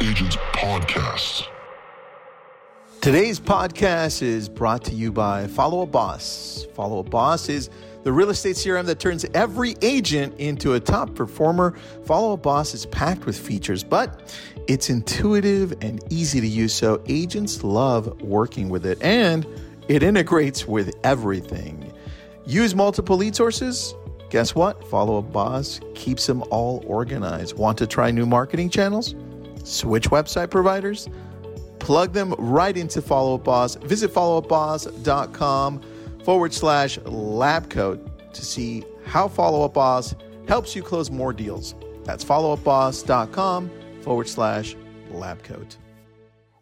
Agents 0.00 0.36
Podcast. 0.52 1.48
Today's 3.00 3.40
podcast 3.40 4.22
is 4.22 4.48
brought 4.48 4.84
to 4.84 4.94
you 4.94 5.10
by 5.10 5.48
Follow 5.48 5.82
Up 5.82 5.90
Boss. 5.90 6.68
Follow 6.72 7.00
Up 7.00 7.10
Boss 7.10 7.48
is 7.48 7.68
the 8.04 8.12
real 8.12 8.30
estate 8.30 8.54
CRM 8.54 8.86
that 8.86 9.00
turns 9.00 9.26
every 9.34 9.74
agent 9.82 10.38
into 10.38 10.74
a 10.74 10.80
top 10.80 11.16
performer. 11.16 11.76
Follow 12.04 12.34
Up 12.34 12.44
Boss 12.44 12.74
is 12.74 12.86
packed 12.86 13.26
with 13.26 13.36
features, 13.36 13.82
but 13.82 14.32
it's 14.68 14.88
intuitive 14.88 15.72
and 15.80 16.00
easy 16.12 16.40
to 16.40 16.46
use, 16.46 16.72
so 16.72 17.02
agents 17.08 17.64
love 17.64 18.22
working 18.22 18.68
with 18.68 18.86
it, 18.86 19.02
and 19.02 19.44
it 19.88 20.04
integrates 20.04 20.64
with 20.64 20.94
everything. 21.02 21.92
Use 22.46 22.72
multiple 22.72 23.16
lead 23.16 23.34
sources? 23.34 23.96
Guess 24.30 24.54
what? 24.54 24.86
Follow 24.86 25.18
Up 25.18 25.32
Boss 25.32 25.80
keeps 25.96 26.24
them 26.26 26.44
all 26.50 26.84
organized. 26.86 27.56
Want 27.58 27.78
to 27.78 27.86
try 27.88 28.12
new 28.12 28.26
marketing 28.26 28.70
channels? 28.70 29.16
Switch 29.64 30.10
website 30.10 30.50
providers? 30.50 31.08
plug 31.88 32.12
them 32.12 32.34
right 32.38 32.76
into 32.76 33.00
Follow 33.00 33.36
Up 33.36 33.44
Boss. 33.44 33.76
Visit 33.76 34.12
followupboss.com 34.12 35.82
forward 36.22 36.52
slash 36.52 36.98
lab 37.04 37.70
coat 37.70 38.34
to 38.34 38.44
see 38.44 38.84
how 39.06 39.26
Follow 39.26 39.64
Up 39.64 39.72
Boss 39.74 40.14
helps 40.46 40.76
you 40.76 40.82
close 40.82 41.10
more 41.10 41.32
deals. 41.32 41.74
That's 42.04 42.22
followupboss.com 42.24 43.70
forward 44.02 44.28
slash 44.28 44.76
lab 45.10 45.42
coat. 45.42 45.76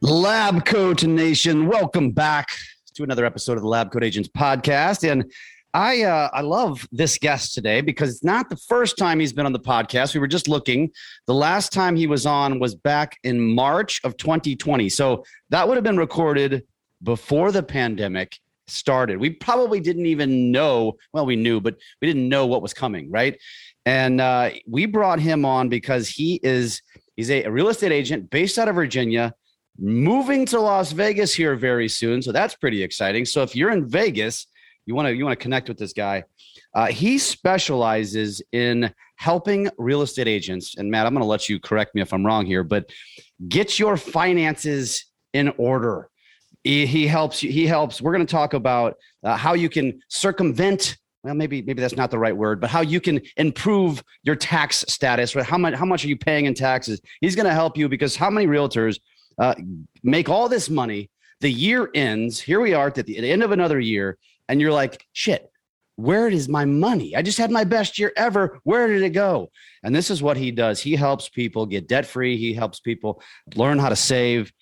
Lab 0.01 0.65
Coat 0.65 1.03
Nation, 1.03 1.67
welcome 1.67 2.13
back 2.13 2.49
to 2.95 3.03
another 3.03 3.25
episode 3.25 3.57
of 3.57 3.63
the 3.63 3.69
Lab 3.69 3.91
Coat 3.91 4.05
Agents 4.05 4.29
podcast. 4.29 5.11
And 5.11 5.33
I 5.77 6.05
uh, 6.05 6.31
I 6.33 6.41
love 6.41 6.89
this 6.91 7.19
guest 7.19 7.53
today 7.53 7.83
because 7.83 8.09
it's 8.09 8.25
not 8.25 8.49
the 8.49 8.57
first 8.57 8.97
time 8.97 9.21
he's 9.21 9.35
been 9.35 9.45
on 9.45 9.53
the 9.53 9.61
podcast. 9.61 10.15
We 10.15 10.21
were 10.21 10.27
just 10.27 10.49
looking. 10.49 10.91
The 11.27 11.35
last 11.35 11.71
time 11.71 11.97
he 11.97 12.07
was 12.07 12.25
on 12.25 12.59
was 12.59 12.75
back 12.75 13.19
in 13.25 13.39
March 13.55 14.01
of 14.03 14.17
2020. 14.17 14.89
So 14.89 15.23
that 15.51 15.69
would 15.69 15.77
have 15.77 15.85
been 15.85 15.99
recorded 15.99 16.65
before 17.03 17.53
the 17.53 17.63
pandemic 17.63 18.39
started. 18.67 19.19
We 19.19 19.29
probably 19.29 19.81
didn't 19.81 20.07
even 20.07 20.51
know. 20.51 20.97
Well, 21.13 21.27
we 21.27 21.37
knew, 21.37 21.61
but 21.61 21.77
we 22.01 22.09
didn't 22.09 22.31
know 22.31 22.47
what 22.47 22.63
was 22.63 22.73
coming, 22.73 23.11
right? 23.11 23.39
And 23.85 24.19
uh, 24.19 24.53
we 24.67 24.87
brought 24.87 25.21
him 25.21 25.45
on 25.45 25.69
because 25.69 26.09
he 26.09 26.41
is 26.43 26.81
he's 27.17 27.31
a, 27.31 27.45
a 27.45 27.51
real 27.51 27.69
estate 27.69 27.93
agent 27.93 28.31
based 28.31 28.59
out 28.59 28.69
of 28.69 28.77
Virginia 28.77 29.35
moving 29.79 30.47
to 30.47 30.59
Las 30.59 30.93
Vegas 30.93 31.35
here 31.35 31.55
very 31.55 31.91
soon. 31.91 32.23
So 32.23 32.33
that's 32.33 32.55
pretty 32.55 32.83
exciting. 32.83 33.27
So 33.27 33.43
if 33.43 33.55
you're 33.55 33.73
in 33.73 33.87
Vegas, 33.87 34.47
you 34.87 34.95
want 34.95 35.07
to 35.09 35.15
you 35.15 35.25
want 35.25 35.39
to 35.39 35.43
connect 35.43 35.69
with 35.69 35.79
this 35.79 35.93
guy. 35.93 36.25
Uh, 36.75 36.87
he 36.87 37.19
specializes 37.19 38.41
in 38.53 38.93
helping 39.17 39.69
real 39.79 40.03
estate 40.03 40.29
agents. 40.29 40.77
And 40.77 40.91
Matt, 40.91 41.07
I'm 41.07 41.13
going 41.13 41.23
to 41.23 41.29
let 41.29 41.49
you 41.49 41.59
correct 41.59 41.95
me 41.95 42.01
if 42.01 42.13
I'm 42.13 42.25
wrong 42.25 42.47
here, 42.47 42.63
but 42.63 42.91
get 43.49 43.79
your 43.79 43.97
finances 43.97 45.07
in 45.33 45.53
order. 45.59 46.09
He, 46.63 46.87
he 46.87 47.07
helps 47.07 47.43
you. 47.43 47.51
He 47.51 47.67
helps. 47.67 48.01
We're 48.01 48.13
going 48.13 48.27
to 48.27 48.31
talk 48.31 48.55
about 48.55 48.95
uh, 49.23 49.37
how 49.37 49.55
you 49.55 49.69
can 49.69 50.01
circumvent. 50.09 50.97
Well, 51.23 51.35
maybe 51.35 51.63
maybe 51.63 51.81
that's 51.81 51.97
not 51.97 52.13
the 52.13 52.19
right 52.19 52.37
word, 52.37 52.61
but 52.61 52.71
how 52.71 52.83
you 52.83 53.01
can 53.01 53.21
improve 53.37 54.03
your 54.23 54.37
tax 54.37 54.85
status. 54.89 55.35
Right? 55.35 55.45
How 55.45 55.59
much 55.59 55.75
how 55.75 55.85
much 55.85 56.05
are 56.05 56.09
you 56.09 56.17
paying 56.17 56.45
in 56.45 56.55
taxes? 56.55 57.01
He's 57.21 57.35
going 57.35 57.47
to 57.47 57.55
help 57.55 57.77
you 57.77 57.89
because 57.89 58.15
how 58.15 58.31
many 58.31 58.47
realtors 58.47 59.01
uh, 59.39 59.55
make 60.05 60.29
all 60.29 60.49
this 60.49 60.71
money? 60.71 61.11
The 61.41 61.53
year 61.53 61.91
ends. 61.95 62.41
Here 62.41 62.61
we 62.61 62.73
are 62.73 62.87
at 62.87 62.95
the, 62.95 63.01
at 63.01 63.23
the 63.23 63.31
end 63.31 63.43
of 63.43 63.53
another 63.53 63.79
year, 63.79 64.17
and 64.49 64.61
you're 64.61 64.73
like, 64.73 65.05
shit, 65.13 65.51
where 65.97 66.29
is 66.29 66.49
my 66.49 66.65
money? 66.65 67.17
I 67.17 67.23
just 67.23 67.39
had 67.39 67.51
my 67.51 67.65
best 67.65 67.99
year 67.99 68.13
ever. 68.17 68.61
Where 68.65 68.87
did 68.87 69.03
it 69.03 69.11
go? 69.11 69.51
And 69.83 69.95
this 69.95 70.11
is 70.11 70.23
what 70.23 70.37
he 70.37 70.51
does. 70.51 70.81
He 70.81 70.95
helps 70.95 71.29
people 71.29 71.67
get 71.67 71.89
debt 71.89 72.07
free. 72.07 72.37
He 72.37 72.53
helps 72.53 72.81
people 72.81 73.23
learn 73.55 73.79
how 73.79 73.89
to 73.89 73.97
save 73.97 74.53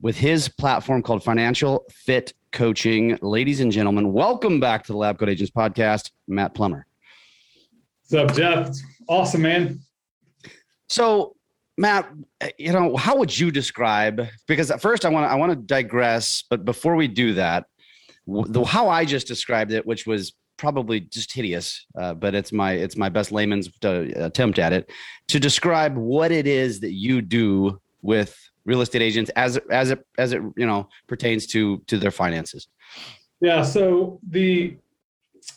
with 0.00 0.16
his 0.16 0.48
platform 0.48 1.02
called 1.02 1.22
Financial 1.22 1.84
Fit 1.90 2.34
Coaching. 2.50 3.16
Ladies 3.22 3.60
and 3.60 3.70
gentlemen, 3.70 4.12
welcome 4.12 4.58
back 4.58 4.84
to 4.84 4.92
the 4.92 4.98
Lab 4.98 5.18
Coat 5.18 5.28
Agents 5.28 5.52
podcast, 5.52 6.10
Matt 6.26 6.54
Plummer. 6.54 6.86
What's 8.08 8.30
up, 8.30 8.36
Jeff? 8.36 8.68
It's 8.68 8.82
awesome, 9.08 9.42
man. 9.42 9.80
So, 10.88 11.36
Matt, 11.78 12.12
you 12.58 12.72
know, 12.72 12.96
how 12.96 13.16
would 13.16 13.38
you 13.38 13.50
describe? 13.50 14.26
Because 14.46 14.70
at 14.70 14.82
first, 14.82 15.04
I 15.04 15.08
want 15.08 15.24
to 15.26 15.30
I 15.30 15.36
want 15.36 15.50
to 15.50 15.56
digress, 15.56 16.44
but 16.50 16.64
before 16.64 16.96
we 16.96 17.08
do 17.08 17.34
that, 17.34 17.66
the 18.48 18.64
how 18.64 18.88
I 18.88 19.04
just 19.04 19.26
described 19.26 19.72
it, 19.72 19.86
which 19.86 20.06
was 20.06 20.32
probably 20.56 21.00
just 21.00 21.32
hideous, 21.32 21.86
uh, 21.98 22.14
but 22.14 22.34
it's 22.34 22.52
my 22.52 22.72
it's 22.72 22.96
my 22.96 23.08
best 23.08 23.32
layman's 23.32 23.68
uh, 23.84 24.06
attempt 24.16 24.58
at 24.58 24.72
it 24.72 24.90
to 25.28 25.40
describe 25.40 25.96
what 25.96 26.30
it 26.30 26.46
is 26.46 26.80
that 26.80 26.92
you 26.92 27.20
do 27.20 27.80
with 28.02 28.36
real 28.64 28.80
estate 28.80 29.02
agents 29.02 29.30
as 29.36 29.58
as 29.70 29.90
it 29.90 30.06
as 30.18 30.32
it 30.32 30.42
you 30.56 30.66
know 30.66 30.88
pertains 31.06 31.46
to 31.48 31.78
to 31.86 31.98
their 31.98 32.10
finances. 32.10 32.68
Yeah. 33.40 33.62
So 33.62 34.20
the 34.28 34.76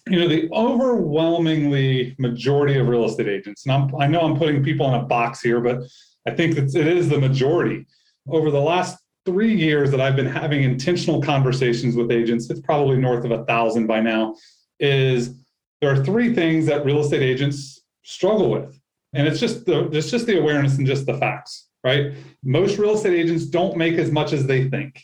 you 0.07 0.19
know 0.19 0.27
the 0.27 0.49
overwhelmingly 0.51 2.15
majority 2.17 2.79
of 2.79 2.87
real 2.87 3.05
estate 3.05 3.27
agents, 3.27 3.65
and 3.65 3.73
I'm, 3.73 3.95
I 3.95 4.07
know 4.07 4.21
I'm 4.21 4.37
putting 4.37 4.63
people 4.63 4.87
in 4.87 4.99
a 4.99 5.03
box 5.03 5.41
here, 5.41 5.61
but 5.61 5.81
I 6.27 6.31
think 6.31 6.57
it 6.57 6.75
is 6.75 7.09
the 7.09 7.19
majority. 7.19 7.85
Over 8.27 8.49
the 8.49 8.59
last 8.59 8.97
three 9.25 9.55
years 9.55 9.91
that 9.91 9.99
I've 9.99 10.15
been 10.15 10.25
having 10.25 10.63
intentional 10.63 11.21
conversations 11.21 11.95
with 11.95 12.11
agents, 12.11 12.49
it's 12.49 12.59
probably 12.61 12.97
north 12.97 13.25
of 13.25 13.31
a 13.31 13.43
thousand 13.45 13.87
by 13.87 13.99
now, 13.99 14.35
is 14.79 15.35
there 15.81 15.91
are 15.91 16.03
three 16.03 16.33
things 16.33 16.65
that 16.67 16.85
real 16.85 16.99
estate 16.99 17.21
agents 17.21 17.81
struggle 18.03 18.49
with. 18.51 18.79
And 19.13 19.27
it's 19.27 19.39
just 19.39 19.65
the 19.65 19.89
it's 19.91 20.11
just 20.11 20.25
the 20.25 20.39
awareness 20.39 20.77
and 20.77 20.85
just 20.85 21.05
the 21.05 21.17
facts, 21.17 21.69
right? 21.83 22.13
Most 22.43 22.77
real 22.77 22.95
estate 22.95 23.13
agents 23.13 23.45
don't 23.45 23.77
make 23.77 23.95
as 23.95 24.11
much 24.11 24.33
as 24.33 24.45
they 24.45 24.69
think. 24.69 25.01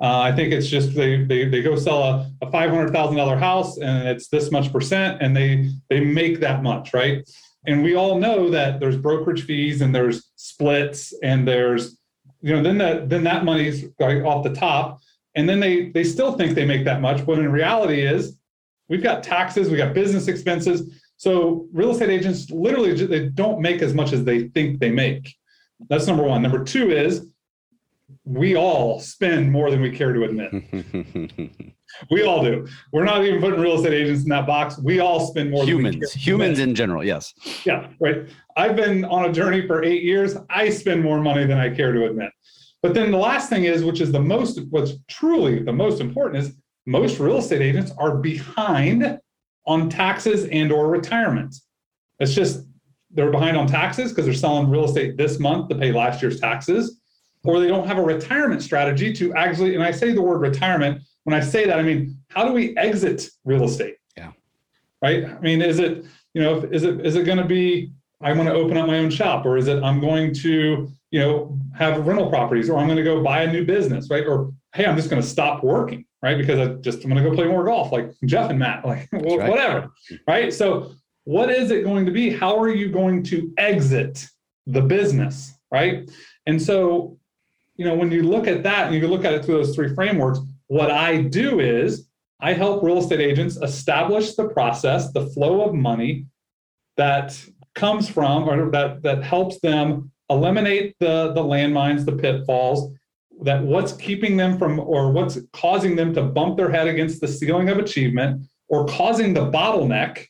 Uh, 0.00 0.18
I 0.18 0.32
think 0.32 0.52
it's 0.52 0.66
just 0.66 0.94
they 0.94 1.22
they, 1.24 1.48
they 1.48 1.62
go 1.62 1.76
sell 1.76 2.02
a, 2.02 2.30
a 2.42 2.50
five 2.50 2.70
hundred 2.70 2.92
thousand 2.92 3.16
dollar 3.16 3.36
house 3.36 3.78
and 3.78 4.08
it's 4.08 4.28
this 4.28 4.50
much 4.50 4.72
percent 4.72 5.22
and 5.22 5.36
they 5.36 5.70
they 5.88 6.00
make 6.00 6.40
that 6.40 6.62
much, 6.62 6.92
right? 6.92 7.28
And 7.66 7.84
we 7.84 7.94
all 7.94 8.18
know 8.18 8.50
that 8.50 8.80
there's 8.80 8.96
brokerage 8.96 9.44
fees 9.44 9.80
and 9.80 9.94
there's 9.94 10.32
splits 10.34 11.14
and 11.22 11.46
there's 11.46 11.96
you 12.42 12.54
know, 12.54 12.62
then 12.62 12.78
that 12.78 13.08
then 13.08 13.24
that 13.24 13.44
money's 13.44 13.84
off 14.00 14.44
the 14.44 14.54
top, 14.54 15.00
and 15.34 15.48
then 15.48 15.60
they 15.60 15.90
they 15.90 16.04
still 16.04 16.32
think 16.32 16.54
they 16.54 16.66
make 16.66 16.84
that 16.84 17.00
much, 17.00 17.24
but 17.24 17.38
in 17.38 17.50
reality 17.50 18.02
is 18.02 18.36
we've 18.88 19.02
got 19.02 19.22
taxes, 19.22 19.70
we 19.70 19.76
got 19.76 19.94
business 19.94 20.28
expenses. 20.28 21.00
So 21.16 21.68
real 21.72 21.92
estate 21.92 22.10
agents 22.10 22.50
literally 22.50 22.94
they 23.06 23.28
don't 23.28 23.60
make 23.60 23.80
as 23.80 23.94
much 23.94 24.12
as 24.12 24.24
they 24.24 24.48
think 24.48 24.80
they 24.80 24.90
make. 24.90 25.34
That's 25.88 26.06
number 26.06 26.24
one. 26.24 26.42
Number 26.42 26.64
two 26.64 26.90
is 26.90 27.26
we 28.24 28.56
all 28.56 29.00
spend 29.00 29.50
more 29.50 29.70
than 29.70 29.80
we 29.80 29.90
care 29.90 30.12
to 30.12 30.24
admit. 30.24 30.52
we 32.10 32.22
all 32.22 32.42
do. 32.42 32.66
We're 32.92 33.04
not 33.04 33.24
even 33.24 33.40
putting 33.40 33.60
real 33.60 33.76
estate 33.76 33.92
agents 33.92 34.22
in 34.22 34.28
that 34.30 34.46
box. 34.46 34.78
We 34.78 35.00
all 35.00 35.26
spend 35.26 35.50
more. 35.50 35.64
Humans, 35.64 36.12
humans 36.12 36.58
in 36.58 36.74
general, 36.74 37.04
yes. 37.04 37.32
Yeah, 37.64 37.88
right. 38.00 38.28
I've 38.56 38.76
been 38.76 39.04
on 39.04 39.26
a 39.26 39.32
journey 39.32 39.66
for 39.66 39.82
eight 39.84 40.02
years. 40.02 40.36
I 40.50 40.70
spend 40.70 41.02
more 41.02 41.20
money 41.20 41.46
than 41.46 41.58
I 41.58 41.74
care 41.74 41.92
to 41.92 42.06
admit. 42.06 42.30
But 42.82 42.94
then 42.94 43.10
the 43.10 43.18
last 43.18 43.48
thing 43.48 43.64
is, 43.64 43.84
which 43.84 44.00
is 44.00 44.10
the 44.10 44.20
most, 44.20 44.60
what's 44.70 44.94
truly 45.08 45.62
the 45.62 45.72
most 45.72 46.00
important 46.00 46.44
is 46.44 46.54
most 46.86 47.20
real 47.20 47.38
estate 47.38 47.62
agents 47.62 47.92
are 47.96 48.16
behind 48.16 49.18
on 49.66 49.88
taxes 49.88 50.46
and 50.46 50.72
or 50.72 50.88
retirement. 50.88 51.54
It's 52.18 52.34
just 52.34 52.66
they're 53.10 53.30
behind 53.30 53.56
on 53.56 53.66
taxes 53.66 54.10
because 54.10 54.24
they're 54.24 54.34
selling 54.34 54.68
real 54.68 54.84
estate 54.84 55.16
this 55.16 55.38
month 55.38 55.68
to 55.68 55.76
pay 55.76 55.92
last 55.92 56.22
year's 56.22 56.40
taxes, 56.40 57.00
or 57.44 57.60
they 57.60 57.68
don't 57.68 57.86
have 57.86 57.98
a 57.98 58.02
retirement 58.02 58.62
strategy 58.62 59.12
to 59.12 59.32
actually. 59.34 59.74
And 59.74 59.84
I 59.84 59.92
say 59.92 60.12
the 60.12 60.22
word 60.22 60.40
retirement 60.40 61.02
when 61.24 61.34
I 61.34 61.40
say 61.40 61.66
that, 61.66 61.78
I 61.78 61.82
mean 61.82 62.18
how 62.28 62.46
do 62.46 62.52
we 62.52 62.76
exit 62.76 63.28
real 63.44 63.64
estate? 63.64 63.96
Yeah. 64.16 64.32
Right. 65.00 65.24
I 65.24 65.40
mean, 65.40 65.62
is 65.62 65.78
it 65.78 66.04
you 66.34 66.42
know 66.42 66.58
is 66.58 66.82
it 66.82 67.04
is 67.04 67.16
it 67.16 67.24
going 67.24 67.38
to 67.38 67.44
be 67.44 67.92
I 68.22 68.32
want 68.32 68.48
to 68.48 68.54
open 68.54 68.76
up 68.76 68.86
my 68.86 68.98
own 68.98 69.10
shop, 69.10 69.44
or 69.44 69.56
is 69.56 69.66
it 69.66 69.82
I'm 69.82 70.00
going 70.00 70.32
to, 70.34 70.88
you 71.10 71.18
know, 71.18 71.58
have 71.74 72.06
rental 72.06 72.30
properties, 72.30 72.70
or 72.70 72.78
I'm 72.78 72.86
going 72.86 72.96
to 72.96 73.02
go 73.02 73.22
buy 73.22 73.42
a 73.42 73.52
new 73.52 73.64
business, 73.64 74.08
right? 74.10 74.24
Or 74.24 74.52
hey, 74.74 74.86
I'm 74.86 74.96
just 74.96 75.10
going 75.10 75.20
to 75.20 75.26
stop 75.26 75.64
working, 75.64 76.04
right? 76.22 76.38
Because 76.38 76.58
I 76.58 76.74
just 76.74 77.02
I'm 77.02 77.10
going 77.10 77.22
to 77.22 77.28
go 77.28 77.34
play 77.34 77.48
more 77.48 77.64
golf, 77.64 77.90
like 77.90 78.12
Jeff 78.24 78.50
and 78.50 78.58
Matt, 78.58 78.84
like 78.86 79.08
right. 79.12 79.50
whatever, 79.50 79.90
right? 80.28 80.54
So, 80.54 80.92
what 81.24 81.50
is 81.50 81.70
it 81.70 81.84
going 81.84 82.06
to 82.06 82.12
be? 82.12 82.30
How 82.30 82.58
are 82.58 82.70
you 82.70 82.90
going 82.90 83.24
to 83.24 83.52
exit 83.58 84.26
the 84.66 84.80
business, 84.80 85.52
right? 85.72 86.08
And 86.46 86.62
so, 86.62 87.18
you 87.76 87.84
know, 87.84 87.94
when 87.94 88.12
you 88.12 88.22
look 88.22 88.46
at 88.46 88.62
that 88.62 88.86
and 88.86 88.94
you 88.94 89.06
look 89.08 89.24
at 89.24 89.34
it 89.34 89.44
through 89.44 89.56
those 89.56 89.74
three 89.74 89.92
frameworks, 89.94 90.38
what 90.72 90.90
I 90.90 91.20
do 91.20 91.60
is 91.60 92.08
I 92.40 92.54
help 92.54 92.82
real 92.82 92.96
estate 92.96 93.20
agents 93.20 93.58
establish 93.58 94.36
the 94.36 94.48
process, 94.48 95.12
the 95.12 95.26
flow 95.26 95.60
of 95.66 95.74
money 95.74 96.24
that 96.96 97.38
comes 97.74 98.08
from 98.08 98.48
or 98.48 98.70
that 98.70 99.02
that 99.02 99.22
helps 99.22 99.60
them 99.60 100.10
eliminate 100.30 100.94
the 100.98 101.32
the 101.34 101.42
landmines 101.42 102.06
the 102.06 102.12
pitfalls 102.12 102.90
that 103.42 103.62
what's 103.62 103.92
keeping 103.92 104.38
them 104.38 104.58
from 104.58 104.80
or 104.80 105.12
what's 105.12 105.38
causing 105.52 105.94
them 105.94 106.14
to 106.14 106.22
bump 106.22 106.56
their 106.56 106.70
head 106.70 106.88
against 106.88 107.20
the 107.20 107.28
ceiling 107.28 107.68
of 107.68 107.76
achievement 107.76 108.42
or 108.68 108.86
causing 108.86 109.34
the 109.34 109.50
bottleneck 109.50 110.24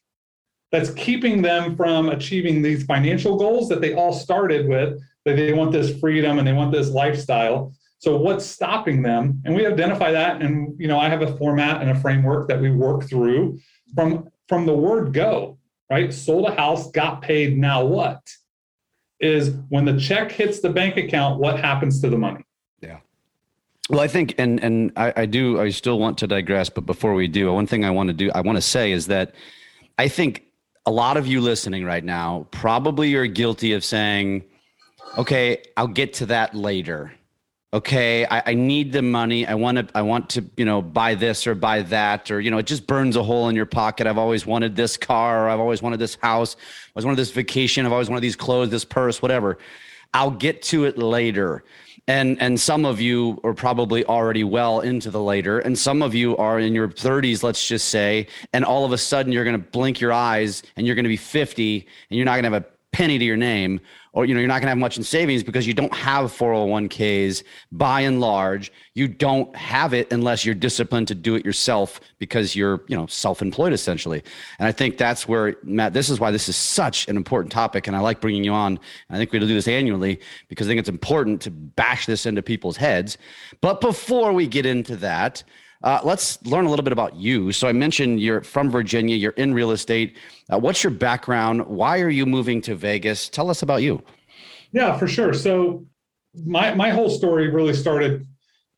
that's 0.72 0.90
keeping 0.94 1.40
them 1.40 1.76
from 1.76 2.08
achieving 2.08 2.62
these 2.62 2.84
financial 2.84 3.36
goals 3.36 3.68
that 3.68 3.80
they 3.80 3.94
all 3.94 4.12
started 4.12 4.66
with 4.66 4.98
that 5.24 5.36
they 5.36 5.52
want 5.52 5.70
this 5.70 5.96
freedom 6.00 6.38
and 6.38 6.48
they 6.48 6.52
want 6.52 6.72
this 6.72 6.88
lifestyle. 6.88 7.72
So 8.02 8.16
what's 8.16 8.44
stopping 8.44 9.00
them? 9.00 9.40
And 9.44 9.54
we 9.54 9.64
identify 9.64 10.10
that. 10.10 10.42
And 10.42 10.74
you 10.76 10.88
know, 10.88 10.98
I 10.98 11.08
have 11.08 11.22
a 11.22 11.36
format 11.36 11.80
and 11.80 11.88
a 11.88 11.94
framework 11.94 12.48
that 12.48 12.60
we 12.60 12.68
work 12.68 13.08
through 13.08 13.60
from 13.94 14.28
from 14.48 14.66
the 14.66 14.74
word 14.74 15.12
go, 15.12 15.56
right? 15.88 16.12
Sold 16.12 16.48
a 16.48 16.54
house, 16.56 16.90
got 16.90 17.22
paid, 17.22 17.56
now 17.56 17.84
what? 17.84 18.20
Is 19.20 19.54
when 19.68 19.84
the 19.84 19.96
check 20.00 20.32
hits 20.32 20.58
the 20.58 20.70
bank 20.70 20.96
account, 20.96 21.38
what 21.38 21.60
happens 21.60 22.00
to 22.00 22.10
the 22.10 22.18
money? 22.18 22.44
Yeah. 22.80 22.98
Well, 23.88 24.00
I 24.00 24.08
think, 24.08 24.34
and 24.36 24.58
and 24.64 24.90
I, 24.96 25.12
I 25.18 25.26
do, 25.26 25.60
I 25.60 25.70
still 25.70 26.00
want 26.00 26.18
to 26.18 26.26
digress, 26.26 26.68
but 26.68 26.84
before 26.84 27.14
we 27.14 27.28
do, 27.28 27.52
one 27.52 27.68
thing 27.68 27.84
I 27.84 27.90
want 27.92 28.08
to 28.08 28.14
do, 28.14 28.32
I 28.34 28.40
want 28.40 28.56
to 28.56 28.62
say 28.62 28.90
is 28.90 29.06
that 29.06 29.32
I 29.96 30.08
think 30.08 30.42
a 30.86 30.90
lot 30.90 31.16
of 31.16 31.28
you 31.28 31.40
listening 31.40 31.84
right 31.84 32.02
now 32.02 32.48
probably 32.50 33.14
are 33.14 33.28
guilty 33.28 33.74
of 33.74 33.84
saying, 33.84 34.42
okay, 35.16 35.62
I'll 35.76 35.86
get 35.86 36.14
to 36.14 36.26
that 36.26 36.56
later. 36.56 37.12
Okay, 37.74 38.26
I, 38.26 38.42
I 38.46 38.54
need 38.54 38.92
the 38.92 39.00
money. 39.00 39.46
I 39.46 39.54
want 39.54 39.78
to. 39.78 39.96
I 39.96 40.02
want 40.02 40.28
to. 40.30 40.44
You 40.58 40.66
know, 40.66 40.82
buy 40.82 41.14
this 41.14 41.46
or 41.46 41.54
buy 41.54 41.80
that, 41.82 42.30
or 42.30 42.38
you 42.38 42.50
know, 42.50 42.58
it 42.58 42.66
just 42.66 42.86
burns 42.86 43.16
a 43.16 43.22
hole 43.22 43.48
in 43.48 43.56
your 43.56 43.64
pocket. 43.64 44.06
I've 44.06 44.18
always 44.18 44.44
wanted 44.44 44.76
this 44.76 44.98
car. 44.98 45.48
I've 45.48 45.60
always 45.60 45.80
wanted 45.80 45.98
this 45.98 46.16
house. 46.16 46.54
I 46.54 46.90
always 46.94 47.06
wanted 47.06 47.16
this 47.16 47.30
vacation. 47.30 47.86
I've 47.86 47.92
always 47.92 48.10
wanted 48.10 48.20
these 48.20 48.36
clothes, 48.36 48.68
this 48.68 48.84
purse, 48.84 49.22
whatever. 49.22 49.56
I'll 50.12 50.30
get 50.30 50.60
to 50.64 50.84
it 50.84 50.98
later. 50.98 51.64
And 52.06 52.38
and 52.42 52.60
some 52.60 52.84
of 52.84 53.00
you 53.00 53.40
are 53.42 53.54
probably 53.54 54.04
already 54.04 54.44
well 54.44 54.80
into 54.80 55.10
the 55.10 55.22
later, 55.22 55.58
and 55.60 55.78
some 55.78 56.02
of 56.02 56.14
you 56.14 56.36
are 56.36 56.58
in 56.58 56.74
your 56.74 56.88
30s, 56.88 57.42
let's 57.42 57.66
just 57.66 57.88
say, 57.88 58.26
and 58.52 58.66
all 58.66 58.84
of 58.84 58.92
a 58.92 58.98
sudden 58.98 59.32
you're 59.32 59.44
going 59.44 59.58
to 59.58 59.70
blink 59.70 59.98
your 59.98 60.12
eyes 60.12 60.62
and 60.76 60.86
you're 60.86 60.96
going 60.96 61.04
to 61.04 61.08
be 61.08 61.16
50 61.16 61.86
and 62.10 62.16
you're 62.18 62.26
not 62.26 62.32
going 62.32 62.44
to 62.44 62.50
have 62.50 62.64
a 62.64 62.66
penny 62.92 63.18
to 63.18 63.24
your 63.24 63.36
name 63.36 63.80
or 64.12 64.26
you 64.26 64.34
know 64.34 64.40
you're 64.40 64.48
not 64.48 64.54
going 64.54 64.66
to 64.66 64.68
have 64.68 64.78
much 64.78 64.98
in 64.98 65.02
savings 65.02 65.42
because 65.42 65.66
you 65.66 65.72
don't 65.72 65.94
have 65.94 66.30
401ks 66.30 67.42
by 67.72 68.02
and 68.02 68.20
large. 68.20 68.70
You 68.94 69.08
don't 69.08 69.54
have 69.56 69.94
it 69.94 70.12
unless 70.12 70.44
you're 70.44 70.54
disciplined 70.54 71.08
to 71.08 71.14
do 71.14 71.34
it 71.34 71.44
yourself 71.44 72.00
because 72.18 72.54
you're 72.54 72.84
you 72.88 72.96
know 72.96 73.06
self-employed 73.06 73.72
essentially. 73.72 74.22
And 74.58 74.68
i 74.68 74.72
think 74.72 74.98
that's 74.98 75.26
where 75.26 75.56
matt 75.62 75.94
this 75.94 76.10
is 76.10 76.20
why 76.20 76.30
this 76.30 76.48
is 76.48 76.56
such 76.56 77.08
an 77.08 77.16
important 77.16 77.50
topic 77.50 77.86
and 77.86 77.96
i 77.96 78.00
like 78.00 78.20
bringing 78.20 78.44
you 78.44 78.52
on. 78.52 78.78
I 79.08 79.16
think 79.16 79.32
we'll 79.32 79.40
do 79.40 79.48
this 79.48 79.68
annually 79.68 80.20
because 80.48 80.66
i 80.66 80.70
think 80.70 80.80
it's 80.80 80.88
important 80.88 81.40
to 81.42 81.50
bash 81.50 82.06
this 82.06 82.26
into 82.26 82.42
people's 82.42 82.76
heads. 82.76 83.16
But 83.60 83.80
before 83.80 84.32
we 84.32 84.46
get 84.46 84.66
into 84.66 84.96
that 84.96 85.42
uh, 85.82 86.00
let's 86.04 86.44
learn 86.44 86.64
a 86.64 86.70
little 86.70 86.82
bit 86.82 86.92
about 86.92 87.16
you. 87.16 87.52
So 87.52 87.68
I 87.68 87.72
mentioned 87.72 88.20
you're 88.20 88.42
from 88.42 88.70
Virginia, 88.70 89.16
you're 89.16 89.32
in 89.32 89.52
real 89.52 89.72
estate. 89.72 90.16
Uh, 90.52 90.58
what's 90.58 90.84
your 90.84 90.92
background? 90.92 91.66
Why 91.66 92.00
are 92.00 92.10
you 92.10 92.26
moving 92.26 92.60
to 92.62 92.74
Vegas? 92.74 93.28
Tell 93.28 93.50
us 93.50 93.62
about 93.62 93.82
you. 93.82 94.02
Yeah, 94.72 94.96
for 94.96 95.08
sure. 95.08 95.34
So 95.34 95.84
my 96.46 96.74
my 96.74 96.90
whole 96.90 97.10
story 97.10 97.48
really 97.48 97.74
started 97.74 98.26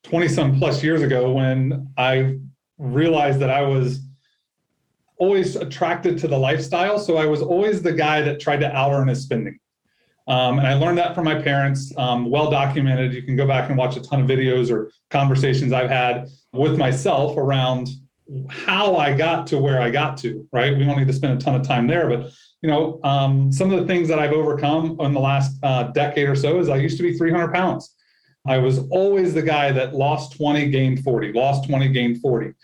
20 0.04 0.28
some 0.28 0.58
plus 0.58 0.82
years 0.82 1.02
ago 1.02 1.32
when 1.32 1.88
I 1.96 2.38
realized 2.78 3.40
that 3.40 3.50
I 3.50 3.62
was 3.62 4.00
always 5.16 5.56
attracted 5.56 6.18
to 6.18 6.28
the 6.28 6.36
lifestyle. 6.36 6.98
So 6.98 7.16
I 7.16 7.26
was 7.26 7.40
always 7.40 7.82
the 7.82 7.92
guy 7.92 8.20
that 8.22 8.40
tried 8.40 8.60
to 8.60 8.74
out 8.74 8.92
earn 8.92 9.08
his 9.08 9.22
spending. 9.22 9.58
Um, 10.26 10.58
and 10.58 10.66
I 10.66 10.74
learned 10.74 10.98
that 10.98 11.14
from 11.14 11.24
my 11.24 11.40
parents, 11.40 11.92
um, 11.98 12.30
well 12.30 12.50
documented. 12.50 13.12
You 13.12 13.22
can 13.22 13.36
go 13.36 13.46
back 13.46 13.68
and 13.68 13.76
watch 13.76 13.96
a 13.96 14.00
ton 14.00 14.22
of 14.22 14.26
videos 14.26 14.70
or 14.70 14.90
conversations 15.10 15.72
I've 15.72 15.90
had 15.90 16.28
with 16.52 16.78
myself 16.78 17.36
around 17.36 17.88
how 18.48 18.96
I 18.96 19.14
got 19.14 19.46
to 19.48 19.58
where 19.58 19.82
I 19.82 19.90
got 19.90 20.16
to, 20.18 20.48
right? 20.50 20.76
We 20.76 20.84
don't 20.84 20.96
need 20.96 21.08
to 21.08 21.12
spend 21.12 21.40
a 21.40 21.44
ton 21.44 21.54
of 21.54 21.66
time 21.66 21.86
there, 21.86 22.08
but 22.08 22.30
you 22.62 22.70
know, 22.70 22.98
um, 23.04 23.52
some 23.52 23.70
of 23.70 23.78
the 23.78 23.86
things 23.86 24.08
that 24.08 24.18
I've 24.18 24.32
overcome 24.32 24.96
in 25.00 25.12
the 25.12 25.20
last 25.20 25.58
uh, 25.62 25.84
decade 25.88 26.26
or 26.26 26.34
so 26.34 26.58
is 26.58 26.70
I 26.70 26.76
used 26.76 26.96
to 26.96 27.02
be 27.02 27.12
300 27.12 27.52
pounds. 27.52 27.94
I 28.46 28.56
was 28.56 28.78
always 28.90 29.34
the 29.34 29.42
guy 29.42 29.72
that 29.72 29.94
lost 29.94 30.36
20, 30.38 30.70
gained 30.70 31.04
40, 31.04 31.32
lost 31.32 31.68
20, 31.68 31.88
gained 31.88 32.22
40. 32.22 32.54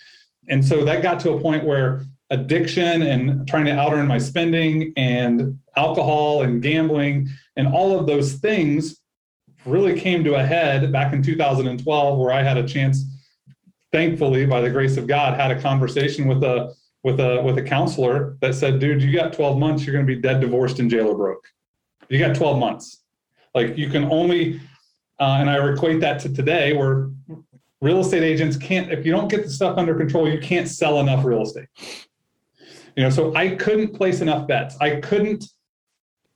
And 0.49 0.65
so 0.65 0.85
that 0.87 1.03
got 1.03 1.21
to 1.21 1.33
a 1.33 1.41
point 1.41 1.65
where 1.65 2.05
addiction 2.31 3.03
and 3.03 3.47
trying 3.47 3.65
to 3.67 3.73
out 3.73 3.93
earn 3.93 4.07
my 4.07 4.19
spending 4.19 4.93
and 4.97 5.59
alcohol 5.85 6.43
and 6.43 6.63
gambling 6.63 7.29
and 7.57 7.67
all 7.69 7.99
of 7.99 8.07
those 8.07 8.35
things 8.35 9.01
really 9.65 9.99
came 9.99 10.25
to 10.25 10.35
a 10.35 10.45
head 10.45 10.93
back 10.93 11.13
in 11.13 11.23
2012 11.23 12.19
where 12.19 12.33
I 12.33 12.43
had 12.43 12.57
a 12.57 12.67
chance 12.67 13.05
thankfully 13.93 14.47
by 14.47 14.61
the 14.61 14.71
grace 14.71 14.97
of 14.97 15.07
God 15.07 15.39
had 15.39 15.51
a 15.51 15.61
conversation 15.61 16.27
with 16.27 16.43
a 16.45 16.73
with 17.03 17.19
a 17.21 17.43
with 17.43 17.59
a 17.59 17.63
counselor 17.63 18.37
that 18.41 18.55
said 18.55 18.79
dude 18.79 19.03
you 19.03 19.13
got 19.13 19.33
12 19.33 19.59
months 19.59 19.85
you're 19.85 19.95
going 19.95 20.07
to 20.07 20.15
be 20.15 20.21
dead 20.21 20.41
divorced 20.41 20.79
and 20.79 20.91
jail 20.91 21.09
or 21.09 21.17
broke. 21.17 21.47
You 22.09 22.19
got 22.19 22.35
12 22.35 22.59
months. 22.59 23.03
Like 23.55 23.77
you 23.77 23.89
can 23.89 24.05
only 24.05 24.61
uh, 25.19 25.37
and 25.41 25.51
I 25.51 25.57
equate 25.73 26.01
that 26.01 26.21
to 26.21 26.33
today 26.33 26.73
where 26.73 27.11
real 27.81 28.01
estate 28.01 28.23
agents 28.23 28.57
can't 28.57 28.91
if 28.93 29.05
you 29.05 29.13
don't 29.13 29.29
get 29.29 29.45
the 29.45 29.51
stuff 29.51 29.77
under 29.77 29.95
control 29.95 30.29
you 30.29 30.41
can't 30.41 30.69
sell 30.69 31.01
enough 31.01 31.25
real 31.25 31.43
estate. 31.43 31.69
You 32.97 33.03
know 33.05 33.11
so 33.11 33.35
I 33.35 33.57
couldn't 33.57 33.95
place 33.95 34.21
enough 34.21 34.47
bets. 34.47 34.77
I 34.81 35.01
couldn't 35.01 35.45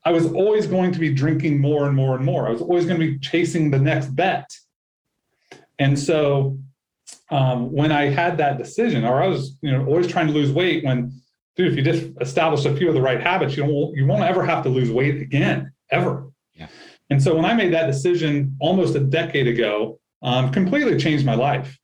I 0.05 0.13
was 0.13 0.27
always 0.33 0.67
going 0.67 0.93
to 0.93 0.99
be 0.99 1.13
drinking 1.13 1.61
more 1.61 1.87
and 1.87 1.97
more 1.97 2.15
and 2.15 2.25
more. 2.25 2.47
I 2.47 2.51
was 2.51 2.61
always 2.61 2.85
going 2.85 3.01
to 3.01 3.07
be 3.07 3.19
chasing 3.19 3.71
the 3.71 3.79
next 3.79 4.15
bet. 4.15 4.51
And 5.79 5.99
so 5.99 6.59
um, 7.31 7.73
when 7.73 7.91
I 7.91 8.11
had 8.11 8.37
that 8.39 8.59
decision, 8.59 9.05
or 9.05 9.23
I 9.23 9.27
was, 9.27 9.57
you 9.63 9.73
know, 9.73 9.87
always 9.87 10.07
trying 10.07 10.27
to 10.27 10.33
lose 10.33 10.53
weight 10.53 10.85
when, 10.85 11.13
dude, 11.57 11.73
if 11.73 11.77
you 11.77 11.83
just 11.83 12.13
establish 12.21 12.65
a 12.67 12.77
few 12.77 12.89
of 12.89 12.95
the 12.95 13.01
right 13.01 13.21
habits, 13.21 13.57
you 13.57 13.65
don't, 13.65 13.97
you 13.97 14.07
won't 14.07 14.23
ever 14.23 14.45
have 14.45 14.63
to 14.65 14.69
lose 14.69 14.91
weight 14.91 15.23
again, 15.23 15.73
ever. 15.91 16.31
Yeah. 16.55 16.69
And 17.11 17.23
so 17.23 17.35
when 17.35 17.45
I 17.45 17.55
made 17.55 17.73
that 17.73 17.87
decision 17.87 18.57
almost 18.61 18.95
a 18.95 19.01
decade 19.01 19.47
ago, 19.47 20.01
um, 20.23 20.53
completely 20.53 20.99
changed 20.99 21.25
my 21.25 21.35
life. 21.35 21.79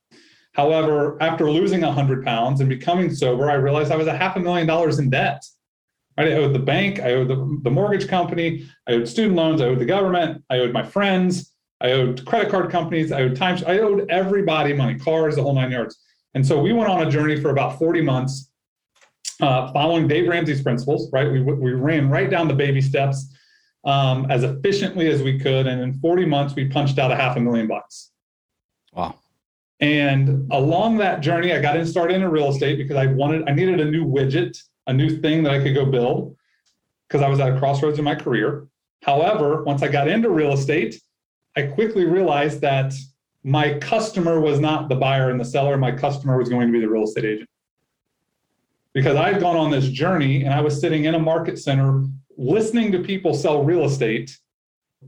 However, 0.53 1.21
after 1.21 1.49
losing 1.49 1.81
100 1.81 2.25
pounds 2.25 2.59
and 2.59 2.69
becoming 2.69 3.13
sober, 3.13 3.49
I 3.49 3.53
realized 3.53 3.91
I 3.91 3.95
was 3.95 4.07
a 4.07 4.17
half 4.17 4.35
a 4.35 4.39
million 4.39 4.67
dollars 4.67 4.99
in 4.99 5.09
debt. 5.09 5.43
I 6.17 6.31
owed 6.33 6.53
the 6.53 6.59
bank, 6.59 6.99
I 6.99 7.13
owed 7.13 7.29
the, 7.29 7.59
the 7.63 7.71
mortgage 7.71 8.07
company, 8.07 8.67
I 8.87 8.93
owed 8.93 9.07
student 9.07 9.35
loans, 9.35 9.61
I 9.61 9.65
owed 9.65 9.79
the 9.79 9.85
government, 9.85 10.43
I 10.49 10.59
owed 10.59 10.73
my 10.73 10.83
friends, 10.83 11.53
I 11.79 11.91
owed 11.93 12.25
credit 12.25 12.49
card 12.49 12.69
companies, 12.69 13.11
I 13.11 13.21
owed 13.21 13.35
time, 13.35 13.57
I 13.65 13.79
owed 13.79 14.09
everybody 14.09 14.73
money, 14.73 14.99
cars, 14.99 15.35
the 15.35 15.43
whole 15.43 15.55
nine 15.55 15.71
yards. 15.71 15.97
And 16.33 16.45
so 16.45 16.61
we 16.61 16.73
went 16.73 16.89
on 16.89 17.07
a 17.07 17.11
journey 17.11 17.39
for 17.39 17.49
about 17.49 17.79
40 17.79 18.01
months, 18.01 18.51
uh, 19.41 19.71
following 19.71 20.07
Dave 20.07 20.27
Ramsey's 20.27 20.61
principles, 20.61 21.09
right? 21.11 21.31
We, 21.31 21.41
we 21.41 21.73
ran 21.73 22.09
right 22.09 22.29
down 22.29 22.47
the 22.47 22.53
baby 22.53 22.81
steps 22.81 23.33
um, 23.85 24.29
as 24.29 24.43
efficiently 24.43 25.07
as 25.07 25.23
we 25.23 25.39
could. 25.39 25.67
And 25.67 25.81
in 25.81 25.93
40 25.93 26.25
months, 26.25 26.55
we 26.55 26.67
punched 26.67 26.99
out 26.99 27.11
a 27.11 27.15
half 27.15 27.35
a 27.35 27.39
million 27.39 27.67
bucks. 27.67 28.11
Wow. 28.93 29.15
And 29.79 30.51
along 30.51 30.97
that 30.97 31.21
journey, 31.21 31.53
I 31.53 31.61
got 31.61 31.75
in 31.75 31.85
started 31.85 32.15
in 32.15 32.29
real 32.29 32.49
estate 32.49 32.77
because 32.77 32.97
I 32.97 33.07
wanted, 33.07 33.49
I 33.49 33.53
needed 33.53 33.79
a 33.79 33.85
new 33.85 34.05
widget 34.05 34.55
a 34.91 34.93
new 34.93 35.21
thing 35.21 35.41
that 35.43 35.53
I 35.53 35.63
could 35.63 35.73
go 35.73 35.85
build 35.85 36.35
because 37.07 37.23
I 37.23 37.29
was 37.29 37.39
at 37.39 37.55
a 37.55 37.57
crossroads 37.57 37.97
in 37.97 38.05
my 38.05 38.15
career. 38.15 38.67
However, 39.03 39.63
once 39.63 39.81
I 39.81 39.87
got 39.87 40.07
into 40.07 40.29
real 40.29 40.53
estate, 40.53 41.01
I 41.57 41.63
quickly 41.63 42.05
realized 42.05 42.61
that 42.61 42.93
my 43.43 43.79
customer 43.79 44.39
was 44.39 44.59
not 44.59 44.89
the 44.89 44.95
buyer 44.95 45.31
and 45.31 45.39
the 45.39 45.45
seller. 45.45 45.77
My 45.77 45.91
customer 45.91 46.37
was 46.37 46.49
going 46.49 46.67
to 46.67 46.73
be 46.73 46.79
the 46.79 46.89
real 46.89 47.03
estate 47.03 47.25
agent. 47.25 47.49
Because 48.93 49.15
I 49.15 49.31
had 49.31 49.41
gone 49.41 49.55
on 49.55 49.71
this 49.71 49.87
journey 49.87 50.43
and 50.43 50.53
I 50.53 50.61
was 50.61 50.79
sitting 50.79 51.05
in 51.05 51.15
a 51.15 51.19
market 51.19 51.57
center 51.57 52.05
listening 52.37 52.91
to 52.91 52.99
people 52.99 53.33
sell 53.33 53.63
real 53.63 53.85
estate, 53.85 54.37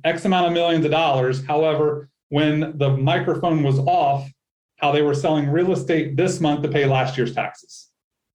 X 0.04 0.26
amount 0.26 0.48
of 0.48 0.54
millions 0.54 0.86
of 0.86 0.92
dollars. 0.92 1.46
However, 1.46 2.10
when 2.30 2.78
the 2.78 2.96
microphone 2.98 3.64
was 3.64 3.80
off, 3.80 4.30
how 4.78 4.92
they 4.92 5.02
were 5.02 5.14
selling 5.14 5.50
real 5.50 5.74
estate 5.74 6.16
this 6.16 6.40
month 6.40 6.64
to 6.64 6.70
pay 6.70 6.86
last 6.86 7.18
year's 7.18 7.34
taxes. 7.34 7.90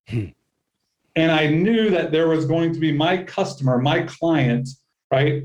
Hmm. 0.09 0.27
And 1.19 1.33
I 1.33 1.49
knew 1.49 1.91
that 1.91 2.13
there 2.13 2.29
was 2.29 2.47
going 2.47 2.73
to 2.73 2.79
be 2.79 2.93
my 2.93 3.25
customer, 3.25 3.77
my 3.79 4.03
client, 4.03 4.69
right? 5.11 5.43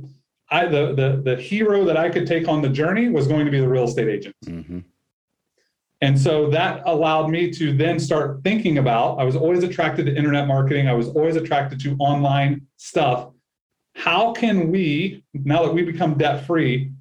I, 0.51 0.67
the, 0.67 0.93
the, 0.93 1.21
the 1.25 1.35
hero 1.41 1.83
that 1.85 1.97
I 1.97 2.11
could 2.11 2.27
take 2.27 2.47
on 2.47 2.61
the 2.61 2.69
journey 2.69 3.09
was 3.09 3.25
going 3.27 3.43
to 3.45 3.51
be 3.51 3.59
the 3.59 3.67
real 3.67 3.85
estate 3.85 4.07
agent. 4.07 4.35
Mm-hmm. 4.45 4.79
And 6.01 6.19
so 6.19 6.47
that 6.51 6.83
allowed 6.85 7.31
me 7.31 7.49
to 7.53 7.75
then 7.75 7.97
start 7.97 8.43
thinking 8.43 8.77
about, 8.77 9.17
I 9.17 9.23
was 9.23 9.35
always 9.35 9.63
attracted 9.63 10.05
to 10.05 10.15
internet 10.15 10.47
marketing. 10.47 10.87
I 10.87 10.93
was 10.93 11.07
always 11.07 11.37
attracted 11.37 11.79
to 11.79 11.95
online 11.97 12.67
stuff. 12.77 13.31
How 13.95 14.31
can 14.31 14.69
we, 14.69 15.23
now 15.33 15.63
that 15.63 15.73
we 15.73 15.81
become 15.81 16.19
debt 16.19 16.45
free, 16.45 16.91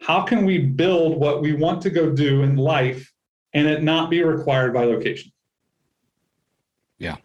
how 0.00 0.22
can 0.22 0.46
we 0.46 0.56
build 0.56 1.18
what 1.18 1.42
we 1.42 1.52
want 1.52 1.82
to 1.82 1.90
go 1.90 2.08
do 2.08 2.44
in 2.44 2.56
life 2.56 3.12
and 3.52 3.68
it 3.68 3.82
not 3.82 4.08
be 4.08 4.22
required 4.22 4.72
by 4.72 4.84
location? 4.84 5.32
Yeah. 6.96 7.16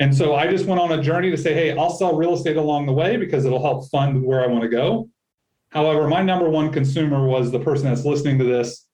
And 0.00 0.16
so 0.16 0.28
mm-hmm. 0.28 0.48
I 0.48 0.50
just 0.50 0.66
went 0.66 0.80
on 0.80 0.92
a 0.92 1.02
journey 1.02 1.30
to 1.30 1.36
say, 1.36 1.54
hey, 1.54 1.76
I'll 1.76 1.90
sell 1.90 2.16
real 2.16 2.34
estate 2.34 2.56
along 2.56 2.86
the 2.86 2.92
way 2.92 3.16
because 3.16 3.44
it'll 3.44 3.62
help 3.62 3.88
fund 3.90 4.22
where 4.22 4.42
I 4.42 4.46
want 4.46 4.62
to 4.62 4.68
go. 4.68 5.08
However, 5.70 6.08
my 6.08 6.22
number 6.22 6.48
one 6.48 6.72
consumer 6.72 7.26
was 7.26 7.50
the 7.50 7.60
person 7.60 7.86
that's 7.86 8.04
listening 8.04 8.38
to 8.38 8.44
this 8.44 8.86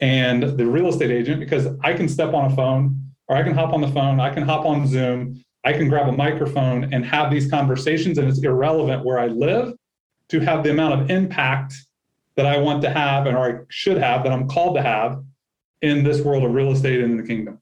and 0.00 0.42
the 0.42 0.66
real 0.66 0.88
estate 0.88 1.10
agent 1.10 1.40
because 1.40 1.68
I 1.82 1.92
can 1.92 2.08
step 2.08 2.32
on 2.34 2.50
a 2.50 2.56
phone 2.56 3.10
or 3.28 3.36
I 3.36 3.42
can 3.42 3.54
hop 3.54 3.72
on 3.72 3.80
the 3.80 3.88
phone, 3.88 4.20
I 4.20 4.32
can 4.32 4.42
hop 4.42 4.64
on 4.64 4.86
Zoom, 4.86 5.42
I 5.64 5.72
can 5.72 5.88
grab 5.88 6.08
a 6.08 6.12
microphone 6.12 6.92
and 6.92 7.04
have 7.04 7.30
these 7.30 7.50
conversations. 7.50 8.18
And 8.18 8.28
it's 8.28 8.42
irrelevant 8.42 9.04
where 9.04 9.18
I 9.18 9.26
live 9.26 9.74
to 10.28 10.40
have 10.40 10.62
the 10.62 10.70
amount 10.70 11.00
of 11.00 11.10
impact 11.10 11.74
that 12.36 12.46
I 12.46 12.58
want 12.58 12.82
to 12.82 12.90
have 12.90 13.26
and 13.26 13.36
or 13.36 13.48
I 13.48 13.64
should 13.68 13.98
have 13.98 14.24
that 14.24 14.32
I'm 14.32 14.48
called 14.48 14.76
to 14.76 14.82
have 14.82 15.22
in 15.82 16.02
this 16.04 16.20
world 16.20 16.44
of 16.44 16.52
real 16.52 16.72
estate 16.72 17.00
and 17.00 17.12
in 17.12 17.16
the 17.16 17.26
kingdom. 17.26 17.60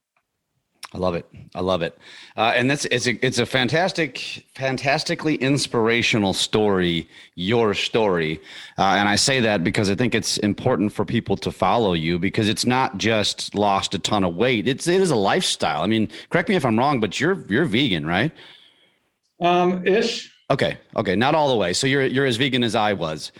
I 0.95 0.99
love 0.99 1.15
it. 1.15 1.27
I 1.55 1.61
love 1.61 1.81
it. 1.81 1.97
Uh, 2.37 2.53
and 2.55 2.71
that's 2.71 2.85
it's 2.87 3.07
a 3.07 3.25
it's 3.25 3.39
a 3.39 3.47
fantastic, 3.47 4.45
fantastically 4.55 5.37
inspirational 5.37 6.35
story. 6.35 7.09
Your 7.35 7.73
story, 7.73 8.41
uh, 8.79 8.97
and 8.99 9.09
I 9.09 9.17
say 9.17 9.41
that 9.41 9.65
because 9.65 9.89
I 9.89 9.95
think 9.95 10.15
it's 10.15 10.37
important 10.39 10.93
for 10.93 11.07
people 11.07 11.37
to 11.39 11.51
follow 11.51 11.95
you 11.95 12.19
because 12.19 12.49
it's 12.49 12.67
not 12.67 12.99
just 12.99 13.55
lost 13.55 13.95
a 13.95 13.99
ton 13.99 14.23
of 14.23 14.37
weight. 14.37 14.69
It's 14.69 14.87
it 14.87 15.01
is 15.01 15.11
a 15.11 15.17
lifestyle. 15.17 15.83
I 15.83 15.87
mean, 15.87 16.11
correct 16.29 16.51
me 16.51 16.57
if 16.57 16.65
I'm 16.67 16.79
wrong, 16.79 17.01
but 17.01 17.19
you're 17.19 17.43
you're 17.49 17.65
vegan, 17.65 18.07
right? 18.07 18.33
Um, 19.41 19.87
ish. 19.87 20.31
Okay. 20.51 20.77
Okay. 20.97 21.17
Not 21.17 21.35
all 21.35 21.49
the 21.49 21.57
way. 21.57 21.73
So 21.73 21.87
you're 21.87 22.05
you're 22.05 22.27
as 22.27 22.37
vegan 22.37 22.63
as 22.63 22.75
I 22.75 22.93
was. 22.93 23.33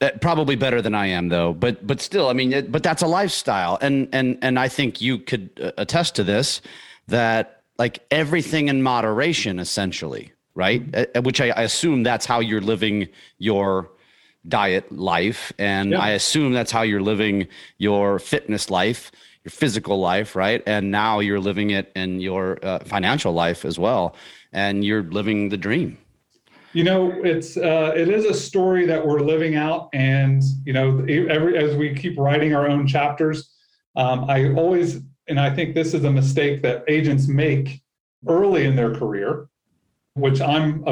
Uh, 0.00 0.10
probably 0.20 0.56
better 0.56 0.82
than 0.82 0.94
I 0.94 1.06
am 1.06 1.28
though, 1.28 1.52
but 1.54 1.86
but 1.86 2.00
still, 2.00 2.28
I 2.28 2.32
mean, 2.32 2.52
it, 2.52 2.72
but 2.72 2.82
that's 2.82 3.00
a 3.02 3.06
lifestyle, 3.06 3.78
and 3.80 4.08
and 4.12 4.36
and 4.42 4.58
I 4.58 4.68
think 4.68 5.00
you 5.00 5.18
could 5.18 5.50
uh, 5.62 5.70
attest 5.78 6.16
to 6.16 6.24
this 6.24 6.60
that 7.08 7.62
like 7.78 8.04
everything 8.10 8.68
in 8.68 8.82
moderation, 8.82 9.58
essentially, 9.58 10.32
right? 10.54 10.82
Uh, 10.94 11.22
which 11.22 11.40
I, 11.40 11.50
I 11.50 11.62
assume 11.62 12.02
that's 12.02 12.26
how 12.26 12.40
you're 12.40 12.60
living 12.60 13.08
your 13.38 13.90
diet 14.46 14.90
life, 14.92 15.52
and 15.58 15.92
yeah. 15.92 16.00
I 16.00 16.10
assume 16.10 16.52
that's 16.52 16.70
how 16.70 16.82
you're 16.82 17.02
living 17.02 17.48
your 17.78 18.18
fitness 18.18 18.70
life, 18.70 19.10
your 19.42 19.50
physical 19.50 19.98
life, 19.98 20.36
right? 20.36 20.62
And 20.66 20.90
now 20.90 21.20
you're 21.20 21.40
living 21.40 21.70
it 21.70 21.90
in 21.96 22.20
your 22.20 22.58
uh, 22.62 22.80
financial 22.80 23.32
life 23.32 23.64
as 23.64 23.78
well, 23.78 24.14
and 24.52 24.84
you're 24.84 25.02
living 25.02 25.48
the 25.48 25.56
dream. 25.56 25.98
You 26.74 26.82
know, 26.82 27.12
it's 27.22 27.56
uh, 27.56 27.92
it 27.96 28.08
is 28.08 28.24
a 28.24 28.34
story 28.34 28.84
that 28.86 29.06
we're 29.06 29.20
living 29.20 29.54
out, 29.54 29.88
and 29.92 30.42
you 30.66 30.72
know, 30.72 30.98
every 31.08 31.56
as 31.56 31.76
we 31.76 31.94
keep 31.94 32.18
writing 32.18 32.54
our 32.54 32.68
own 32.68 32.86
chapters, 32.86 33.54
um, 33.96 34.28
I 34.28 34.52
always, 34.54 35.00
and 35.28 35.40
I 35.40 35.54
think 35.54 35.74
this 35.74 35.94
is 35.94 36.04
a 36.04 36.12
mistake 36.12 36.62
that 36.62 36.84
agents 36.88 37.28
make 37.28 37.82
early 38.26 38.64
in 38.64 38.76
their 38.76 38.94
career, 38.94 39.48
which 40.14 40.40
I'm 40.40 40.84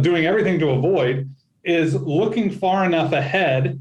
doing 0.00 0.26
everything 0.26 0.58
to 0.60 0.70
avoid, 0.70 1.28
is 1.64 1.94
looking 1.94 2.50
far 2.50 2.84
enough 2.84 3.12
ahead 3.12 3.80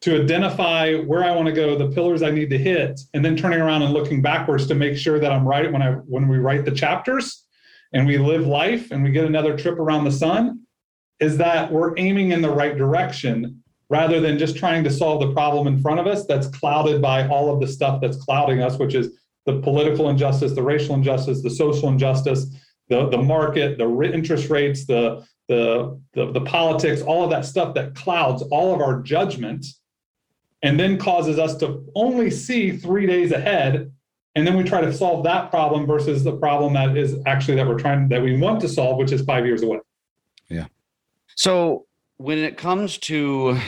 to 0.00 0.22
identify 0.22 0.94
where 0.94 1.24
I 1.24 1.32
want 1.32 1.46
to 1.46 1.52
go, 1.52 1.76
the 1.76 1.94
pillars 1.94 2.22
I 2.22 2.30
need 2.30 2.50
to 2.50 2.58
hit, 2.58 3.00
and 3.12 3.24
then 3.24 3.36
turning 3.36 3.60
around 3.60 3.82
and 3.82 3.92
looking 3.92 4.22
backwards 4.22 4.66
to 4.68 4.74
make 4.74 4.96
sure 4.96 5.18
that 5.18 5.30
I'm 5.30 5.46
right 5.46 5.70
when 5.70 5.82
I 5.82 5.92
when 5.92 6.26
we 6.28 6.38
write 6.38 6.64
the 6.64 6.70
chapters 6.70 7.44
and 7.92 8.06
we 8.06 8.16
live 8.16 8.46
life 8.46 8.90
and 8.92 9.02
we 9.02 9.10
get 9.10 9.26
another 9.26 9.56
trip 9.56 9.78
around 9.78 10.04
the 10.04 10.12
sun 10.12 10.60
is 11.18 11.36
that 11.36 11.70
we're 11.70 11.92
aiming 11.98 12.32
in 12.32 12.40
the 12.40 12.50
right 12.50 12.76
direction 12.78 13.62
rather 13.90 14.20
than 14.20 14.38
just 14.38 14.56
trying 14.56 14.84
to 14.84 14.90
solve 14.90 15.20
the 15.20 15.32
problem 15.32 15.66
in 15.66 15.82
front 15.82 16.00
of 16.00 16.06
us 16.06 16.24
that's 16.24 16.46
clouded 16.46 17.02
by 17.02 17.26
all 17.28 17.52
of 17.52 17.60
the 17.60 17.66
stuff 17.66 18.00
that's 18.00 18.16
clouding 18.16 18.62
us, 18.62 18.78
which 18.78 18.94
is 18.94 19.18
the 19.46 19.60
political 19.60 20.08
injustice, 20.08 20.52
the 20.52 20.62
racial 20.62 20.94
injustice, 20.94 21.42
the 21.42 21.50
social 21.50 21.88
injustice, 21.88 22.46
the, 22.88 23.08
the 23.08 23.18
market, 23.18 23.78
the 23.78 24.12
interest 24.14 24.48
rates, 24.48 24.86
the, 24.86 25.26
the, 25.48 26.00
the, 26.14 26.30
the 26.30 26.40
politics, 26.42 27.02
all 27.02 27.24
of 27.24 27.30
that 27.30 27.44
stuff 27.44 27.74
that 27.74 27.94
clouds 27.96 28.42
all 28.50 28.72
of 28.72 28.80
our 28.80 29.02
judgment 29.02 29.66
and 30.62 30.78
then 30.78 30.96
causes 30.96 31.38
us 31.38 31.56
to 31.56 31.84
only 31.96 32.30
see 32.30 32.76
three 32.76 33.06
days 33.06 33.32
ahead. 33.32 33.90
And 34.36 34.46
then 34.46 34.56
we 34.56 34.62
try 34.62 34.80
to 34.80 34.92
solve 34.92 35.24
that 35.24 35.50
problem 35.50 35.86
versus 35.86 36.22
the 36.22 36.36
problem 36.36 36.74
that 36.74 36.96
is 36.96 37.16
actually 37.26 37.56
that 37.56 37.66
we're 37.66 37.78
trying 37.78 38.08
that 38.10 38.22
we 38.22 38.36
want 38.36 38.60
to 38.60 38.68
solve 38.68 38.98
which 38.98 39.10
is 39.10 39.22
five 39.22 39.44
years 39.44 39.62
away. 39.62 39.80
Yeah. 40.48 40.66
So 41.34 41.86
when 42.20 42.36
it 42.36 42.58
comes 42.58 42.98
to 42.98 43.58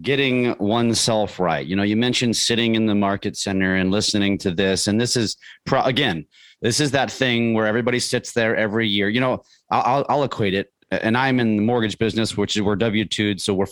getting 0.00 0.56
oneself 0.58 1.38
right 1.38 1.66
you 1.66 1.76
know 1.76 1.82
you 1.82 1.96
mentioned 1.96 2.36
sitting 2.36 2.74
in 2.74 2.86
the 2.86 2.94
market 2.94 3.36
center 3.36 3.76
and 3.76 3.90
listening 3.90 4.36
to 4.38 4.50
this 4.50 4.86
and 4.86 5.00
this 5.00 5.16
is 5.16 5.36
pro- 5.64 5.82
again 5.82 6.24
this 6.62 6.80
is 6.80 6.90
that 6.92 7.10
thing 7.10 7.54
where 7.54 7.66
everybody 7.66 7.98
sits 7.98 8.32
there 8.32 8.56
every 8.56 8.88
year 8.88 9.08
you 9.08 9.20
know 9.20 9.42
i'll, 9.70 10.04
I'll 10.08 10.24
equate 10.24 10.54
it 10.54 10.72
and 10.90 11.16
i'm 11.16 11.40
in 11.40 11.56
the 11.56 11.62
mortgage 11.62 11.98
business 11.98 12.36
which 12.36 12.56
is 12.56 12.62
we're 12.62 12.76
w2 12.76 13.40
so 13.40 13.54
we're 13.54 13.66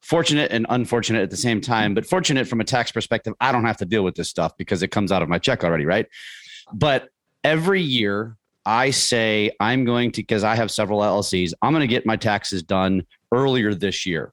fortunate 0.00 0.50
and 0.50 0.66
unfortunate 0.68 1.22
at 1.22 1.30
the 1.30 1.36
same 1.36 1.60
time, 1.60 1.94
but 1.94 2.06
fortunate 2.06 2.48
from 2.48 2.60
a 2.60 2.64
tax 2.64 2.90
perspective, 2.90 3.34
I 3.40 3.52
don't 3.52 3.64
have 3.64 3.76
to 3.78 3.84
deal 3.84 4.02
with 4.02 4.14
this 4.14 4.28
stuff 4.28 4.56
because 4.56 4.82
it 4.82 4.88
comes 4.88 5.12
out 5.12 5.22
of 5.22 5.28
my 5.28 5.38
check 5.38 5.62
already, 5.62 5.84
right? 5.84 6.06
But 6.72 7.10
every 7.44 7.82
year 7.82 8.36
I 8.70 8.90
say 8.90 9.50
I'm 9.58 9.84
going 9.84 10.12
to, 10.12 10.22
because 10.22 10.44
I 10.44 10.54
have 10.54 10.70
several 10.70 11.00
LLCs, 11.00 11.54
I'm 11.60 11.72
going 11.72 11.80
to 11.80 11.88
get 11.88 12.06
my 12.06 12.14
taxes 12.14 12.62
done 12.62 13.04
earlier 13.34 13.74
this 13.74 14.06
year. 14.06 14.32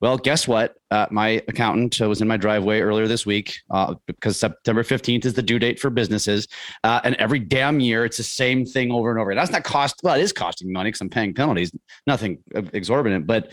Well, 0.00 0.16
guess 0.16 0.46
what? 0.46 0.76
Uh, 0.92 1.06
my 1.10 1.42
accountant 1.48 1.98
was 1.98 2.20
in 2.20 2.28
my 2.28 2.36
driveway 2.36 2.78
earlier 2.78 3.08
this 3.08 3.26
week 3.26 3.56
uh, 3.70 3.94
because 4.06 4.38
September 4.38 4.84
15th 4.84 5.24
is 5.24 5.34
the 5.34 5.42
due 5.42 5.58
date 5.58 5.80
for 5.80 5.90
businesses. 5.90 6.46
Uh, 6.84 7.00
and 7.02 7.16
every 7.16 7.40
damn 7.40 7.80
year, 7.80 8.04
it's 8.04 8.18
the 8.18 8.22
same 8.22 8.64
thing 8.64 8.92
over 8.92 9.10
and 9.10 9.18
over. 9.18 9.32
And 9.32 9.38
That's 9.40 9.50
not 9.50 9.64
cost, 9.64 9.96
well, 10.04 10.14
it 10.14 10.22
is 10.22 10.32
costing 10.32 10.72
money 10.72 10.88
because 10.88 11.00
I'm 11.00 11.10
paying 11.10 11.34
penalties, 11.34 11.72
nothing 12.06 12.38
exorbitant. 12.54 13.26
But 13.26 13.50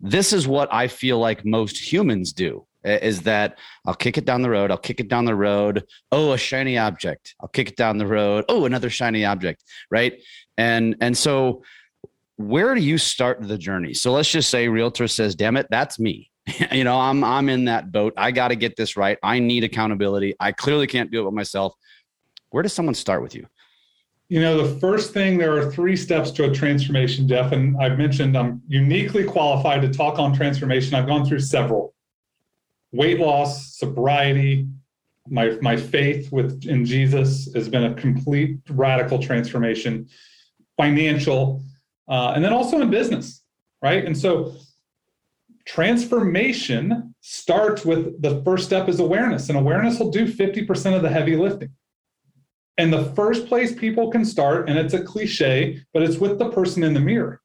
this 0.00 0.32
is 0.32 0.48
what 0.48 0.74
I 0.74 0.88
feel 0.88 1.20
like 1.20 1.44
most 1.44 1.78
humans 1.78 2.32
do 2.32 2.66
is 2.84 3.22
that 3.22 3.58
I'll 3.86 3.94
kick 3.94 4.18
it 4.18 4.24
down 4.24 4.42
the 4.42 4.50
road. 4.50 4.70
I'll 4.70 4.78
kick 4.78 5.00
it 5.00 5.08
down 5.08 5.24
the 5.24 5.34
road. 5.34 5.84
Oh, 6.10 6.32
a 6.32 6.38
shiny 6.38 6.78
object. 6.78 7.34
I'll 7.40 7.48
kick 7.48 7.68
it 7.68 7.76
down 7.76 7.98
the 7.98 8.06
road. 8.06 8.44
Oh, 8.48 8.64
another 8.64 8.90
shiny 8.90 9.24
object. 9.24 9.64
Right. 9.90 10.20
And, 10.58 10.96
and 11.00 11.16
so 11.16 11.62
where 12.36 12.74
do 12.74 12.80
you 12.80 12.98
start 12.98 13.46
the 13.46 13.58
journey? 13.58 13.94
So 13.94 14.12
let's 14.12 14.30
just 14.30 14.50
say 14.50 14.68
realtor 14.68 15.08
says, 15.08 15.34
damn 15.34 15.56
it, 15.56 15.66
that's 15.70 15.98
me. 15.98 16.30
you 16.72 16.84
know, 16.84 16.98
I'm, 16.98 17.22
I'm 17.22 17.48
in 17.48 17.66
that 17.66 17.92
boat. 17.92 18.14
I 18.16 18.32
got 18.32 18.48
to 18.48 18.56
get 18.56 18.76
this 18.76 18.96
right. 18.96 19.18
I 19.22 19.38
need 19.38 19.64
accountability. 19.64 20.34
I 20.40 20.52
clearly 20.52 20.86
can't 20.86 21.10
do 21.10 21.22
it 21.22 21.24
with 21.24 21.34
myself. 21.34 21.74
Where 22.50 22.62
does 22.62 22.72
someone 22.72 22.94
start 22.94 23.22
with 23.22 23.34
you? 23.34 23.46
You 24.28 24.40
know, 24.40 24.66
the 24.66 24.80
first 24.80 25.12
thing, 25.12 25.36
there 25.36 25.56
are 25.56 25.70
three 25.70 25.94
steps 25.94 26.30
to 26.32 26.50
a 26.50 26.54
transformation, 26.54 27.28
Jeff. 27.28 27.52
And 27.52 27.76
I've 27.80 27.98
mentioned 27.98 28.36
I'm 28.36 28.62
uniquely 28.66 29.24
qualified 29.24 29.82
to 29.82 29.90
talk 29.90 30.18
on 30.18 30.32
transformation. 30.34 30.94
I've 30.94 31.06
gone 31.06 31.26
through 31.26 31.40
several 31.40 31.94
weight 32.92 33.18
loss, 33.18 33.76
sobriety, 33.76 34.68
my, 35.28 35.56
my 35.60 35.76
faith 35.76 36.30
with 36.32 36.66
in 36.66 36.84
Jesus 36.84 37.52
has 37.54 37.68
been 37.68 37.84
a 37.84 37.94
complete 37.94 38.58
radical 38.70 39.18
transformation, 39.18 40.08
financial, 40.76 41.62
uh, 42.08 42.32
and 42.34 42.44
then 42.44 42.52
also 42.52 42.80
in 42.80 42.90
business, 42.90 43.42
right? 43.80 44.04
And 44.04 44.16
so 44.16 44.54
transformation 45.64 47.14
starts 47.20 47.84
with 47.84 48.20
the 48.20 48.42
first 48.42 48.66
step 48.66 48.88
is 48.88 49.00
awareness, 49.00 49.48
and 49.48 49.58
awareness 49.58 49.98
will 49.98 50.10
do 50.10 50.26
50% 50.26 50.96
of 50.96 51.02
the 51.02 51.08
heavy 51.08 51.36
lifting. 51.36 51.70
And 52.78 52.92
the 52.92 53.04
first 53.14 53.46
place 53.46 53.72
people 53.74 54.10
can 54.10 54.24
start, 54.24 54.68
and 54.68 54.78
it's 54.78 54.94
a 54.94 55.02
cliche, 55.02 55.80
but 55.92 56.02
it's 56.02 56.16
with 56.16 56.38
the 56.38 56.50
person 56.50 56.82
in 56.82 56.94
the 56.94 57.00
mirror. 57.00 57.41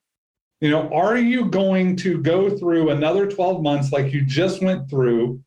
You 0.60 0.72
know, 0.72 0.90
are 0.92 1.18
you 1.18 1.46
going 1.46 1.96
to 1.98 2.22
go 2.22 2.50
through 2.50 2.90
another 2.90 3.30
12 3.30 3.62
months 3.62 3.92
like 3.92 4.12
you 4.12 4.26
just 4.26 4.62
went 4.62 4.90
through 4.90 5.42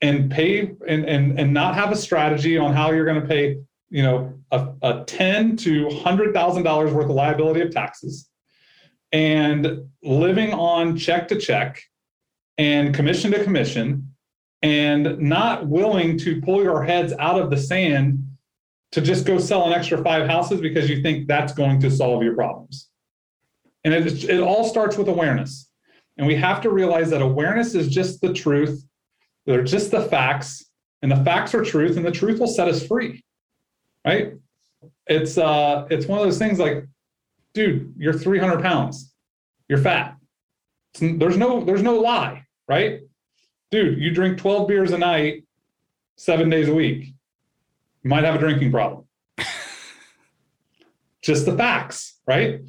and 0.00 0.30
pay 0.30 0.72
and 0.86 1.04
and, 1.04 1.38
and 1.38 1.54
not 1.54 1.74
have 1.74 1.92
a 1.92 1.96
strategy 1.96 2.58
on 2.58 2.72
how 2.72 2.90
you're 2.90 3.04
going 3.04 3.20
to 3.20 3.26
pay, 3.26 3.58
you 3.90 4.02
know, 4.02 4.34
a, 4.50 4.68
a 4.82 5.04
10 5.04 5.56
to 5.58 5.88
hundred 6.02 6.34
thousand 6.34 6.64
dollars 6.64 6.92
worth 6.92 7.04
of 7.04 7.12
liability 7.12 7.60
of 7.60 7.70
taxes 7.70 8.28
and 9.12 9.88
living 10.02 10.52
on 10.52 10.96
check 10.96 11.28
to 11.28 11.38
check 11.38 11.80
and 12.58 12.94
commission 12.94 13.30
to 13.30 13.42
commission 13.44 14.14
and 14.62 15.18
not 15.20 15.66
willing 15.66 16.18
to 16.18 16.40
pull 16.40 16.62
your 16.62 16.82
heads 16.82 17.12
out 17.20 17.40
of 17.40 17.50
the 17.50 17.56
sand 17.56 18.26
to 18.90 19.00
just 19.00 19.26
go 19.26 19.38
sell 19.38 19.66
an 19.66 19.72
extra 19.72 20.02
five 20.02 20.26
houses 20.26 20.60
because 20.60 20.90
you 20.90 21.02
think 21.02 21.28
that's 21.28 21.52
going 21.52 21.80
to 21.80 21.90
solve 21.90 22.22
your 22.22 22.34
problems. 22.34 22.88
And 23.84 23.94
it, 23.94 24.24
it 24.24 24.40
all 24.40 24.64
starts 24.64 24.96
with 24.96 25.08
awareness. 25.08 25.70
And 26.16 26.26
we 26.26 26.36
have 26.36 26.60
to 26.62 26.70
realize 26.70 27.10
that 27.10 27.22
awareness 27.22 27.74
is 27.74 27.88
just 27.88 28.20
the 28.20 28.32
truth. 28.32 28.84
They're 29.46 29.64
just 29.64 29.90
the 29.90 30.02
facts, 30.02 30.64
and 31.02 31.10
the 31.10 31.22
facts 31.24 31.54
are 31.54 31.62
truth, 31.62 31.96
and 31.96 32.06
the 32.06 32.10
truth 32.10 32.40
will 32.40 32.46
set 32.46 32.68
us 32.68 32.86
free. 32.86 33.24
Right? 34.04 34.34
It's 35.06 35.38
uh 35.38 35.86
it's 35.90 36.06
one 36.06 36.18
of 36.18 36.24
those 36.24 36.38
things 36.38 36.58
like, 36.58 36.86
dude, 37.52 37.94
you're 37.98 38.12
300 38.12 38.62
pounds. 38.62 39.12
You're 39.68 39.78
fat. 39.78 40.16
there's 41.00 41.36
no 41.36 41.64
there's 41.64 41.82
no 41.82 41.98
lie, 41.98 42.46
right? 42.68 43.00
Dude, 43.70 43.98
you 43.98 44.12
drink 44.12 44.38
12 44.38 44.68
beers 44.68 44.92
a 44.92 44.98
night, 44.98 45.44
seven 46.16 46.48
days 46.48 46.68
a 46.68 46.74
week 46.74 47.14
you 48.04 48.10
might 48.10 48.24
have 48.24 48.34
a 48.34 48.38
drinking 48.38 48.70
problem. 48.70 49.04
Just 51.22 51.46
the 51.46 51.56
facts, 51.56 52.20
right? 52.26 52.60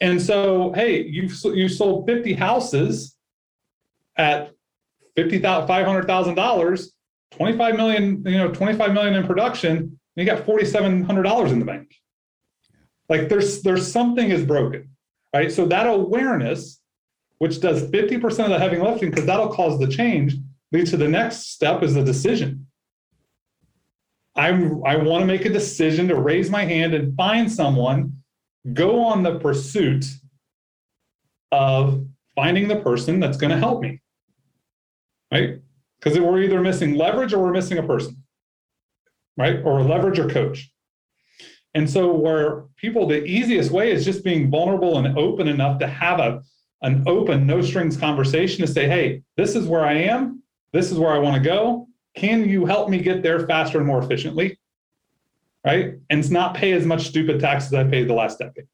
And 0.00 0.20
so, 0.20 0.72
hey, 0.72 1.02
you 1.02 1.28
you 1.54 1.68
sold 1.68 2.06
50 2.06 2.34
houses 2.34 3.16
at 4.16 4.52
fifty 5.16 5.38
thousand 5.38 5.66
five 5.66 5.86
hundred 5.86 6.06
thousand 6.06 6.34
dollars, 6.36 6.92
25 7.32 7.76
million, 7.76 8.22
you 8.24 8.38
know, 8.38 8.52
25 8.52 8.92
million 8.92 9.14
in 9.14 9.26
production, 9.26 9.98
you 10.16 10.24
got 10.24 10.44
$4,700 10.44 11.50
in 11.50 11.58
the 11.58 11.64
bank. 11.64 11.94
Like 13.08 13.28
there's 13.28 13.62
there's 13.62 13.90
something 13.90 14.30
is 14.30 14.44
broken, 14.44 14.90
right? 15.34 15.50
So 15.50 15.66
that 15.66 15.86
awareness 15.86 16.80
which 17.38 17.60
does 17.60 17.84
50% 17.84 18.24
of 18.44 18.50
the 18.50 18.58
heavy 18.58 18.78
lifting 18.78 19.10
because 19.10 19.26
that'll 19.26 19.48
cause 19.48 19.78
the 19.78 19.86
change, 19.86 20.34
leads 20.72 20.90
to 20.90 20.96
the 20.96 21.08
next 21.08 21.52
step 21.52 21.82
is 21.82 21.94
the 21.94 22.04
decision. 22.04 22.66
I'm, 24.36 24.84
I 24.84 24.96
want 24.96 25.22
to 25.22 25.26
make 25.26 25.44
a 25.44 25.48
decision 25.48 26.08
to 26.08 26.16
raise 26.16 26.50
my 26.50 26.64
hand 26.64 26.94
and 26.94 27.16
find 27.16 27.50
someone, 27.50 28.22
go 28.72 29.04
on 29.04 29.22
the 29.22 29.38
pursuit 29.38 30.04
of 31.52 32.06
finding 32.34 32.68
the 32.68 32.76
person 32.76 33.20
that's 33.20 33.36
going 33.36 33.50
to 33.50 33.58
help 33.58 33.80
me. 33.80 34.00
Right? 35.32 35.58
Because 35.98 36.18
we're 36.18 36.42
either 36.42 36.60
missing 36.60 36.94
leverage 36.94 37.32
or 37.32 37.42
we're 37.42 37.52
missing 37.52 37.78
a 37.78 37.82
person, 37.82 38.16
right? 39.36 39.60
Or 39.64 39.82
leverage 39.82 40.18
or 40.18 40.28
coach. 40.28 40.70
And 41.74 41.88
so, 41.88 42.12
where 42.12 42.64
people, 42.76 43.06
the 43.06 43.24
easiest 43.24 43.70
way 43.70 43.92
is 43.92 44.04
just 44.04 44.24
being 44.24 44.50
vulnerable 44.50 44.98
and 44.98 45.18
open 45.18 45.48
enough 45.48 45.78
to 45.80 45.86
have 45.86 46.18
a, 46.18 46.40
an 46.82 47.04
open, 47.06 47.46
no 47.46 47.60
strings 47.60 47.96
conversation 47.96 48.64
to 48.64 48.72
say, 48.72 48.86
hey, 48.86 49.22
this 49.36 49.54
is 49.54 49.66
where 49.66 49.84
I 49.84 49.94
am. 49.94 50.42
This 50.72 50.90
is 50.90 50.98
where 50.98 51.12
I 51.12 51.18
want 51.18 51.36
to 51.36 51.42
go. 51.42 51.88
Can 52.16 52.48
you 52.48 52.64
help 52.64 52.88
me 52.88 52.98
get 52.98 53.22
there 53.22 53.46
faster 53.46 53.78
and 53.78 53.86
more 53.86 54.02
efficiently? 54.02 54.58
Right. 55.64 55.94
And 56.08 56.20
it's 56.20 56.30
not 56.30 56.54
pay 56.54 56.72
as 56.72 56.86
much 56.86 57.08
stupid 57.08 57.40
tax 57.40 57.66
as 57.66 57.74
I 57.74 57.84
paid 57.84 58.08
the 58.08 58.14
last 58.14 58.38
decade. 58.38 58.66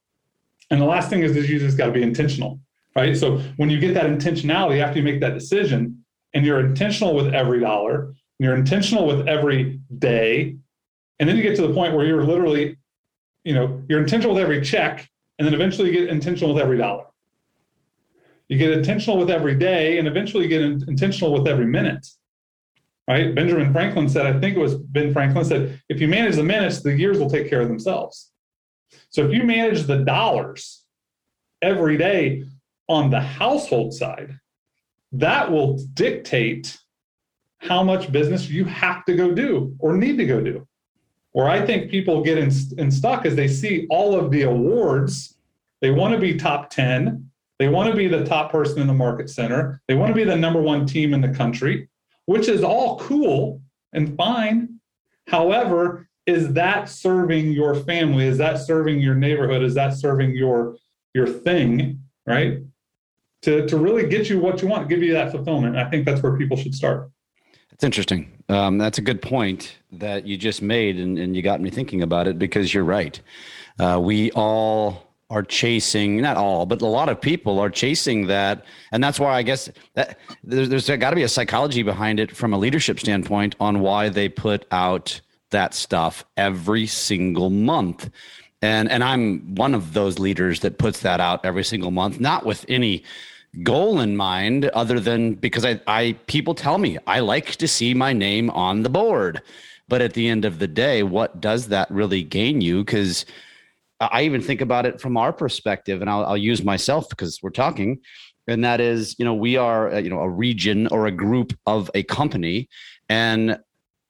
And 0.70 0.80
the 0.80 0.86
last 0.86 1.10
thing 1.10 1.22
is, 1.22 1.36
is 1.36 1.48
you 1.48 1.58
just 1.58 1.78
got 1.78 1.86
to 1.86 1.92
be 1.92 2.02
intentional. 2.02 2.60
Right. 2.94 3.16
So 3.16 3.38
when 3.56 3.70
you 3.70 3.80
get 3.80 3.94
that 3.94 4.06
intentionality 4.06 4.80
after 4.80 4.98
you 4.98 5.04
make 5.04 5.20
that 5.20 5.34
decision 5.34 6.04
and 6.34 6.44
you're 6.44 6.60
intentional 6.60 7.14
with 7.14 7.34
every 7.34 7.60
dollar, 7.60 8.14
and 8.38 8.46
you're 8.46 8.56
intentional 8.56 9.06
with 9.06 9.28
every 9.28 9.80
day, 9.98 10.56
and 11.18 11.28
then 11.28 11.36
you 11.36 11.42
get 11.42 11.56
to 11.56 11.66
the 11.66 11.72
point 11.72 11.94
where 11.94 12.04
you're 12.04 12.24
literally, 12.24 12.76
you 13.44 13.54
know, 13.54 13.82
you're 13.88 14.00
intentional 14.00 14.34
with 14.34 14.42
every 14.42 14.60
check, 14.60 15.08
and 15.38 15.46
then 15.46 15.54
eventually 15.54 15.88
you 15.88 16.00
get 16.00 16.08
intentional 16.08 16.52
with 16.52 16.62
every 16.62 16.76
dollar. 16.76 17.04
You 18.48 18.58
get 18.58 18.72
intentional 18.72 19.18
with 19.18 19.30
every 19.30 19.54
day, 19.54 19.98
and 19.98 20.06
eventually 20.06 20.44
you 20.44 20.48
get 20.48 20.62
intentional 20.62 21.32
with 21.32 21.46
every 21.46 21.66
minute. 21.66 22.06
Right? 23.06 23.34
Benjamin 23.34 23.72
Franklin 23.72 24.08
said, 24.08 24.26
I 24.26 24.38
think 24.40 24.56
it 24.56 24.60
was 24.60 24.76
Ben 24.76 25.12
Franklin 25.12 25.44
said, 25.44 25.80
if 25.88 26.00
you 26.00 26.08
manage 26.08 26.36
the 26.36 26.42
minutes, 26.42 26.82
the 26.82 26.96
years 26.96 27.18
will 27.18 27.28
take 27.28 27.50
care 27.50 27.60
of 27.60 27.68
themselves. 27.68 28.32
So 29.10 29.26
if 29.26 29.32
you 29.32 29.42
manage 29.44 29.82
the 29.82 29.98
dollars 29.98 30.84
every 31.60 31.98
day 31.98 32.44
on 32.88 33.10
the 33.10 33.20
household 33.20 33.92
side, 33.92 34.38
that 35.12 35.50
will 35.50 35.78
dictate 35.94 36.78
how 37.58 37.82
much 37.82 38.12
business 38.12 38.48
you 38.48 38.64
have 38.64 39.04
to 39.04 39.14
go 39.14 39.32
do 39.32 39.74
or 39.78 39.96
need 39.96 40.16
to 40.18 40.26
go 40.26 40.40
do. 40.40 40.66
Where 41.32 41.48
I 41.48 41.64
think 41.64 41.90
people 41.90 42.22
get 42.22 42.38
in, 42.38 42.50
in 42.78 42.90
stuck 42.90 43.26
is 43.26 43.34
they 43.34 43.48
see 43.48 43.86
all 43.90 44.18
of 44.18 44.30
the 44.30 44.42
awards. 44.42 45.36
They 45.80 45.90
want 45.90 46.14
to 46.14 46.20
be 46.20 46.36
top 46.36 46.70
10. 46.70 47.28
They 47.58 47.68
want 47.68 47.90
to 47.90 47.96
be 47.96 48.06
the 48.06 48.24
top 48.24 48.52
person 48.52 48.80
in 48.80 48.86
the 48.86 48.94
market 48.94 49.30
center. 49.30 49.80
They 49.88 49.94
want 49.94 50.10
to 50.10 50.14
be 50.14 50.24
the 50.24 50.36
number 50.36 50.60
one 50.60 50.86
team 50.86 51.14
in 51.14 51.20
the 51.20 51.28
country, 51.28 51.88
which 52.26 52.48
is 52.48 52.62
all 52.62 52.98
cool 53.00 53.60
and 53.92 54.16
fine. 54.16 54.80
However, 55.28 56.08
is 56.26 56.52
that 56.54 56.88
serving 56.88 57.52
your 57.52 57.74
family? 57.74 58.26
Is 58.26 58.38
that 58.38 58.58
serving 58.58 59.00
your 59.00 59.14
neighborhood? 59.14 59.62
Is 59.62 59.74
that 59.74 59.94
serving 59.94 60.34
your 60.34 60.76
your 61.14 61.26
thing? 61.26 62.00
Right? 62.26 62.60
To 63.42 63.66
to 63.66 63.76
really 63.76 64.08
get 64.08 64.30
you 64.30 64.38
what 64.38 64.62
you 64.62 64.68
want, 64.68 64.88
give 64.88 65.02
you 65.02 65.12
that 65.12 65.30
fulfillment. 65.32 65.76
I 65.76 65.88
think 65.90 66.06
that's 66.06 66.22
where 66.22 66.36
people 66.36 66.56
should 66.56 66.74
start. 66.74 67.10
That's 67.70 67.84
interesting. 67.84 68.30
Um, 68.48 68.78
that's 68.78 68.98
a 68.98 69.02
good 69.02 69.20
point 69.20 69.78
that 69.90 70.26
you 70.26 70.36
just 70.36 70.62
made, 70.62 70.98
and, 70.98 71.18
and 71.18 71.34
you 71.34 71.42
got 71.42 71.60
me 71.60 71.70
thinking 71.70 72.02
about 72.02 72.28
it 72.28 72.38
because 72.38 72.72
you're 72.72 72.84
right. 72.84 73.20
Uh, 73.78 73.98
we 74.00 74.30
all 74.32 75.13
are 75.30 75.42
chasing 75.42 76.20
not 76.20 76.36
all 76.36 76.66
but 76.66 76.82
a 76.82 76.86
lot 76.86 77.08
of 77.08 77.20
people 77.20 77.58
are 77.58 77.70
chasing 77.70 78.26
that. 78.26 78.64
And 78.92 79.02
that's 79.02 79.18
why 79.18 79.34
i 79.34 79.42
guess 79.42 79.70
that 79.94 80.18
there's, 80.42 80.68
there's 80.68 80.88
got 80.88 81.10
to 81.10 81.16
be 81.16 81.22
a 81.22 81.28
psychology 81.28 81.82
behind 81.82 82.20
it 82.20 82.36
from 82.36 82.52
a 82.52 82.58
leadership 82.58 83.00
standpoint 83.00 83.56
on 83.58 83.80
why 83.80 84.08
they 84.08 84.28
put 84.28 84.66
out 84.70 85.20
that 85.50 85.72
stuff 85.74 86.24
every 86.36 86.86
single 86.86 87.50
month. 87.50 88.10
And 88.60 88.90
and 88.90 89.02
i'm 89.02 89.54
one 89.54 89.74
of 89.74 89.92
those 89.92 90.18
leaders 90.18 90.60
that 90.60 90.78
puts 90.78 91.00
that 91.00 91.20
out 91.20 91.44
every 91.44 91.64
single 91.64 91.90
month 91.90 92.20
not 92.20 92.44
with 92.44 92.64
any 92.68 93.02
goal 93.62 94.00
in 94.00 94.16
mind 94.16 94.66
other 94.66 94.98
than 94.98 95.34
because 95.34 95.64
i 95.64 95.80
i 95.86 96.16
people 96.26 96.54
tell 96.54 96.78
me 96.78 96.98
i 97.06 97.20
like 97.20 97.56
to 97.56 97.68
see 97.68 97.94
my 97.94 98.12
name 98.12 98.50
on 98.50 98.82
the 98.82 98.88
board. 98.90 99.40
But 99.86 100.00
at 100.00 100.14
the 100.14 100.28
end 100.28 100.44
of 100.44 100.58
the 100.58 100.66
day 100.66 101.02
what 101.02 101.40
does 101.40 101.68
that 101.68 101.90
really 101.90 102.22
gain 102.22 102.60
you? 102.60 102.84
Because 102.84 103.26
I 104.12 104.22
even 104.22 104.40
think 104.40 104.60
about 104.60 104.86
it 104.86 105.00
from 105.00 105.16
our 105.16 105.32
perspective, 105.32 106.00
and 106.00 106.10
I'll, 106.10 106.24
I'll 106.24 106.36
use 106.36 106.62
myself 106.64 107.08
because 107.08 107.40
we're 107.42 107.50
talking, 107.50 108.00
and 108.46 108.64
that 108.64 108.80
is, 108.80 109.16
you 109.18 109.24
know, 109.24 109.34
we 109.34 109.56
are, 109.56 109.92
uh, 109.92 109.98
you 109.98 110.10
know, 110.10 110.20
a 110.20 110.28
region 110.28 110.86
or 110.88 111.06
a 111.06 111.10
group 111.10 111.52
of 111.66 111.90
a 111.94 112.02
company, 112.02 112.68
and 113.08 113.58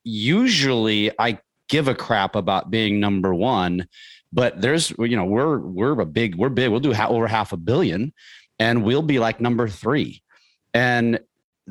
usually 0.04 1.10
I 1.18 1.38
give 1.68 1.88
a 1.88 1.94
crap 1.94 2.36
about 2.36 2.70
being 2.70 3.00
number 3.00 3.34
one, 3.34 3.88
but 4.32 4.60
there's, 4.60 4.90
you 4.98 5.16
know, 5.16 5.24
we're 5.24 5.58
we're 5.58 6.00
a 6.00 6.06
big, 6.06 6.34
we're 6.36 6.48
big, 6.48 6.70
we'll 6.70 6.80
do 6.80 6.94
over 6.94 7.26
half 7.26 7.52
a 7.52 7.56
billion, 7.56 8.12
and 8.58 8.84
we'll 8.84 9.02
be 9.02 9.18
like 9.18 9.40
number 9.40 9.68
three, 9.68 10.22
and 10.72 11.20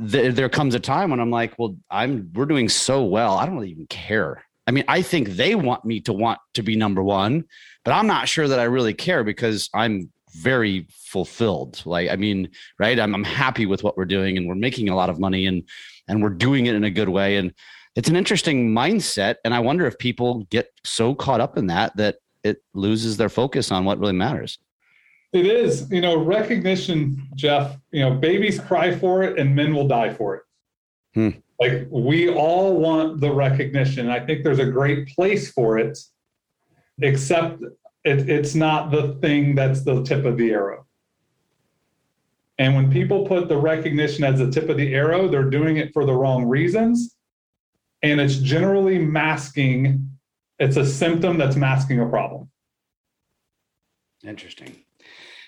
th- 0.10 0.36
there 0.36 0.50
comes 0.50 0.76
a 0.76 0.80
time 0.80 1.12
when 1.12 1.20
I'm 1.20 1.32
like, 1.32 1.58
well, 1.58 1.76
I'm 1.90 2.32
we're 2.34 2.46
doing 2.46 2.70
so 2.70 3.04
well, 3.04 3.38
I 3.38 3.46
don't 3.46 3.56
really 3.56 3.72
even 3.72 3.88
care. 3.88 4.44
I 4.66 4.72
mean, 4.72 4.86
I 4.88 5.02
think 5.02 5.30
they 5.30 5.56
want 5.56 5.84
me 5.84 6.00
to 6.02 6.14
want 6.14 6.40
to 6.54 6.64
be 6.64 6.76
number 6.76 7.04
one 7.04 7.46
but 7.84 7.92
I'm 7.92 8.08
not 8.08 8.30
sure 8.30 8.48
that 8.48 8.60
I 8.60 8.64
really 8.64 8.94
care 8.94 9.24
because 9.24 9.70
I'm 9.74 10.12
very 10.36 10.88
fulfilled. 10.90 11.82
Like, 11.86 12.10
I 12.10 12.16
mean, 12.16 12.50
right? 12.80 13.00
I'm, 13.00 13.14
I'm 13.14 13.24
happy 13.24 13.66
with 13.66 13.84
what 13.84 13.98
we're 13.98 14.06
doing 14.06 14.38
and 14.38 14.48
we're 14.48 14.56
making 14.56 14.90
a 14.90 14.96
lot 14.96 15.10
of 15.10 15.20
money 15.20 15.46
and, 15.46 15.64
and 16.08 16.22
we're 16.22 16.30
doing 16.30 16.66
it 16.66 16.76
in 16.76 16.84
a 16.84 16.90
good 16.90 17.10
way. 17.10 17.38
And 17.38 17.54
it's 17.96 18.10
an 18.10 18.16
interesting 18.16 18.74
mindset. 18.74 19.36
And 19.46 19.54
I 19.54 19.60
wonder 19.60 19.86
if 19.86 19.98
people 19.98 20.46
get 20.50 20.72
so 20.84 21.14
caught 21.14 21.42
up 21.42 21.58
in 21.58 21.68
that, 21.68 21.96
that 21.98 22.18
it 22.44 22.64
loses 22.74 23.18
their 23.18 23.30
focus 23.30 23.72
on 23.72 23.86
what 23.86 24.00
really 24.00 24.14
matters. 24.14 24.58
It 25.34 25.46
is, 25.46 25.90
you 25.92 26.02
know, 26.02 26.18
recognition, 26.18 27.28
Jeff, 27.36 27.78
you 27.92 28.02
know, 28.02 28.14
babies 28.14 28.60
cry 28.60 28.96
for 28.96 29.24
it 29.24 29.40
and 29.40 29.56
men 29.56 29.74
will 29.74 29.88
die 29.88 30.14
for 30.14 30.36
it. 30.36 30.44
Hmm. 31.16 31.30
Like 31.60 31.88
we 31.90 32.30
all 32.30 32.78
want 32.78 33.20
the 33.20 33.32
recognition. 33.32 34.10
I 34.10 34.20
think 34.20 34.44
there's 34.44 34.60
a 34.60 34.66
great 34.66 35.08
place 35.10 35.52
for 35.52 35.78
it 35.78 35.98
except 37.02 37.64
it, 38.04 38.30
it's 38.30 38.56
not 38.56 38.92
the 38.92 39.14
thing 39.22 39.56
that's 39.56 39.84
the 39.84 40.04
tip 40.04 40.26
of 40.26 40.38
the 40.38 40.52
arrow. 40.52 40.86
And 42.60 42.76
when 42.76 42.92
people 42.92 43.26
put 43.26 43.50
the 43.50 43.58
recognition 43.58 44.24
as 44.24 44.40
the 44.40 44.52
tip 44.52 44.70
of 44.70 44.78
the 44.78 44.94
arrow, 44.94 45.28
they're 45.28 45.50
doing 45.50 45.78
it 45.78 45.92
for 45.92 46.06
the 46.06 46.14
wrong 46.14 46.46
reasons. 46.46 47.16
And 48.04 48.22
it's 48.22 48.38
generally 48.38 49.00
masking, 49.00 50.10
it's 50.60 50.78
a 50.78 50.86
symptom 50.86 51.38
that's 51.38 51.56
masking 51.56 52.00
a 52.00 52.06
problem. 52.06 52.50
Interesting. 54.24 54.76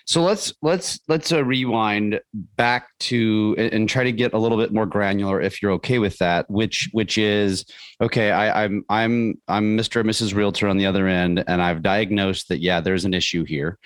So 0.06 0.22
let's 0.22 0.54
let's 0.62 1.00
let's 1.08 1.32
uh, 1.32 1.44
rewind 1.44 2.20
back 2.32 2.96
to 3.00 3.56
and 3.58 3.88
try 3.88 4.04
to 4.04 4.12
get 4.12 4.34
a 4.34 4.38
little 4.38 4.56
bit 4.56 4.72
more 4.72 4.86
granular, 4.86 5.40
if 5.40 5.60
you're 5.60 5.72
okay 5.72 5.98
with 5.98 6.16
that. 6.18 6.48
Which 6.48 6.88
which 6.92 7.18
is 7.18 7.64
okay. 8.00 8.30
I, 8.30 8.64
I'm 8.64 8.84
I'm 8.88 9.34
I'm 9.48 9.76
Mr. 9.76 10.00
and 10.00 10.08
Mrs. 10.08 10.32
Realtor 10.32 10.68
on 10.68 10.76
the 10.76 10.86
other 10.86 11.08
end, 11.08 11.42
and 11.48 11.60
I've 11.60 11.82
diagnosed 11.82 12.48
that 12.48 12.60
yeah, 12.60 12.80
there's 12.80 13.04
an 13.04 13.14
issue 13.14 13.44
here. 13.44 13.78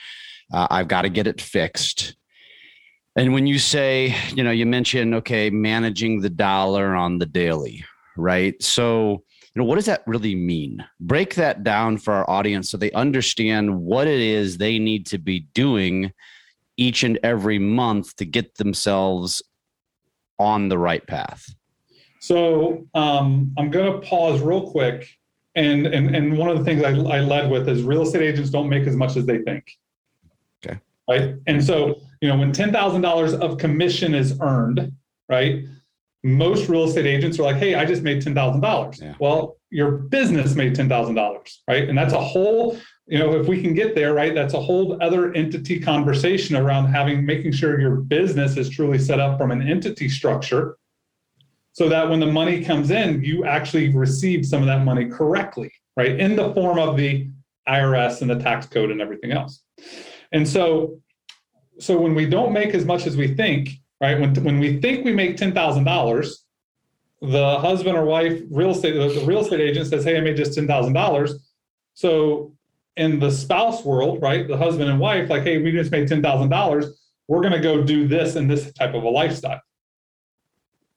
Uh, 0.53 0.67
I've 0.71 0.89
got 0.89 1.03
to 1.03 1.09
get 1.09 1.27
it 1.27 1.41
fixed. 1.41 2.17
And 3.17 3.33
when 3.33 3.47
you 3.47 3.59
say, 3.59 4.15
you 4.35 4.45
know, 4.45 4.51
you 4.51 4.67
mentioned 4.67 5.15
okay, 5.15 5.49
managing 5.49 6.21
the 6.21 6.31
dollar 6.31 6.95
on 6.95 7.19
the 7.19 7.27
daily, 7.27 7.83
right? 8.19 8.63
So 8.63 9.25
you 9.55 9.61
know 9.61 9.67
what 9.67 9.77
does 9.77 9.87
that 9.87 10.05
really 10.07 10.35
mean? 10.35 10.85
Break 11.01 11.35
that 11.35 11.65
down 11.65 11.99
for 11.99 12.15
our 12.15 12.31
audience 12.31 12.71
so 12.71 12.77
they 12.77 12.93
understand 12.93 13.83
what 13.83 14.07
it 14.07 14.21
is 14.21 14.59
they 14.59 14.79
need 14.79 15.07
to 15.07 15.19
be 15.19 15.41
doing 15.55 16.13
each 16.77 17.03
and 17.03 17.19
every 17.23 17.59
month 17.59 18.15
to 18.17 18.25
get 18.25 18.57
themselves 18.57 19.43
on 20.39 20.69
the 20.69 20.79
right 20.79 21.07
path. 21.07 21.53
So 22.21 22.87
um, 22.95 23.53
i'm 23.59 23.71
going 23.71 23.93
to 23.93 24.07
pause 24.07 24.41
real 24.41 24.71
quick 24.71 25.09
and, 25.57 25.87
and 25.87 26.15
and 26.15 26.39
one 26.39 26.49
of 26.49 26.59
the 26.59 26.65
things 26.65 26.85
I, 26.85 26.91
I 26.91 27.21
led 27.21 27.51
with 27.51 27.69
is 27.69 27.83
real 27.83 28.03
estate 28.03 28.23
agents 28.23 28.51
don't 28.51 28.69
make 28.69 28.87
as 28.87 28.95
much 28.95 29.17
as 29.17 29.27
they 29.27 29.39
think. 29.39 29.65
Okay. 30.65 30.79
Right? 31.09 31.35
And 31.47 31.63
so 31.63 32.01
you 32.21 32.29
know 32.29 32.39
when 32.39 32.53
$10000 32.53 33.41
of 33.41 33.59
commission 33.59 34.15
is 34.15 34.39
earned 34.41 34.93
right 35.29 35.65
most 36.23 36.69
real 36.69 36.85
estate 36.85 37.07
agents 37.07 37.39
are 37.39 37.45
like, 37.45 37.57
hey, 37.57 37.75
I 37.75 37.85
just 37.85 38.03
made 38.03 38.23
$10,000. 38.23 39.01
Yeah. 39.01 39.15
Well, 39.19 39.57
your 39.71 39.93
business 39.93 40.55
made 40.55 40.75
$10,000, 40.75 41.53
right? 41.69 41.89
And 41.89 41.97
that's 41.97 42.13
a 42.13 42.21
whole, 42.21 42.79
you 43.07 43.19
know, 43.19 43.41
if 43.41 43.49
we 43.49 43.63
can 43.63 43.73
get 43.73 43.95
there, 43.95 44.13
right, 44.13 44.35
that's 44.35 44.55
a 44.55 44.61
whole 44.61 45.03
other 45.03 45.33
entity 45.33 45.81
conversation 45.81 46.57
around 46.57 46.87
having, 46.87 47.25
making 47.25 47.53
sure 47.53 47.81
your 47.81 47.97
business 47.97 48.57
is 48.57 48.69
truly 48.69 48.99
set 48.99 49.21
up 49.21 49.39
from 49.39 49.51
an 49.51 49.63
entity 49.63 50.09
structure 50.09 50.77
so 51.73 51.89
that 51.89 52.09
when 52.09 52.21
the 52.21 52.27
money 52.27 52.63
comes 52.65 52.91
in, 52.91 53.23
you 53.23 53.45
actually 53.45 53.89
receive 53.91 54.45
some 54.45 54.61
of 54.61 54.67
that 54.67 54.85
money 54.85 55.09
correctly, 55.09 55.73
right, 55.97 56.19
in 56.19 56.37
the 56.37 56.53
form 56.53 56.79
of 56.79 56.97
the 56.97 57.31
IRS 57.69 58.21
and 58.21 58.31
the 58.31 58.39
tax 58.39 58.67
code 58.67 58.91
and 58.91 59.01
everything 59.01 59.31
else. 59.31 59.63
And 60.33 60.47
so 60.47 61.01
so 61.81 61.99
when 61.99 62.15
we 62.15 62.27
don't 62.27 62.53
make 62.53 62.75
as 62.75 62.85
much 62.85 63.07
as 63.07 63.17
we 63.17 63.35
think, 63.35 63.71
right? 64.01 64.19
When 64.19 64.35
when 64.45 64.59
we 64.59 64.81
think 64.81 65.05
we 65.05 65.13
make 65.13 65.37
ten 65.37 65.53
thousand 65.53 65.85
dollars, 65.85 66.45
the 67.21 67.59
husband 67.59 67.97
or 67.97 68.05
wife 68.05 68.41
real 68.51 68.71
estate 68.71 68.93
the 68.93 69.25
real 69.25 69.41
estate 69.41 69.61
agent 69.61 69.87
says, 69.89 70.05
"Hey, 70.05 70.17
I 70.17 70.21
made 70.21 70.37
just 70.37 70.55
ten 70.55 70.67
thousand 70.67 70.95
dollars." 70.95 71.35
So 71.95 72.55
in 72.97 73.19
the 73.19 73.31
spouse 73.31 73.85
world, 73.85 74.23
right, 74.23 74.47
the 74.47 74.57
husband 74.57 74.91
and 74.91 74.99
wife, 74.99 75.29
like, 75.29 75.43
"Hey, 75.43 75.59
we 75.59 75.73
just 75.73 75.91
made 75.91 76.09
ten 76.09 76.23
thousand 76.23 76.49
dollars. 76.49 77.01
We're 77.29 77.41
going 77.41 77.53
to 77.53 77.61
go 77.61 77.83
do 77.83 78.09
this 78.09 78.37
and 78.37 78.51
this 78.51 78.73
type 78.73 78.95
of 78.95 79.03
a 79.05 79.09
lifestyle." 79.09 79.61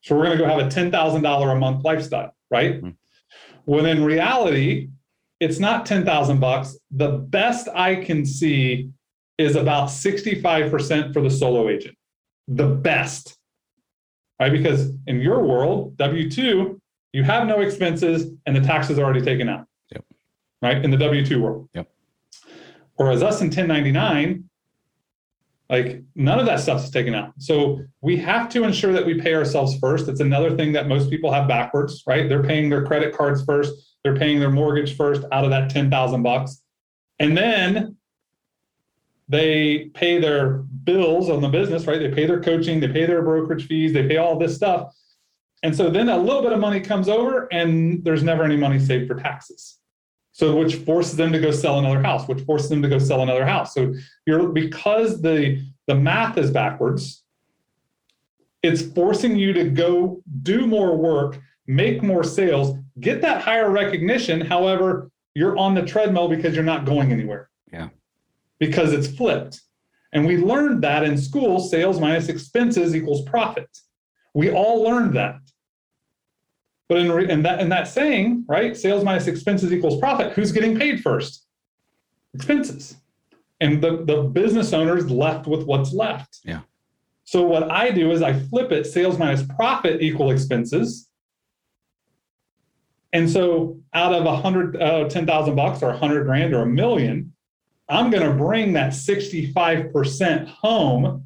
So 0.01 0.15
we're 0.15 0.25
going 0.25 0.37
to 0.37 0.43
go 0.43 0.49
have 0.49 0.65
a 0.65 0.69
ten 0.69 0.91
thousand 0.91 1.21
dollar 1.21 1.51
a 1.51 1.55
month 1.55 1.83
lifestyle, 1.83 2.35
right? 2.49 2.75
Mm-hmm. 2.75 2.89
When 3.65 3.85
in 3.85 4.03
reality, 4.03 4.89
it's 5.39 5.59
not 5.59 5.85
ten 5.85 6.05
thousand 6.05 6.39
bucks. 6.39 6.77
The 6.91 7.09
best 7.09 7.67
I 7.73 7.95
can 7.95 8.25
see 8.25 8.89
is 9.37 9.55
about 9.55 9.87
sixty 9.87 10.41
five 10.41 10.71
percent 10.71 11.13
for 11.13 11.21
the 11.21 11.29
solo 11.29 11.69
agent. 11.69 11.97
The 12.47 12.67
best 12.67 13.37
right? 14.43 14.51
Because 14.51 14.91
in 15.07 15.21
your 15.21 15.43
world, 15.43 15.95
W 15.97 16.29
2, 16.29 16.79
you 17.13 17.23
have 17.23 17.47
no 17.47 17.61
expenses 17.61 18.31
and 18.45 18.55
the 18.55 18.61
tax 18.61 18.89
is 18.89 18.99
already 18.99 19.21
taken 19.21 19.47
out. 19.47 19.65
Yep. 19.91 20.05
Right? 20.61 20.83
In 20.83 20.91
the 20.91 20.97
W 20.97 21.25
2 21.25 21.41
world. 21.41 21.69
Yep. 21.73 21.89
Whereas 22.95 23.23
us 23.23 23.41
in 23.41 23.47
1099, 23.47 24.49
like 25.69 26.03
none 26.15 26.39
of 26.39 26.45
that 26.45 26.59
stuff 26.59 26.83
is 26.83 26.89
taken 26.89 27.15
out. 27.15 27.33
So 27.37 27.79
we 28.01 28.17
have 28.17 28.49
to 28.49 28.63
ensure 28.63 28.91
that 28.91 29.05
we 29.05 29.19
pay 29.19 29.33
ourselves 29.33 29.77
first. 29.79 30.09
It's 30.09 30.19
another 30.19 30.55
thing 30.55 30.73
that 30.73 30.87
most 30.87 31.09
people 31.09 31.31
have 31.31 31.47
backwards, 31.47 32.03
right? 32.05 32.27
They're 32.27 32.43
paying 32.43 32.69
their 32.69 32.85
credit 32.85 33.15
cards 33.15 33.43
first, 33.45 33.73
they're 34.03 34.17
paying 34.17 34.39
their 34.39 34.51
mortgage 34.51 34.97
first 34.97 35.23
out 35.31 35.45
of 35.45 35.51
that 35.51 35.69
10,000 35.69 36.21
bucks. 36.21 36.61
And 37.19 37.37
then 37.37 37.95
they 39.29 39.89
pay 39.93 40.19
their 40.19 40.65
bills 40.83 41.29
on 41.29 41.41
the 41.41 41.47
business, 41.47 41.85
right? 41.85 41.99
They 41.99 42.09
pay 42.09 42.25
their 42.25 42.41
coaching, 42.41 42.79
they 42.79 42.87
pay 42.87 43.05
their 43.05 43.21
brokerage 43.21 43.67
fees, 43.67 43.93
they 43.93 44.07
pay 44.07 44.17
all 44.17 44.37
this 44.37 44.55
stuff. 44.55 44.95
And 45.63 45.75
so 45.75 45.89
then 45.89 46.09
a 46.09 46.17
little 46.17 46.41
bit 46.41 46.51
of 46.51 46.59
money 46.59 46.81
comes 46.81 47.07
over 47.07 47.47
and 47.51 48.03
there's 48.03 48.23
never 48.23 48.43
any 48.43 48.57
money 48.57 48.79
saved 48.79 49.07
for 49.07 49.15
taxes. 49.15 49.79
So 50.33 50.55
which 50.55 50.75
forces 50.75 51.15
them 51.15 51.31
to 51.31 51.39
go 51.39 51.51
sell 51.51 51.79
another 51.79 52.01
house, 52.01 52.27
which 52.27 52.41
forces 52.41 52.69
them 52.69 52.81
to 52.81 52.89
go 52.89 52.99
sell 52.99 53.21
another 53.21 53.45
house. 53.45 53.73
So 53.73 53.93
you're 54.25 54.49
because 54.49 55.21
the 55.21 55.63
the 55.87 55.95
math 55.95 56.37
is 56.37 56.49
backwards, 56.49 57.23
it's 58.61 58.81
forcing 58.81 59.35
you 59.35 59.53
to 59.53 59.65
go 59.69 60.21
do 60.41 60.65
more 60.65 60.97
work, 60.97 61.39
make 61.67 62.01
more 62.01 62.23
sales, 62.23 62.77
get 62.99 63.21
that 63.21 63.41
higher 63.41 63.69
recognition. 63.69 64.41
However, 64.41 65.11
you're 65.35 65.57
on 65.57 65.75
the 65.75 65.83
treadmill 65.83 66.27
because 66.29 66.55
you're 66.55 66.63
not 66.63 66.85
going 66.85 67.11
anywhere. 67.11 67.49
Yeah 67.71 67.89
because 68.65 68.93
it's 68.93 69.07
flipped. 69.07 69.61
And 70.13 70.25
we 70.25 70.37
learned 70.37 70.83
that 70.83 71.03
in 71.03 71.17
school 71.17 71.59
sales 71.59 71.99
minus 71.99 72.29
expenses 72.29 72.95
equals 72.95 73.23
profit. 73.23 73.67
We 74.33 74.51
all 74.51 74.83
learned 74.83 75.15
that. 75.15 75.39
But 76.87 76.99
in, 76.99 77.29
in, 77.29 77.43
that, 77.43 77.59
in 77.59 77.69
that 77.69 77.87
saying, 77.87 78.45
right, 78.47 78.77
sales 78.77 79.03
minus 79.03 79.27
expenses 79.27 79.73
equals 79.73 79.99
profit, 79.99 80.33
who's 80.33 80.51
getting 80.51 80.77
paid 80.77 81.01
first? 81.01 81.45
Expenses. 82.35 82.95
And 83.59 83.81
the, 83.81 84.03
the 84.05 84.23
business 84.23 84.71
owner 84.71 84.97
is 84.97 85.09
left 85.09 85.47
with 85.47 85.65
what's 85.65 85.93
left. 85.93 86.39
Yeah. 86.43 86.61
So 87.23 87.41
what 87.43 87.71
I 87.71 87.89
do 87.89 88.11
is 88.11 88.21
I 88.21 88.33
flip 88.33 88.71
it 88.71 88.85
sales 88.85 89.17
minus 89.17 89.41
profit 89.43 90.01
equal 90.01 90.29
expenses. 90.29 91.09
And 93.13 93.29
so 93.29 93.79
out 93.93 94.13
of 94.13 94.25
a 94.25 94.35
hundred, 94.35 94.79
uh, 94.79 95.07
10,000 95.07 95.55
bucks 95.55 95.81
or 95.81 95.89
a 95.89 95.97
hundred 95.97 96.25
grand 96.25 96.53
or 96.53 96.63
a 96.63 96.67
million, 96.67 97.32
I'm 97.89 98.09
going 98.09 98.23
to 98.23 98.33
bring 98.33 98.73
that 98.73 98.91
65% 98.91 100.47
home 100.47 101.25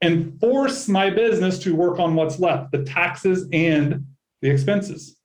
and 0.00 0.38
force 0.40 0.88
my 0.88 1.10
business 1.10 1.58
to 1.60 1.74
work 1.74 1.98
on 1.98 2.14
what's 2.14 2.38
left 2.38 2.72
the 2.72 2.84
taxes 2.84 3.48
and 3.52 4.04
the 4.42 4.50
expenses. 4.50 5.16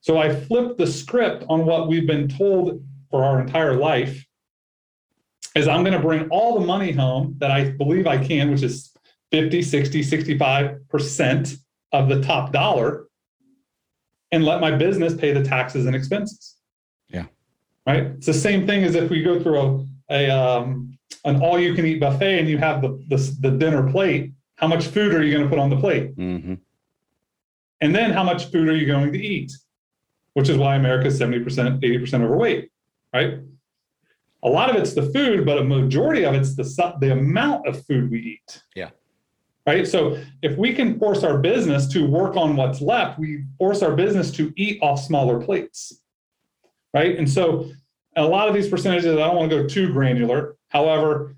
So 0.00 0.18
I 0.18 0.34
flip 0.34 0.76
the 0.76 0.86
script 0.86 1.44
on 1.48 1.64
what 1.64 1.88
we've 1.88 2.06
been 2.06 2.28
told 2.28 2.84
for 3.10 3.24
our 3.24 3.40
entire 3.40 3.76
life 3.76 4.24
is 5.54 5.68
I'm 5.68 5.82
going 5.82 5.94
to 5.94 6.00
bring 6.00 6.28
all 6.28 6.58
the 6.58 6.66
money 6.66 6.92
home 6.92 7.36
that 7.38 7.50
I 7.50 7.70
believe 7.70 8.06
I 8.06 8.22
can, 8.22 8.50
which 8.50 8.62
is 8.62 8.94
50, 9.32 9.62
60, 9.62 10.02
65% 10.02 11.56
of 11.92 12.08
the 12.08 12.22
top 12.22 12.52
dollar, 12.52 13.06
and 14.30 14.44
let 14.44 14.60
my 14.60 14.70
business 14.70 15.14
pay 15.14 15.32
the 15.32 15.42
taxes 15.42 15.86
and 15.86 15.94
expenses 15.94 16.56
right? 17.86 18.04
It's 18.04 18.26
the 18.26 18.34
same 18.34 18.66
thing 18.66 18.84
as 18.84 18.94
if 18.94 19.10
we 19.10 19.22
go 19.22 19.42
through 19.42 19.86
a, 20.10 20.26
a 20.26 20.30
um, 20.30 20.98
an 21.24 21.40
all 21.40 21.58
you 21.58 21.74
can 21.74 21.86
eat 21.86 22.00
buffet 22.00 22.38
and 22.38 22.48
you 22.48 22.58
have 22.58 22.82
the, 22.82 23.02
the, 23.08 23.36
the 23.40 23.50
dinner 23.50 23.90
plate. 23.90 24.32
How 24.56 24.66
much 24.66 24.86
food 24.86 25.14
are 25.14 25.22
you 25.22 25.32
going 25.32 25.44
to 25.44 25.48
put 25.48 25.58
on 25.58 25.70
the 25.70 25.76
plate? 25.76 26.16
Mm-hmm. 26.16 26.54
And 27.80 27.94
then 27.94 28.12
how 28.12 28.22
much 28.22 28.50
food 28.50 28.68
are 28.68 28.76
you 28.76 28.86
going 28.86 29.12
to 29.12 29.18
eat? 29.18 29.52
Which 30.34 30.48
is 30.48 30.56
why 30.56 30.76
America 30.76 31.08
is 31.08 31.20
70%, 31.20 31.82
80% 31.82 32.24
overweight, 32.24 32.70
right? 33.12 33.40
A 34.44 34.48
lot 34.48 34.70
of 34.70 34.76
it's 34.76 34.94
the 34.94 35.10
food, 35.10 35.44
but 35.44 35.58
a 35.58 35.64
majority 35.64 36.24
of 36.24 36.34
it's 36.34 36.54
the, 36.54 36.96
the 37.00 37.12
amount 37.12 37.66
of 37.66 37.84
food 37.86 38.10
we 38.10 38.20
eat. 38.20 38.62
Yeah. 38.74 38.90
Right. 39.64 39.86
So 39.86 40.20
if 40.42 40.58
we 40.58 40.74
can 40.74 40.98
force 40.98 41.22
our 41.22 41.38
business 41.38 41.86
to 41.88 42.04
work 42.04 42.36
on 42.36 42.56
what's 42.56 42.80
left, 42.80 43.20
we 43.20 43.44
force 43.58 43.80
our 43.82 43.94
business 43.94 44.32
to 44.32 44.52
eat 44.56 44.82
off 44.82 45.00
smaller 45.00 45.40
plates 45.40 46.01
right? 46.94 47.16
And 47.16 47.28
so 47.28 47.70
a 48.16 48.24
lot 48.24 48.48
of 48.48 48.54
these 48.54 48.68
percentages, 48.68 49.16
I 49.16 49.26
don't 49.26 49.36
want 49.36 49.50
to 49.50 49.62
go 49.62 49.66
too 49.66 49.92
granular. 49.92 50.56
However, 50.68 51.36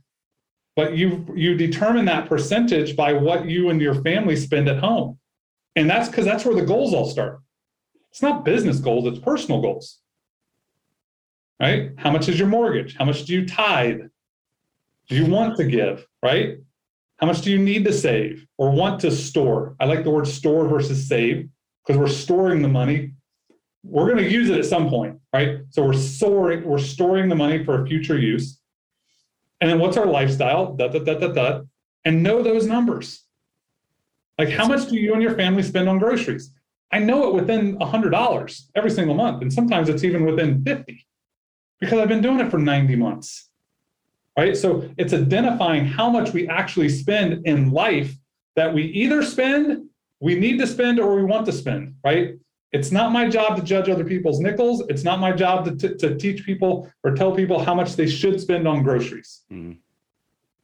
but 0.76 0.96
you 0.96 1.26
you 1.34 1.56
determine 1.56 2.04
that 2.06 2.28
percentage 2.28 2.96
by 2.96 3.12
what 3.12 3.46
you 3.46 3.70
and 3.70 3.80
your 3.80 4.02
family 4.02 4.36
spend 4.36 4.68
at 4.68 4.78
home. 4.78 5.18
And 5.76 5.88
that's 5.88 6.08
because 6.08 6.24
that's 6.24 6.44
where 6.44 6.54
the 6.54 6.66
goals 6.66 6.94
all 6.94 7.08
start. 7.08 7.40
It's 8.10 8.22
not 8.22 8.44
business 8.44 8.78
goals, 8.78 9.06
it's 9.06 9.18
personal 9.18 9.60
goals. 9.60 10.00
Right? 11.60 11.92
How 11.96 12.10
much 12.10 12.28
is 12.28 12.38
your 12.38 12.48
mortgage? 12.48 12.96
How 12.96 13.04
much 13.04 13.24
do 13.24 13.32
you 13.32 13.46
tithe? 13.46 14.00
Do 15.08 15.16
you 15.16 15.26
want 15.26 15.56
to 15.56 15.64
give? 15.64 16.06
Right? 16.22 16.58
How 17.18 17.28
much 17.28 17.42
do 17.42 17.50
you 17.50 17.58
need 17.58 17.84
to 17.84 17.92
save 17.92 18.46
or 18.58 18.70
want 18.70 19.00
to 19.00 19.10
store? 19.10 19.76
I 19.78 19.84
like 19.84 20.02
the 20.02 20.10
word 20.10 20.26
store 20.26 20.66
versus 20.66 21.08
save 21.08 21.48
because 21.86 21.98
we're 21.98 22.08
storing 22.08 22.60
the 22.60 22.68
money 22.68 23.12
we're 23.84 24.06
going 24.06 24.24
to 24.24 24.30
use 24.30 24.48
it 24.48 24.58
at 24.58 24.64
some 24.64 24.88
point, 24.88 25.18
right? 25.32 25.58
So 25.70 25.84
we're 25.84 25.92
storing 25.92 26.64
we're 26.64 26.78
storing 26.78 27.28
the 27.28 27.36
money 27.36 27.64
for 27.64 27.82
a 27.82 27.86
future 27.86 28.18
use. 28.18 28.60
And 29.60 29.70
then 29.70 29.78
what's 29.78 29.96
our 29.96 30.06
lifestyle? 30.06 30.76
And 32.06 32.22
know 32.22 32.42
those 32.42 32.66
numbers. 32.66 33.24
Like 34.38 34.50
how 34.50 34.66
much 34.66 34.88
do 34.88 34.96
you 34.96 35.12
and 35.12 35.22
your 35.22 35.34
family 35.36 35.62
spend 35.62 35.88
on 35.88 35.98
groceries? 35.98 36.52
I 36.92 36.98
know 36.98 37.28
it 37.28 37.34
within 37.34 37.78
$100 37.78 38.62
every 38.74 38.90
single 38.90 39.14
month. 39.14 39.42
And 39.42 39.52
sometimes 39.52 39.88
it's 39.88 40.04
even 40.04 40.24
within 40.24 40.62
50 40.64 41.06
because 41.80 41.98
I've 41.98 42.08
been 42.08 42.22
doing 42.22 42.40
it 42.40 42.50
for 42.50 42.58
90 42.58 42.96
months. 42.96 43.50
Right. 44.36 44.56
So 44.56 44.90
it's 44.98 45.12
identifying 45.12 45.86
how 45.86 46.10
much 46.10 46.32
we 46.32 46.48
actually 46.48 46.88
spend 46.88 47.46
in 47.46 47.70
life 47.70 48.16
that 48.56 48.74
we 48.74 48.84
either 48.84 49.22
spend, 49.22 49.88
we 50.20 50.34
need 50.38 50.58
to 50.58 50.66
spend, 50.66 50.98
or 50.98 51.14
we 51.14 51.24
want 51.24 51.46
to 51.46 51.52
spend. 51.52 51.94
Right. 52.04 52.36
It's 52.74 52.90
not 52.90 53.12
my 53.12 53.28
job 53.28 53.56
to 53.56 53.62
judge 53.62 53.88
other 53.88 54.04
people's 54.04 54.40
nickels. 54.40 54.82
It's 54.88 55.04
not 55.04 55.20
my 55.20 55.30
job 55.30 55.64
to, 55.64 55.76
t- 55.76 55.94
to 55.94 56.16
teach 56.16 56.44
people 56.44 56.90
or 57.04 57.14
tell 57.14 57.32
people 57.32 57.64
how 57.64 57.72
much 57.72 57.94
they 57.94 58.08
should 58.08 58.40
spend 58.40 58.66
on 58.66 58.82
groceries. 58.82 59.44
Mm-hmm. 59.52 59.74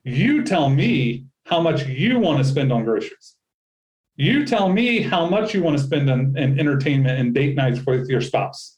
You 0.03 0.43
tell 0.43 0.69
me 0.69 1.27
how 1.47 1.61
much 1.61 1.87
you 1.87 2.19
want 2.19 2.39
to 2.39 2.45
spend 2.45 2.73
on 2.73 2.83
groceries. 2.83 3.37
You 4.17 4.45
tell 4.45 4.69
me 4.69 5.01
how 5.01 5.29
much 5.29 5.55
you 5.55 5.63
want 5.63 5.79
to 5.79 5.85
spend 5.85 6.11
on, 6.11 6.37
on 6.37 6.59
entertainment 6.59 7.21
and 7.21 7.33
date 7.33 7.55
nights 7.55 7.87
with 7.87 8.09
your 8.09 8.21
spouse. 8.21 8.77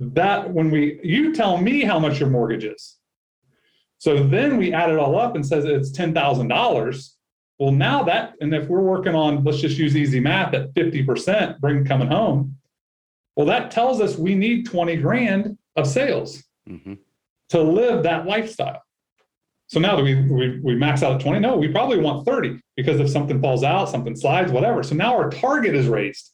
That 0.00 0.52
when 0.52 0.72
we, 0.72 0.98
you 1.04 1.32
tell 1.32 1.58
me 1.58 1.84
how 1.84 2.00
much 2.00 2.18
your 2.18 2.28
mortgage 2.28 2.64
is. 2.64 2.98
So 3.98 4.24
then 4.24 4.56
we 4.56 4.74
add 4.74 4.90
it 4.90 4.98
all 4.98 5.16
up 5.16 5.36
and 5.36 5.46
says 5.46 5.64
it's 5.64 5.92
ten 5.92 6.12
thousand 6.12 6.48
dollars 6.48 7.16
well, 7.60 7.72
now 7.72 8.02
that, 8.04 8.36
and 8.40 8.54
if 8.54 8.68
we're 8.68 8.80
working 8.80 9.14
on, 9.14 9.44
let's 9.44 9.60
just 9.60 9.76
use 9.76 9.94
easy 9.94 10.18
math 10.18 10.54
at 10.54 10.72
50%, 10.72 11.60
bring 11.60 11.84
coming 11.84 12.08
home, 12.08 12.56
well, 13.36 13.46
that 13.46 13.70
tells 13.70 14.00
us 14.00 14.16
we 14.16 14.34
need 14.34 14.64
20 14.64 14.96
grand 14.96 15.58
of 15.76 15.86
sales 15.86 16.42
mm-hmm. 16.66 16.94
to 17.50 17.62
live 17.62 18.02
that 18.04 18.24
lifestyle. 18.24 18.82
So 19.66 19.78
now 19.78 19.94
that 19.94 20.02
we, 20.02 20.14
we, 20.14 20.58
we 20.60 20.74
max 20.74 21.02
out 21.02 21.12
at 21.12 21.20
20? 21.20 21.38
No, 21.38 21.54
we 21.56 21.68
probably 21.68 21.98
want 21.98 22.24
30 22.24 22.60
because 22.76 22.98
if 22.98 23.10
something 23.10 23.42
falls 23.42 23.62
out, 23.62 23.90
something 23.90 24.16
slides, 24.16 24.50
whatever. 24.50 24.82
So 24.82 24.94
now 24.94 25.14
our 25.14 25.28
target 25.28 25.74
is 25.74 25.86
raised. 25.86 26.32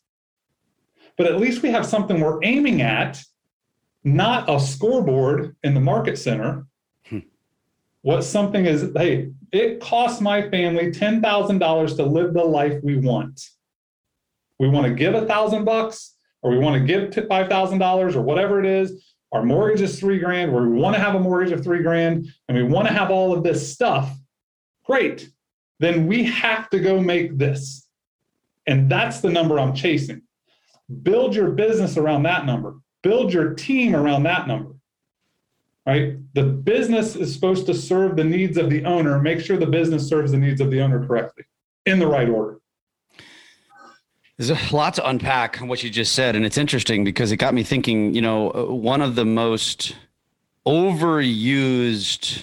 But 1.18 1.26
at 1.26 1.40
least 1.40 1.60
we 1.60 1.70
have 1.70 1.84
something 1.84 2.20
we're 2.20 2.42
aiming 2.44 2.82
at, 2.82 3.20
not 4.04 4.48
a 4.48 4.60
scoreboard 4.60 5.56
in 5.64 5.74
the 5.74 5.80
market 5.80 6.18
center. 6.18 6.66
What 8.06 8.22
something 8.22 8.66
is, 8.66 8.92
hey, 8.96 9.32
it 9.50 9.80
costs 9.80 10.20
my 10.20 10.48
family 10.48 10.92
$10,000 10.92 11.96
to 11.96 12.04
live 12.04 12.34
the 12.34 12.44
life 12.44 12.74
we 12.84 12.98
want. 12.98 13.40
We 14.60 14.68
want 14.68 14.86
to 14.86 14.94
give 14.94 15.16
a 15.16 15.26
thousand 15.26 15.64
bucks 15.64 16.14
or 16.40 16.52
we 16.52 16.58
want 16.58 16.80
to 16.80 16.86
give 16.86 17.10
$5,000 17.10 18.14
or 18.14 18.20
whatever 18.20 18.60
it 18.60 18.66
is. 18.66 19.04
our 19.32 19.42
mortgage 19.42 19.80
is 19.80 19.98
three 19.98 20.20
grand, 20.20 20.52
or 20.52 20.68
we 20.68 20.78
want 20.78 20.94
to 20.94 21.02
have 21.02 21.16
a 21.16 21.18
mortgage 21.18 21.50
of 21.50 21.64
three 21.64 21.82
grand, 21.82 22.28
and 22.46 22.56
we 22.56 22.62
want 22.62 22.86
to 22.86 22.94
have 22.94 23.10
all 23.10 23.32
of 23.32 23.42
this 23.42 23.72
stuff, 23.72 24.16
great. 24.84 25.28
Then 25.80 26.06
we 26.06 26.22
have 26.22 26.70
to 26.70 26.78
go 26.78 27.00
make 27.00 27.36
this. 27.36 27.88
And 28.68 28.88
that's 28.88 29.18
the 29.18 29.30
number 29.30 29.58
I'm 29.58 29.74
chasing. 29.74 30.22
Build 31.02 31.34
your 31.34 31.50
business 31.50 31.96
around 31.96 32.22
that 32.22 32.46
number, 32.46 32.76
build 33.02 33.32
your 33.32 33.54
team 33.54 33.96
around 33.96 34.22
that 34.22 34.46
number. 34.46 34.75
Right? 35.86 36.16
The 36.34 36.42
business 36.42 37.14
is 37.14 37.32
supposed 37.32 37.66
to 37.66 37.74
serve 37.74 38.16
the 38.16 38.24
needs 38.24 38.56
of 38.56 38.70
the 38.70 38.84
owner. 38.84 39.20
Make 39.20 39.40
sure 39.40 39.56
the 39.56 39.66
business 39.66 40.08
serves 40.08 40.32
the 40.32 40.38
needs 40.38 40.60
of 40.60 40.70
the 40.70 40.80
owner 40.80 41.06
correctly 41.06 41.44
in 41.84 42.00
the 42.00 42.08
right 42.08 42.28
order. 42.28 42.58
There's 44.36 44.50
a 44.50 44.74
lot 44.74 44.94
to 44.94 45.08
unpack 45.08 45.62
on 45.62 45.68
what 45.68 45.82
you 45.82 45.88
just 45.88 46.12
said. 46.12 46.36
And 46.36 46.44
it's 46.44 46.58
interesting 46.58 47.04
because 47.04 47.32
it 47.32 47.36
got 47.36 47.54
me 47.54 47.62
thinking, 47.62 48.14
you 48.14 48.20
know, 48.20 48.48
one 48.68 49.00
of 49.00 49.14
the 49.14 49.24
most 49.24 49.94
overused 50.66 52.42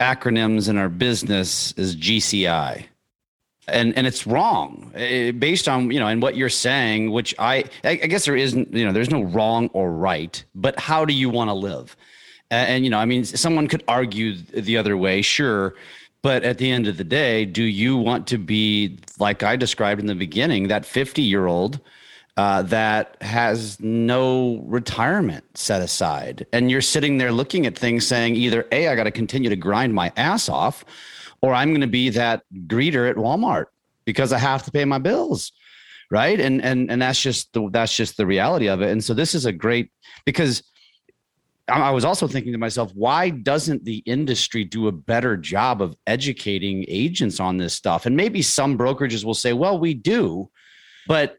acronyms 0.00 0.68
in 0.68 0.78
our 0.78 0.88
business 0.88 1.72
is 1.72 1.96
GCI. 1.96 2.86
And 3.68 3.98
and 3.98 4.06
it's 4.06 4.28
wrong 4.28 4.92
it, 4.94 4.98
eh, 4.98 5.30
based 5.32 5.66
on 5.68 5.90
you 5.90 5.98
know 5.98 6.06
and 6.06 6.22
what 6.22 6.36
you're 6.36 6.48
saying, 6.48 7.10
which 7.10 7.34
I 7.36 7.64
I 7.82 7.96
guess 7.96 8.24
there 8.24 8.36
isn't 8.36 8.72
you 8.72 8.84
know 8.84 8.92
there's 8.92 9.10
no 9.10 9.24
wrong 9.24 9.70
or 9.72 9.90
right, 9.90 10.42
but 10.54 10.78
how 10.78 11.04
do 11.04 11.12
you 11.12 11.28
want 11.28 11.50
to 11.50 11.54
live? 11.54 11.96
And, 12.50 12.84
you 12.84 12.90
know 12.90 12.98
I 12.98 13.04
mean 13.04 13.24
someone 13.24 13.66
could 13.66 13.82
argue 13.88 14.36
the 14.36 14.76
other 14.76 14.96
way, 14.96 15.22
sure, 15.22 15.74
but 16.26 16.42
at 16.42 16.58
the 16.58 16.72
end 16.72 16.88
of 16.88 16.96
the 16.96 17.04
day, 17.04 17.44
do 17.44 17.62
you 17.62 17.96
want 17.96 18.26
to 18.26 18.36
be 18.36 18.98
like 19.20 19.44
I 19.44 19.54
described 19.54 20.00
in 20.00 20.06
the 20.06 20.14
beginning, 20.16 20.66
that 20.66 20.84
50 20.84 21.22
year 21.22 21.46
old 21.46 21.78
uh, 22.36 22.62
that 22.62 23.16
has 23.22 23.78
no 23.78 24.60
retirement 24.66 25.44
set 25.56 25.80
aside? 25.80 26.44
And 26.52 26.68
you're 26.68 26.80
sitting 26.80 27.18
there 27.18 27.30
looking 27.30 27.64
at 27.64 27.78
things 27.78 28.04
saying 28.04 28.34
either 28.34 28.66
A, 28.72 28.88
I 28.88 28.96
got 28.96 29.04
to 29.04 29.12
continue 29.12 29.48
to 29.50 29.54
grind 29.54 29.94
my 29.94 30.12
ass 30.16 30.48
off, 30.48 30.84
or 31.42 31.54
I'm 31.54 31.68
going 31.68 31.80
to 31.82 31.86
be 31.86 32.08
that 32.10 32.42
greeter 32.66 33.08
at 33.08 33.14
Walmart 33.14 33.66
because 34.04 34.32
I 34.32 34.38
have 34.38 34.64
to 34.64 34.72
pay 34.72 34.84
my 34.84 34.98
bills. 34.98 35.52
Right. 36.10 36.40
And 36.40 36.60
and 36.60 36.90
and 36.90 37.02
that's 37.02 37.20
just 37.20 37.52
the 37.52 37.68
that's 37.70 37.94
just 37.94 38.16
the 38.16 38.26
reality 38.26 38.68
of 38.68 38.82
it. 38.82 38.90
And 38.90 39.04
so 39.04 39.14
this 39.14 39.32
is 39.32 39.44
a 39.44 39.52
great 39.52 39.90
because 40.24 40.64
I 41.68 41.90
was 41.90 42.04
also 42.04 42.28
thinking 42.28 42.52
to 42.52 42.58
myself, 42.58 42.92
why 42.94 43.30
doesn't 43.30 43.84
the 43.84 43.98
industry 44.06 44.62
do 44.62 44.86
a 44.86 44.92
better 44.92 45.36
job 45.36 45.82
of 45.82 45.96
educating 46.06 46.84
agents 46.86 47.40
on 47.40 47.56
this 47.56 47.74
stuff? 47.74 48.06
And 48.06 48.16
maybe 48.16 48.40
some 48.40 48.78
brokerages 48.78 49.24
will 49.24 49.34
say, 49.34 49.52
well, 49.52 49.78
we 49.78 49.92
do, 49.92 50.48
but 51.08 51.38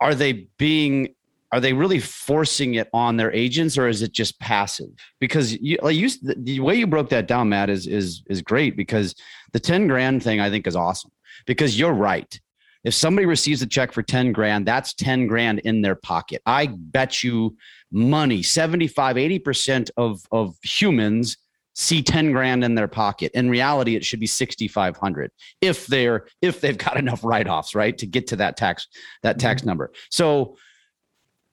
are 0.00 0.14
they 0.14 0.48
being 0.58 1.14
are 1.52 1.60
they 1.60 1.72
really 1.72 2.00
forcing 2.00 2.74
it 2.74 2.88
on 2.92 3.16
their 3.16 3.32
agents 3.32 3.78
or 3.78 3.88
is 3.88 4.02
it 4.02 4.12
just 4.12 4.38
passive? 4.40 4.88
Because 5.20 5.56
you 5.60 5.78
like 5.80 5.96
you 5.96 6.10
the 6.22 6.60
way 6.60 6.74
you 6.74 6.86
broke 6.86 7.08
that 7.10 7.28
down 7.28 7.48
matt 7.48 7.70
is 7.70 7.86
is 7.86 8.22
is 8.28 8.42
great 8.42 8.76
because 8.76 9.14
the 9.52 9.60
10 9.60 9.86
grand 9.86 10.22
thing 10.22 10.40
i 10.40 10.50
think 10.50 10.66
is 10.66 10.76
awesome. 10.76 11.10
Because 11.46 11.78
you're 11.78 11.92
right. 11.92 12.40
If 12.84 12.94
somebody 12.94 13.26
receives 13.26 13.62
a 13.62 13.66
check 13.66 13.92
for 13.92 14.02
10 14.02 14.32
grand 14.32 14.66
that's 14.66 14.92
10 14.94 15.28
grand 15.28 15.60
in 15.60 15.82
their 15.82 15.94
pocket. 15.94 16.42
I 16.46 16.66
bet 16.66 17.22
you 17.22 17.56
money. 17.90 18.42
75 18.42 19.16
80% 19.16 19.90
of 19.96 20.22
of 20.30 20.56
humans 20.62 21.36
see 21.74 22.02
10 22.02 22.32
grand 22.32 22.64
in 22.64 22.74
their 22.74 22.88
pocket. 22.88 23.30
In 23.34 23.50
reality 23.50 23.96
it 23.96 24.04
should 24.04 24.20
be 24.20 24.26
6500 24.26 25.30
if 25.60 25.86
they're 25.86 26.26
if 26.40 26.60
they've 26.60 26.78
got 26.78 26.96
enough 27.04 27.22
write-offs 27.22 27.74
right 27.74 27.96
to 27.98 28.06
get 28.06 28.26
to 28.28 28.36
that 28.36 28.56
tax 28.56 28.88
that 29.22 29.38
tax 29.38 29.60
mm-hmm. 29.60 29.68
number. 29.68 29.92
So 30.10 30.56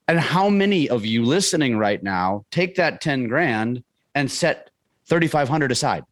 and 0.07 0.19
how 0.19 0.49
many 0.49 0.89
of 0.89 1.05
you 1.05 1.23
listening 1.23 1.77
right 1.77 2.01
now 2.01 2.45
take 2.51 2.75
that 2.75 2.99
10 3.01 3.27
grand 3.27 3.83
and 4.15 4.29
set 4.29 4.69
3500 5.07 5.71
aside? 5.71 6.03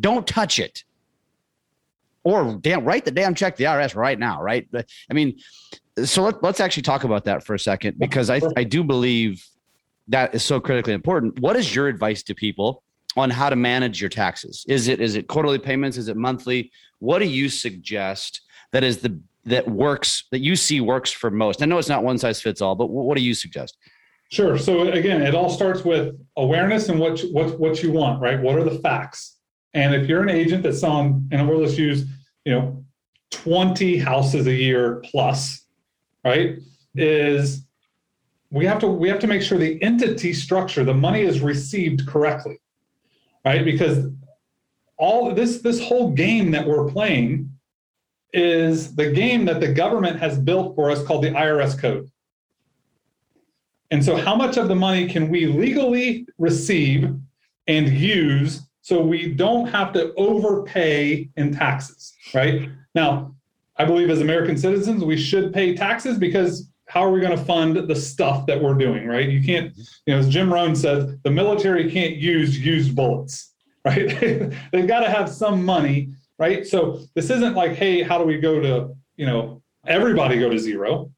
Don't 0.00 0.26
touch 0.26 0.58
it. 0.58 0.84
Or 2.22 2.58
damn 2.60 2.84
write 2.84 3.04
the 3.04 3.10
damn 3.10 3.34
check 3.34 3.56
the 3.56 3.64
IRS 3.64 3.96
right 3.96 4.18
now 4.18 4.42
right? 4.42 4.68
I 4.74 5.14
mean 5.14 5.38
so 6.04 6.22
let, 6.22 6.42
let's 6.42 6.60
actually 6.60 6.82
talk 6.82 7.04
about 7.04 7.24
that 7.24 7.44
for 7.44 7.54
a 7.54 7.58
second 7.58 7.98
because 7.98 8.28
I, 8.28 8.40
I 8.56 8.64
do 8.64 8.82
believe 8.82 9.46
that 10.08 10.34
is 10.34 10.44
so 10.44 10.60
critically 10.60 10.92
important. 10.92 11.38
What 11.40 11.56
is 11.56 11.74
your 11.74 11.88
advice 11.88 12.22
to 12.24 12.34
people 12.34 12.82
on 13.16 13.30
how 13.30 13.48
to 13.48 13.56
manage 13.56 14.00
your 14.00 14.10
taxes? 14.10 14.64
Is 14.68 14.88
it 14.88 15.00
is 15.00 15.16
it 15.16 15.28
quarterly 15.28 15.58
payments? 15.58 15.96
Is 15.96 16.08
it 16.08 16.16
monthly? 16.16 16.70
What 16.98 17.18
do 17.20 17.26
you 17.26 17.48
suggest 17.48 18.42
that 18.72 18.84
is 18.84 18.98
the 18.98 19.18
that 19.44 19.68
works 19.68 20.24
that 20.30 20.40
you 20.40 20.56
see 20.56 20.80
works 20.80 21.10
for 21.10 21.30
most? 21.30 21.62
I 21.62 21.66
know 21.66 21.78
it's 21.78 21.88
not 21.88 22.04
one 22.04 22.18
size 22.18 22.40
fits 22.40 22.60
all, 22.60 22.74
but 22.74 22.86
what 22.86 23.16
do 23.16 23.22
you 23.22 23.34
suggest? 23.34 23.76
Sure. 24.30 24.58
So 24.58 24.88
again, 24.88 25.22
it 25.22 25.34
all 25.34 25.50
starts 25.50 25.84
with 25.84 26.16
awareness 26.36 26.88
and 26.88 26.98
what 26.98 27.20
what 27.30 27.58
what 27.58 27.82
you 27.82 27.92
want, 27.92 28.20
right? 28.20 28.40
What 28.40 28.56
are 28.56 28.64
the 28.64 28.78
facts? 28.78 29.36
And 29.74 29.94
if 29.94 30.08
you're 30.08 30.22
an 30.22 30.30
agent 30.30 30.62
that's 30.62 30.84
on, 30.84 31.28
and 31.32 31.48
we'll 31.48 31.64
just 31.64 31.76
use, 31.76 32.04
you 32.44 32.52
know, 32.52 32.84
20 33.32 33.98
houses 33.98 34.46
a 34.46 34.54
year 34.54 35.02
plus, 35.04 35.66
right? 36.24 36.58
Is 36.94 37.63
we 38.50 38.64
have 38.66 38.78
to 38.78 38.86
we 38.86 39.08
have 39.08 39.18
to 39.20 39.26
make 39.26 39.42
sure 39.42 39.58
the 39.58 39.82
entity 39.82 40.32
structure 40.32 40.84
the 40.84 40.94
money 40.94 41.22
is 41.22 41.40
received 41.40 42.06
correctly 42.06 42.58
right? 43.44 43.64
Because 43.64 44.06
all 44.96 45.34
this 45.34 45.60
this 45.60 45.80
whole 45.80 46.12
game 46.12 46.50
that 46.52 46.66
we're 46.66 46.88
playing 46.88 47.50
is 48.32 48.94
the 48.96 49.10
game 49.10 49.44
that 49.44 49.60
the 49.60 49.72
government 49.72 50.18
has 50.18 50.38
built 50.38 50.74
for 50.74 50.90
us 50.90 51.04
called 51.04 51.22
the 51.22 51.30
IRS 51.30 51.78
code. 51.78 52.10
And 53.90 54.04
so 54.04 54.16
how 54.16 54.34
much 54.34 54.56
of 54.56 54.66
the 54.68 54.74
money 54.74 55.08
can 55.08 55.28
we 55.28 55.46
legally 55.46 56.26
receive 56.38 57.14
and 57.68 57.88
use 57.88 58.62
so 58.82 59.00
we 59.00 59.32
don't 59.32 59.66
have 59.68 59.92
to 59.92 60.12
overpay 60.14 61.28
in 61.36 61.52
taxes 61.52 62.14
right? 62.34 62.68
Now 62.94 63.34
i 63.76 63.84
believe 63.84 64.08
as 64.08 64.20
american 64.20 64.56
citizens 64.56 65.02
we 65.02 65.16
should 65.16 65.52
pay 65.52 65.74
taxes 65.74 66.16
because 66.16 66.70
how 66.86 67.02
are 67.02 67.10
we 67.10 67.20
going 67.20 67.36
to 67.36 67.44
fund 67.44 67.76
the 67.88 67.96
stuff 67.96 68.46
that 68.46 68.62
we're 68.62 68.74
doing, 68.74 69.06
right? 69.06 69.28
You 69.28 69.42
can't, 69.42 69.72
mm-hmm. 69.72 69.82
you 70.06 70.14
know, 70.14 70.20
as 70.20 70.28
Jim 70.28 70.52
Rohn 70.52 70.76
says, 70.76 71.16
the 71.22 71.30
military 71.30 71.90
can't 71.90 72.16
use 72.16 72.58
used 72.58 72.94
bullets, 72.94 73.52
right? 73.84 74.08
They've 74.72 74.86
got 74.86 75.00
to 75.00 75.10
have 75.10 75.28
some 75.28 75.64
money, 75.64 76.14
right? 76.38 76.66
So 76.66 77.00
this 77.14 77.30
isn't 77.30 77.54
like, 77.54 77.72
hey, 77.72 78.02
how 78.02 78.18
do 78.18 78.24
we 78.24 78.38
go 78.38 78.60
to, 78.60 78.94
you 79.16 79.26
know, 79.26 79.62
everybody 79.86 80.38
go 80.38 80.50
to 80.50 80.58
zero? 80.58 81.10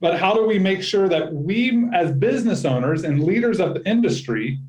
But 0.00 0.18
how 0.18 0.34
do 0.34 0.46
we 0.46 0.58
make 0.58 0.82
sure 0.82 1.08
that 1.08 1.32
we, 1.32 1.88
as 1.92 2.12
business 2.12 2.64
owners 2.64 3.02
and 3.02 3.24
leaders 3.24 3.58
of 3.58 3.74
the 3.74 3.88
industry, 3.88 4.60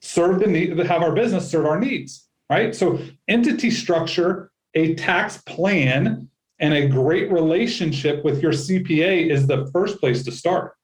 serve 0.00 0.40
the 0.40 0.46
need, 0.46 0.78
have 0.78 1.02
our 1.02 1.12
business 1.12 1.50
serve 1.50 1.66
our 1.66 1.78
needs, 1.78 2.28
right? 2.48 2.74
So 2.74 2.98
entity 3.28 3.70
structure, 3.70 4.50
a 4.74 4.94
tax 4.94 5.38
plan, 5.42 6.30
and 6.58 6.74
a 6.74 6.88
great 6.88 7.30
relationship 7.30 8.24
with 8.24 8.42
your 8.42 8.52
CPA 8.52 9.30
is 9.30 9.46
the 9.46 9.66
first 9.72 10.00
place 10.00 10.22
to 10.24 10.32
start. 10.32 10.74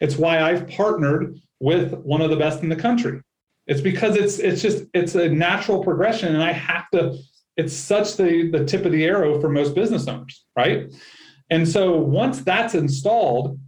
It's 0.00 0.16
why 0.16 0.40
I've 0.42 0.68
partnered 0.68 1.38
with 1.60 1.94
one 1.94 2.20
of 2.20 2.30
the 2.30 2.36
best 2.36 2.62
in 2.62 2.68
the 2.68 2.76
country. 2.76 3.20
It's 3.66 3.80
because 3.80 4.16
it's 4.16 4.38
it's 4.38 4.60
just 4.60 4.84
it's 4.92 5.14
a 5.14 5.28
natural 5.28 5.82
progression 5.82 6.34
and 6.34 6.42
I 6.42 6.52
have 6.52 6.90
to 6.90 7.16
it's 7.56 7.72
such 7.72 8.16
the 8.16 8.50
the 8.50 8.64
tip 8.64 8.84
of 8.84 8.92
the 8.92 9.04
arrow 9.04 9.40
for 9.40 9.48
most 9.48 9.74
business 9.74 10.08
owners, 10.08 10.44
right? 10.56 10.92
And 11.50 11.68
so 11.68 11.98
once 11.98 12.42
that's 12.42 12.74
installed, 12.74 13.58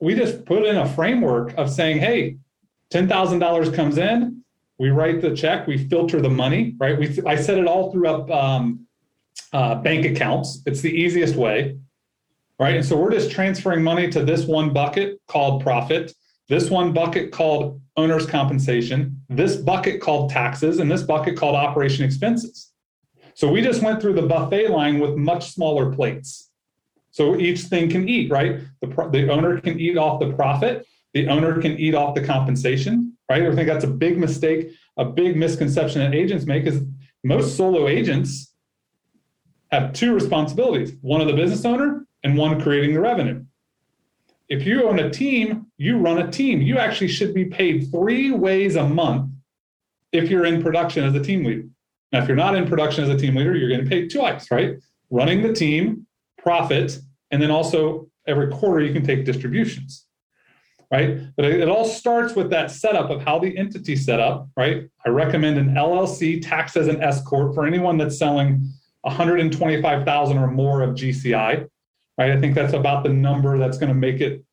we 0.00 0.14
just 0.14 0.44
put 0.44 0.64
in 0.64 0.76
a 0.76 0.88
framework 0.88 1.52
of 1.58 1.70
saying, 1.70 1.98
hey, 1.98 2.36
$10,000 2.92 3.74
comes 3.74 3.98
in, 3.98 4.44
we 4.78 4.90
write 4.90 5.20
the 5.20 5.34
check, 5.34 5.66
we 5.66 5.88
filter 5.88 6.20
the 6.20 6.30
money, 6.30 6.74
right? 6.78 6.98
We 6.98 7.18
I 7.26 7.36
set 7.36 7.58
it 7.58 7.66
all 7.66 7.92
through 7.92 8.08
up 8.08 8.30
um, 8.30 8.86
uh, 9.52 9.76
bank 9.76 10.06
accounts. 10.06 10.62
It's 10.66 10.80
the 10.80 10.90
easiest 10.90 11.36
way, 11.36 11.76
right? 12.58 12.76
And 12.76 12.84
so 12.84 12.96
we're 12.96 13.10
just 13.10 13.30
transferring 13.30 13.82
money 13.82 14.10
to 14.10 14.24
this 14.24 14.46
one 14.46 14.72
bucket 14.72 15.20
called 15.28 15.62
profit, 15.62 16.12
this 16.48 16.70
one 16.70 16.92
bucket 16.92 17.32
called 17.32 17.80
owner's 17.96 18.26
compensation, 18.26 19.20
this 19.28 19.56
bucket 19.56 20.00
called 20.00 20.30
taxes, 20.30 20.78
and 20.78 20.90
this 20.90 21.02
bucket 21.02 21.36
called 21.36 21.54
operation 21.54 22.04
expenses. 22.04 22.72
So 23.34 23.50
we 23.50 23.62
just 23.62 23.82
went 23.82 24.00
through 24.00 24.14
the 24.14 24.22
buffet 24.22 24.68
line 24.68 24.98
with 24.98 25.16
much 25.16 25.50
smaller 25.52 25.92
plates. 25.92 26.50
So 27.10 27.36
each 27.36 27.62
thing 27.62 27.90
can 27.90 28.08
eat, 28.08 28.30
right? 28.30 28.60
The, 28.80 28.86
the 29.12 29.30
owner 29.30 29.60
can 29.60 29.78
eat 29.78 29.98
off 29.98 30.20
the 30.20 30.32
profit, 30.32 30.86
the 31.12 31.28
owner 31.28 31.60
can 31.60 31.78
eat 31.78 31.94
off 31.94 32.14
the 32.14 32.24
compensation, 32.24 33.16
right? 33.28 33.42
I 33.42 33.54
think 33.54 33.68
that's 33.68 33.84
a 33.84 33.88
big 33.88 34.18
mistake, 34.18 34.70
a 34.96 35.04
big 35.04 35.36
misconception 35.36 36.00
that 36.00 36.14
agents 36.14 36.46
make 36.46 36.64
is 36.64 36.82
most 37.22 37.56
solo 37.56 37.86
agents 37.88 38.51
have 39.72 39.92
two 39.94 40.14
responsibilities 40.14 40.92
one 41.00 41.20
of 41.20 41.26
the 41.26 41.32
business 41.32 41.64
owner 41.64 42.06
and 42.22 42.36
one 42.36 42.60
creating 42.60 42.94
the 42.94 43.00
revenue. 43.00 43.44
If 44.48 44.66
you 44.66 44.86
own 44.86 44.98
a 44.98 45.10
team, 45.10 45.66
you 45.78 45.96
run 45.98 46.18
a 46.18 46.30
team. 46.30 46.60
You 46.60 46.76
actually 46.78 47.08
should 47.08 47.32
be 47.32 47.46
paid 47.46 47.90
three 47.90 48.30
ways 48.30 48.76
a 48.76 48.86
month 48.86 49.32
if 50.12 50.30
you're 50.30 50.44
in 50.44 50.62
production 50.62 51.04
as 51.04 51.14
a 51.14 51.22
team 51.22 51.42
leader. 51.42 51.64
Now, 52.12 52.20
if 52.22 52.28
you're 52.28 52.36
not 52.36 52.54
in 52.54 52.68
production 52.68 53.02
as 53.02 53.10
a 53.10 53.16
team 53.16 53.34
leader, 53.34 53.56
you're 53.56 53.70
getting 53.70 53.88
paid 53.88 54.12
twice, 54.12 54.50
right? 54.50 54.76
Running 55.10 55.42
the 55.42 55.54
team, 55.54 56.06
profit, 56.36 56.98
and 57.30 57.40
then 57.40 57.50
also 57.50 58.10
every 58.26 58.48
quarter 58.48 58.84
you 58.84 58.92
can 58.92 59.02
take 59.02 59.24
distributions. 59.24 60.06
right? 60.90 61.20
But 61.36 61.46
it, 61.46 61.68
all 61.70 61.86
starts 61.86 62.34
with 62.34 62.50
that 62.50 62.70
setup 62.70 63.08
of 63.08 63.22
how 63.22 63.38
the 63.38 63.56
entity 63.56 63.96
set 63.96 64.20
up, 64.20 64.48
right? 64.54 64.90
I 65.06 65.08
recommend 65.08 65.56
an 65.56 65.74
LLC 65.74 66.46
taxed 66.46 66.76
as 66.76 66.88
an 66.88 67.02
S 67.02 67.22
corp 67.22 67.54
for 67.54 67.66
anyone 67.66 67.96
that's 67.96 68.18
selling 68.18 68.70
125,000 69.02 70.38
or 70.38 70.46
more 70.48 70.82
of 70.82 70.90
GCI, 70.90 71.68
right? 72.18 72.30
I 72.30 72.40
think 72.40 72.54
that's 72.54 72.72
about 72.72 73.02
the 73.02 73.10
number 73.10 73.58
that's 73.58 73.78
going 73.78 73.88
to 73.88 73.94
make 73.94 74.20
it, 74.20 74.44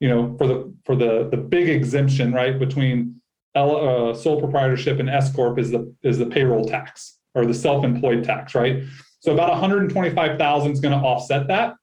you 0.00 0.08
know, 0.08 0.36
for 0.36 0.46
the 0.46 0.74
for 0.84 0.94
the 0.94 1.28
the 1.30 1.36
big 1.36 1.68
exemption, 1.68 2.32
right, 2.32 2.58
between 2.58 3.20
L, 3.54 4.10
uh, 4.10 4.14
sole 4.14 4.38
proprietorship 4.38 5.00
and 5.00 5.08
S 5.08 5.34
corp 5.34 5.58
is 5.58 5.70
the 5.70 5.92
is 6.02 6.18
the 6.18 6.26
payroll 6.26 6.66
tax 6.66 7.18
or 7.34 7.46
the 7.46 7.54
self-employed 7.54 8.24
tax, 8.24 8.54
right? 8.54 8.82
So 9.20 9.32
about 9.32 9.50
125,000 9.50 10.72
is 10.72 10.80
going 10.80 10.98
to 10.98 11.04
offset 11.04 11.48
that 11.48 11.74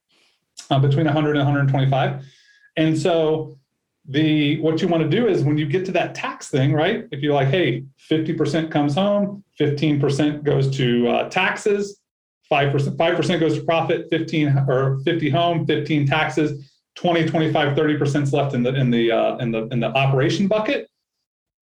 uh, 0.70 0.80
between 0.80 1.06
100 1.06 1.32
and 1.36 1.46
125. 1.46 2.26
And 2.78 2.98
so 2.98 3.58
the 4.08 4.60
what 4.62 4.82
you 4.82 4.88
want 4.88 5.04
to 5.04 5.10
do 5.10 5.28
is 5.28 5.44
when 5.44 5.58
you 5.58 5.66
get 5.66 5.86
to 5.86 5.92
that 5.94 6.16
tax 6.16 6.50
thing, 6.50 6.74
right? 6.74 7.06
If 7.12 7.22
you're 7.22 7.34
like, 7.34 7.48
hey, 7.48 7.86
50% 8.10 8.72
comes 8.72 8.96
home, 8.96 9.44
15% 9.60 10.44
goes 10.44 10.76
to 10.78 11.08
uh, 11.08 11.30
taxes, 11.30 12.02
5% 12.52 12.98
5% 12.98 13.40
goes 13.40 13.56
to 13.56 13.64
profit, 13.64 14.08
15 14.12 14.66
or 14.68 15.00
50 15.06 15.30
home, 15.30 15.66
15 15.66 16.06
taxes, 16.08 16.72
20, 16.96 17.26
25, 17.26 17.78
30% 17.78 18.22
is 18.22 18.34
left 18.34 18.54
in 18.54 18.64
the 18.64 18.74
in 18.76 18.92
the 18.92 19.12
uh, 19.12 19.38
in 19.38 19.52
the 19.52 19.68
in 19.68 19.80
the 19.80 19.88
operation 19.88 20.48
bucket. 20.48 20.88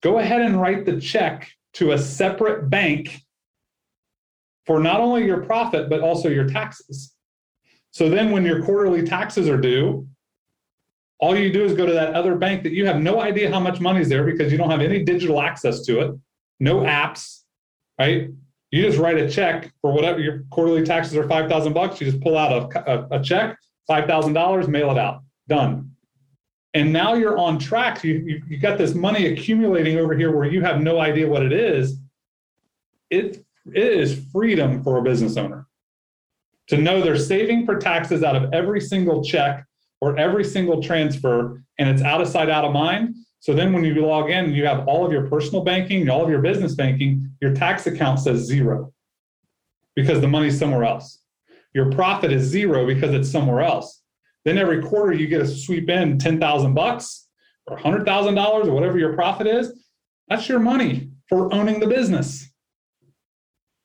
Go 0.02 0.18
ahead 0.18 0.40
and 0.40 0.60
write 0.60 0.86
the 0.86 1.00
check 1.00 1.50
to 1.74 1.92
a 1.92 1.98
separate 1.98 2.68
bank 2.68 3.20
for 4.66 4.80
not 4.80 5.00
only 5.00 5.24
your 5.24 5.42
profit 5.44 5.88
but 5.88 6.00
also 6.00 6.28
your 6.28 6.48
taxes. 6.48 7.14
So 7.92 8.08
then 8.08 8.30
when 8.30 8.44
your 8.44 8.64
quarterly 8.64 9.02
taxes 9.02 9.48
are 9.48 9.60
due, 9.60 10.08
all 11.18 11.36
you 11.36 11.52
do 11.52 11.64
is 11.64 11.74
go 11.74 11.86
to 11.86 11.92
that 11.92 12.14
other 12.14 12.34
bank 12.34 12.62
that 12.62 12.72
you 12.72 12.86
have 12.86 13.00
no 13.00 13.20
idea 13.20 13.50
how 13.50 13.60
much 13.60 13.80
money 13.80 14.00
is 14.00 14.08
there 14.08 14.24
because 14.24 14.50
you 14.50 14.58
don't 14.58 14.70
have 14.70 14.80
any 14.80 15.04
digital 15.04 15.40
access 15.40 15.82
to 15.82 16.00
it, 16.00 16.18
no 16.60 16.80
apps, 16.80 17.42
right? 17.98 18.30
You 18.70 18.82
just 18.82 18.98
write 18.98 19.18
a 19.18 19.28
check 19.28 19.72
for 19.80 19.92
whatever 19.92 20.20
your 20.20 20.44
quarterly 20.50 20.84
taxes 20.84 21.16
are 21.16 21.28
five 21.28 21.50
thousand 21.50 21.72
bucks. 21.72 22.00
You 22.00 22.10
just 22.10 22.22
pull 22.22 22.38
out 22.38 22.52
a, 22.52 22.90
a, 22.90 23.18
a 23.18 23.22
check, 23.22 23.58
five 23.86 24.06
thousand 24.06 24.34
dollars, 24.34 24.68
mail 24.68 24.90
it 24.90 24.98
out, 24.98 25.22
done. 25.48 25.90
And 26.72 26.92
now 26.92 27.14
you're 27.14 27.36
on 27.36 27.58
track. 27.58 28.04
You, 28.04 28.14
you 28.14 28.42
you 28.46 28.58
got 28.58 28.78
this 28.78 28.94
money 28.94 29.26
accumulating 29.26 29.98
over 29.98 30.14
here 30.14 30.34
where 30.34 30.46
you 30.46 30.60
have 30.60 30.80
no 30.80 31.00
idea 31.00 31.28
what 31.28 31.42
it 31.42 31.52
is. 31.52 31.98
It 33.10 33.44
it 33.66 33.76
is 33.76 34.24
freedom 34.32 34.82
for 34.84 34.98
a 34.98 35.02
business 35.02 35.36
owner 35.36 35.66
to 36.68 36.76
know 36.76 37.02
they're 37.02 37.18
saving 37.18 37.66
for 37.66 37.76
taxes 37.76 38.22
out 38.22 38.36
of 38.36 38.52
every 38.52 38.80
single 38.80 39.24
check 39.24 39.66
or 40.00 40.16
every 40.16 40.44
single 40.44 40.80
transfer 40.80 41.62
and 41.78 41.88
it's 41.88 42.02
out 42.02 42.20
of 42.20 42.28
sight, 42.28 42.48
out 42.48 42.64
of 42.64 42.72
mind. 42.72 43.16
So 43.40 43.54
then 43.54 43.72
when 43.72 43.84
you 43.84 43.94
log 43.94 44.30
in, 44.30 44.52
you 44.52 44.66
have 44.66 44.86
all 44.86 45.04
of 45.04 45.12
your 45.12 45.26
personal 45.26 45.64
banking, 45.64 46.08
all 46.10 46.22
of 46.22 46.30
your 46.30 46.42
business 46.42 46.74
banking, 46.74 47.32
your 47.40 47.54
tax 47.54 47.86
account 47.86 48.20
says 48.20 48.40
zero 48.40 48.92
because 49.96 50.20
the 50.20 50.28
money's 50.28 50.58
somewhere 50.58 50.84
else. 50.84 51.22
Your 51.74 51.90
profit 51.90 52.32
is 52.32 52.44
zero 52.44 52.86
because 52.86 53.14
it's 53.14 53.30
somewhere 53.30 53.62
else. 53.62 54.02
Then 54.44 54.58
every 54.58 54.82
quarter 54.82 55.14
you 55.14 55.26
get 55.26 55.38
to 55.38 55.46
sweep 55.46 55.88
in 55.88 56.18
10,000 56.18 56.74
bucks 56.74 57.28
or 57.66 57.78
$100,000 57.78 58.66
or 58.66 58.72
whatever 58.72 58.98
your 58.98 59.14
profit 59.14 59.46
is. 59.46 59.84
That's 60.28 60.48
your 60.48 60.58
money 60.58 61.10
for 61.28 61.52
owning 61.52 61.80
the 61.80 61.86
business. 61.86 62.46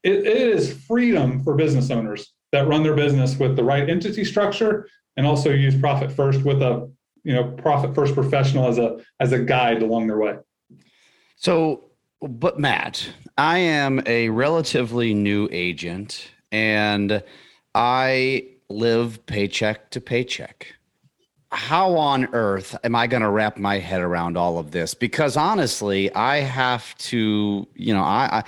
it 0.04 0.28
is 0.28 0.74
freedom 0.86 1.44
for 1.44 1.56
business 1.56 1.89
owners 1.89 2.34
that 2.52 2.68
run 2.68 2.84
their 2.84 2.96
business 2.96 3.38
with 3.38 3.56
the 3.56 3.63
right 3.63 3.89
entity 3.89 4.24
structure 4.24 4.88
and 5.18 5.26
also 5.26 5.50
use 5.50 5.80
profit 5.80 6.12
first 6.12 6.44
with 6.44 6.62
a 6.62 6.91
you 7.25 7.33
know 7.33 7.43
profit 7.43 7.93
first 7.93 8.13
professional 8.13 8.69
as 8.69 8.77
a 8.77 8.99
as 9.19 9.33
a 9.33 9.39
guide 9.39 9.81
along 9.81 10.07
their 10.07 10.17
way. 10.17 10.38
So 11.35 11.83
but 12.21 12.57
matt 12.59 13.09
i 13.38 13.57
am 13.57 14.01
a 14.05 14.29
relatively 14.29 15.13
new 15.13 15.49
agent 15.51 16.31
and 16.51 17.21
i 17.73 18.45
live 18.69 19.23
paycheck 19.25 19.91
to 19.91 20.01
paycheck. 20.01 20.73
How 21.51 21.95
on 21.95 22.27
earth 22.33 22.75
am 22.83 22.95
i 22.95 23.07
going 23.07 23.21
to 23.23 23.29
wrap 23.29 23.57
my 23.57 23.79
head 23.79 24.01
around 24.01 24.38
all 24.38 24.57
of 24.57 24.71
this? 24.71 24.93
Because 24.93 25.35
honestly 25.35 26.13
i 26.13 26.38
have 26.38 26.95
to 26.99 27.67
you 27.73 27.93
know 27.93 28.03
i, 28.03 28.39
I 28.39 28.43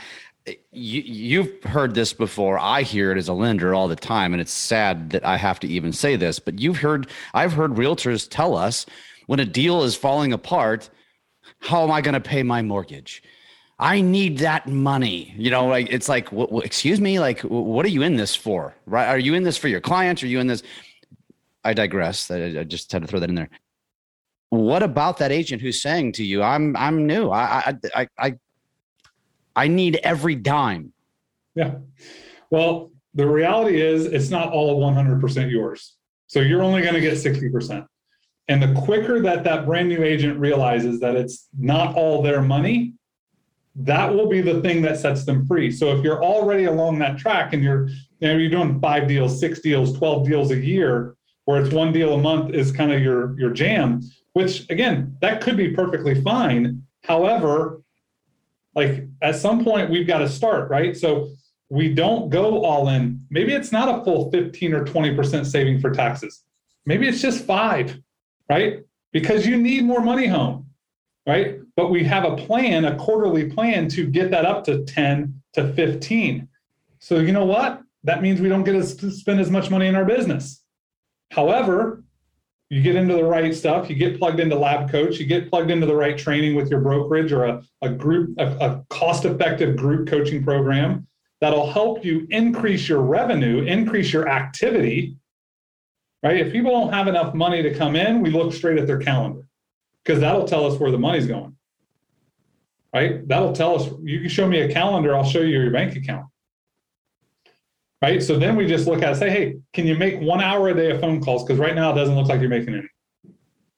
you, 0.72 1.02
you've 1.02 1.64
heard 1.64 1.94
this 1.94 2.14
before. 2.14 2.58
I 2.60 2.84
hear 2.84 3.12
it 3.12 3.18
as 3.18 3.28
a 3.28 3.34
lender 3.34 3.74
all 3.74 3.88
the 3.88 3.96
time, 3.96 4.34
and 4.34 4.42
it's 4.42 4.52
sad 4.52 5.10
that 5.12 5.26
I 5.26 5.38
have 5.38 5.60
to 5.62 5.68
even 5.68 5.92
say 5.92 6.16
this. 6.16 6.40
But 6.40 6.60
you've 6.60 6.78
heard, 6.78 7.08
I've 7.34 7.54
heard 7.54 7.72
realtors 7.72 8.28
tell 8.30 8.56
us 8.56 8.86
when 9.28 9.40
a 9.40 9.46
deal 9.46 9.84
is 9.84 9.96
falling 9.96 10.34
apart, 10.34 10.90
how 11.60 11.84
am 11.84 11.92
I 11.92 12.02
going 12.02 12.14
to 12.14 12.20
pay 12.20 12.44
my 12.44 12.62
mortgage? 12.62 13.24
I 13.80 14.02
need 14.02 14.40
that 14.40 14.68
money. 14.68 15.34
You 15.38 15.52
know, 15.52 15.68
like 15.68 15.92
it's 15.92 16.10
like, 16.10 16.30
excuse 16.64 17.00
me, 17.00 17.20
like 17.20 17.42
what 17.42 17.86
are 17.86 17.90
you 17.90 18.02
in 18.02 18.16
this 18.16 18.36
for? 18.36 18.76
Right? 18.86 19.08
Are 19.08 19.20
you 19.20 19.36
in 19.36 19.44
this 19.44 19.58
for 19.58 19.68
your 19.68 19.82
clients? 19.82 20.24
Are 20.24 20.28
you 20.28 20.40
in 20.40 20.48
this? 20.48 20.64
I 21.64 21.74
digress. 21.74 22.32
I, 22.32 22.60
I 22.60 22.64
just 22.64 22.92
had 22.92 23.04
to 23.04 23.08
throw 23.08 23.20
that 23.20 23.30
in 23.30 23.36
there. 23.36 23.50
What 24.50 24.82
about 24.82 25.18
that 25.18 25.32
agent 25.32 25.62
who's 25.62 25.82
saying 25.82 26.14
to 26.14 26.24
you, 26.24 26.42
"I'm 26.42 26.76
I'm 26.78 27.06
new. 27.06 27.30
I 27.30 27.44
I 27.44 27.76
I, 27.94 28.08
I 28.18 28.34
I 29.58 29.68
need 29.68 30.00
every 30.04 30.36
dime. 30.36 30.94
Yeah. 31.56 31.80
Well, 32.52 32.92
the 33.16 33.28
reality 33.28 33.82
is 33.82 34.06
it's 34.06 34.30
not 34.30 34.54
all 34.54 34.80
100% 34.80 35.52
yours. 35.52 35.96
So 36.28 36.40
you're 36.40 36.62
only 36.62 36.84
going 36.84 36.94
to 36.94 37.02
get 37.02 37.16
60%. 37.16 37.86
And 38.48 38.62
the 38.62 38.80
quicker 38.82 39.20
that 39.24 39.44
that 39.44 39.66
brand 39.66 39.90
new 39.90 40.04
agent 40.04 40.40
realizes 40.40 41.00
that 41.00 41.16
it's 41.16 41.48
not 41.58 41.96
all 41.96 42.22
their 42.22 42.42
money, 42.42 42.94
that 43.76 44.14
will 44.14 44.30
be 44.30 44.42
the 44.42 44.62
thing 44.62 44.84
that 44.84 45.00
sets 45.00 45.26
them 45.26 45.46
free. 45.48 45.72
So 45.72 45.96
if 45.98 46.04
you're 46.04 46.24
already 46.24 46.66
along 46.66 47.00
that 47.00 47.18
track 47.18 47.54
and 47.54 47.64
you're 47.64 47.88
you 48.20 48.28
know, 48.28 48.38
you're 48.38 48.50
doing 48.50 48.80
five 48.80 49.08
deals, 49.08 49.40
six 49.40 49.60
deals, 49.60 49.98
12 49.98 50.28
deals 50.28 50.52
a 50.52 50.58
year, 50.58 51.16
where 51.46 51.62
it's 51.62 51.74
one 51.74 51.92
deal 51.92 52.14
a 52.14 52.18
month 52.18 52.54
is 52.54 52.72
kind 52.72 52.92
of 52.92 53.02
your 53.02 53.40
your 53.40 53.52
jam, 53.52 54.02
which 54.34 54.70
again, 54.70 55.16
that 55.22 55.42
could 55.42 55.58
be 55.58 55.70
perfectly 55.72 56.20
fine. 56.22 56.84
However, 57.04 57.82
like 58.78 59.08
at 59.24 59.36
some 59.36 59.64
point 59.64 59.90
we've 59.90 60.06
got 60.06 60.20
to 60.20 60.30
start, 60.30 60.70
right? 60.70 60.96
So 60.96 61.32
we 61.70 61.94
don't 61.94 62.30
go 62.30 62.64
all 62.64 62.88
in. 62.90 63.26
Maybe 63.32 63.54
it's 63.54 63.72
not 63.72 63.90
a 63.90 64.04
full 64.04 64.30
15 64.32 64.74
or 64.74 64.86
20% 64.86 65.46
saving 65.46 65.82
for 65.82 65.90
taxes. 65.90 66.44
Maybe 66.86 67.08
it's 67.08 67.20
just 67.20 67.44
five, 67.44 67.98
right? 68.48 68.84
Because 69.12 69.48
you 69.48 69.58
need 69.58 69.84
more 69.84 70.02
money 70.02 70.28
home, 70.28 70.68
right? 71.26 71.60
But 71.76 71.90
we 71.90 72.04
have 72.04 72.24
a 72.24 72.38
plan, 72.38 72.86
a 72.86 72.96
quarterly 72.96 73.50
plan 73.50 73.90
to 73.90 74.06
get 74.06 74.30
that 74.30 74.46
up 74.46 74.64
to 74.66 74.86
10 74.86 75.42
to 75.54 75.74
15. 75.74 76.48
So 77.00 77.18
you 77.18 77.32
know 77.32 77.46
what? 77.46 77.82
That 78.04 78.22
means 78.22 78.40
we 78.40 78.48
don't 78.48 78.64
get 78.64 78.74
to 78.74 79.12
spend 79.12 79.40
as 79.40 79.50
much 79.50 79.72
money 79.72 79.88
in 79.88 79.96
our 79.96 80.06
business. 80.06 80.64
However, 81.32 82.04
you 82.70 82.82
get 82.82 82.96
into 82.96 83.16
the 83.16 83.24
right 83.24 83.56
stuff, 83.56 83.90
you 83.90 83.96
get 83.96 84.20
plugged 84.20 84.40
into 84.40 84.58
Lab 84.58 84.92
Coach, 84.92 85.20
you 85.20 85.26
get 85.26 85.50
plugged 85.50 85.72
into 85.72 85.86
the 85.86 85.96
right 85.96 86.18
training 86.18 86.56
with 86.56 86.70
your 86.70 86.82
brokerage 86.82 87.32
or 87.32 87.46
a, 87.46 87.64
a 87.82 87.90
group, 87.90 88.38
a, 88.38 88.48
a 88.58 88.86
cost 88.90 89.26
effective 89.26 89.78
group 89.78 90.08
coaching 90.08 90.44
program 90.44 91.08
that'll 91.40 91.72
help 91.72 92.04
you 92.04 92.28
increase 92.30 92.90
your 92.90 93.02
revenue, 93.02 93.64
increase 93.64 94.12
your 94.12 94.28
activity. 94.28 95.16
Right? 96.24 96.40
If 96.40 96.52
people 96.52 96.72
don't 96.72 96.92
have 96.92 97.08
enough 97.08 97.34
money 97.34 97.62
to 97.62 97.74
come 97.74 97.96
in, 97.96 98.22
we 98.22 98.32
look 98.32 98.52
straight 98.52 98.78
at 98.78 98.88
their 98.88 99.00
calendar 99.00 99.48
because 100.04 100.20
that'll 100.20 100.48
tell 100.48 100.66
us 100.66 100.78
where 100.80 100.92
the 100.92 101.00
money's 101.00 101.28
going. 101.28 101.56
Right? 102.94 103.26
That'll 103.28 103.54
tell 103.54 103.76
us, 103.76 103.90
you 104.02 104.22
can 104.22 104.30
show 104.30 104.48
me 104.48 104.62
a 104.62 104.74
calendar, 104.74 105.16
I'll 105.16 105.24
show 105.24 105.42
you 105.42 105.60
your 105.60 105.72
bank 105.72 105.96
account 105.96 106.26
right? 108.02 108.22
So 108.22 108.38
then 108.38 108.56
we 108.56 108.68
just 108.68 108.88
look 108.88 109.02
at 109.02 109.14
it, 109.14 109.16
say, 109.16 109.30
hey, 109.30 109.58
can 109.74 109.88
you 109.88 109.96
make 109.96 110.20
one 110.20 110.42
hour 110.42 110.70
a 110.70 110.74
day 110.74 110.92
of 110.92 111.02
phone 111.02 111.22
calls? 111.22 111.44
Because 111.44 111.60
right 111.60 111.76
now 111.76 111.92
it 111.92 111.96
doesn't 111.96 112.16
look 112.16 112.28
like 112.28 112.40
you're 112.40 112.50
making 112.50 112.76
any. 112.76 112.88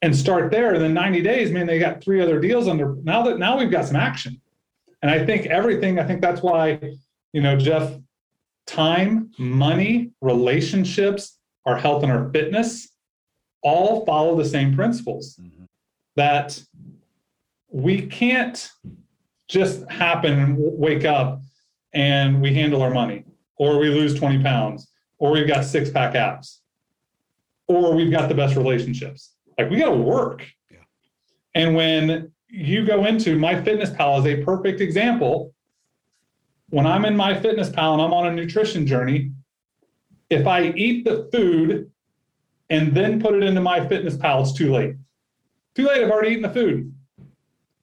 And 0.02 0.16
start 0.16 0.52
there. 0.52 0.74
And 0.74 0.82
then 0.82 0.94
90 0.94 1.22
days, 1.22 1.52
man, 1.52 1.68
they 1.68 1.80
got 1.80 2.02
three 2.02 2.22
other 2.22 2.40
deals 2.40 2.68
under 2.68 2.96
now 3.04 3.22
that 3.24 3.38
now 3.38 3.58
we've 3.58 3.72
got 3.72 3.86
some 3.86 3.98
action. 3.98 4.42
And 5.02 5.12
I 5.12 5.26
think 5.26 5.46
everything, 5.48 6.00
I 6.00 6.06
think 6.06 6.22
that's 6.22 6.42
why, 6.42 6.80
you 7.34 7.42
know, 7.42 7.58
Jeff, 7.58 7.94
time, 8.66 9.32
money, 9.38 10.12
relationships, 10.22 11.38
our 11.66 11.78
health 11.78 12.04
and 12.04 12.12
our 12.12 12.30
fitness 12.32 12.90
all 13.62 14.06
follow 14.06 14.38
the 14.38 14.46
same 14.46 14.74
principles. 14.76 15.38
Mm-hmm. 15.42 15.66
That 16.16 16.62
we 17.72 18.08
can't 18.08 18.70
just 19.48 19.90
happen 19.90 20.40
and 20.40 20.58
wake 20.58 21.06
up 21.06 21.42
and 21.94 22.42
we 22.42 22.54
handle 22.54 22.82
our 22.82 22.92
money 22.92 23.24
or 23.60 23.78
we 23.78 23.90
lose 23.90 24.16
20 24.16 24.42
pounds, 24.42 24.88
or 25.20 25.32
we've 25.32 25.48
got 25.48 25.64
six 25.64 25.92
pack 25.92 26.16
abs, 26.16 26.62
or 27.68 27.94
we've 27.94 28.12
got 28.12 28.30
the 28.30 28.36
best 28.36 28.56
relationships. 28.56 29.36
Like 29.58 29.70
we 29.70 29.78
got 29.78 29.90
to 29.90 29.98
work. 29.98 30.44
Yeah. 30.72 30.78
And 31.54 31.76
when 31.76 32.32
you 32.50 32.86
go 32.86 33.06
into 33.06 33.38
MyFitnessPal 33.38 34.20
is 34.20 34.26
a 34.26 34.44
perfect 34.44 34.82
example. 34.82 35.54
When 36.70 36.86
I'm 36.86 37.06
in 37.06 37.16
MyFitnessPal 37.16 37.94
and 37.94 38.02
I'm 38.02 38.14
on 38.14 38.28
a 38.28 38.32
nutrition 38.32 38.86
journey, 38.88 39.32
if 40.30 40.48
I 40.48 40.70
eat 40.70 41.06
the 41.06 41.30
food 41.32 41.92
and 42.70 42.94
then 42.94 43.22
put 43.22 43.36
it 43.36 43.44
into 43.44 43.62
MyFitnessPal, 43.62 44.42
it's 44.42 44.54
too 44.54 44.72
late. 44.72 44.96
Too 45.76 45.88
late, 45.88 46.04
I've 46.04 46.12
already 46.12 46.32
eaten 46.32 46.44
the 46.44 46.50
food. 46.50 46.94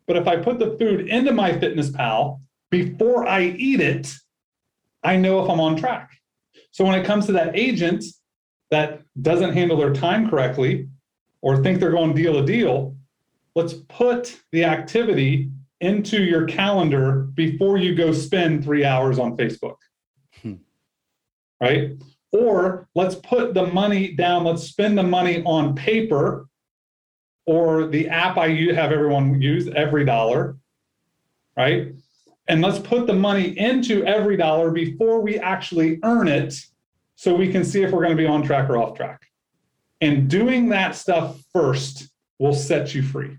But 0.07 0.17
if 0.17 0.29
I 0.29 0.37
put 0.37 0.59
the 0.59 0.77
food 0.79 1.09
into 1.09 1.33
MyFitnessPal 1.33 2.41
before 2.71 3.27
I 3.27 3.43
eat 3.43 3.81
it, 3.81 4.13
I 5.07 5.17
know 5.17 5.43
if 5.43 5.49
I'm 5.49 5.61
on 5.61 5.77
track. 5.77 6.11
So 6.73 6.85
when 6.85 6.99
it 6.99 7.07
comes 7.07 7.27
to 7.27 7.33
that 7.33 7.57
agent 7.57 8.05
that 8.73 9.03
doesn't 9.23 9.53
handle 9.53 9.77
their 9.77 9.93
time 9.93 10.29
correctly 10.29 10.89
or 11.43 11.63
think 11.63 11.79
they're 11.79 11.93
going 11.93 12.13
to 12.13 12.21
deal 12.21 12.33
to 12.35 12.45
deal, 12.45 12.97
let's 13.55 13.75
put 13.89 14.41
the 14.51 14.65
activity 14.65 15.49
into 15.81 16.25
your 16.25 16.45
calendar 16.47 17.29
before 17.35 17.79
you 17.79 17.95
go 17.95 18.13
spend 18.13 18.65
three 18.65 18.85
hours 18.85 19.21
on 19.21 19.37
Facebook. 19.37 19.77
Hmm. 20.43 20.55
Right? 21.61 21.93
Or 22.33 22.89
let's 22.97 23.15
put 23.15 23.55
the 23.55 23.67
money 23.69 24.13
down, 24.13 24.43
let's 24.43 24.65
spend 24.65 24.99
the 24.99 25.05
money 25.05 25.45
on 25.45 25.77
paper 25.77 26.49
or 27.47 27.87
the 27.87 28.09
app 28.09 28.37
I 28.39 28.49
have 28.49 28.91
everyone 28.91 29.41
use, 29.41 29.67
EveryDollar, 29.67 30.59
right? 31.57 31.93
And 32.49 32.63
let's 32.63 32.79
put 32.79 33.07
the 33.07 33.15
money 33.15 33.59
into 33.59 34.03
EveryDollar 34.03 34.73
before 34.73 35.21
we 35.21 35.39
actually 35.39 35.99
earn 36.05 36.29
it 36.29 36.55
so 37.17 37.35
we 37.35 37.51
can 37.51 37.65
see 37.65 37.83
if 37.83 37.91
we're 37.91 38.05
going 38.05 38.17
to 38.17 38.23
be 38.23 38.27
on 38.27 38.43
track 38.43 38.71
or 38.71 38.77
off 38.77 38.97
track. 38.97 39.23
And 40.01 40.29
doing 40.29 40.69
that 40.69 40.95
stuff 40.95 41.43
first 41.53 42.09
will 42.39 42.53
set 42.53 42.95
you 42.95 43.03
free. 43.03 43.39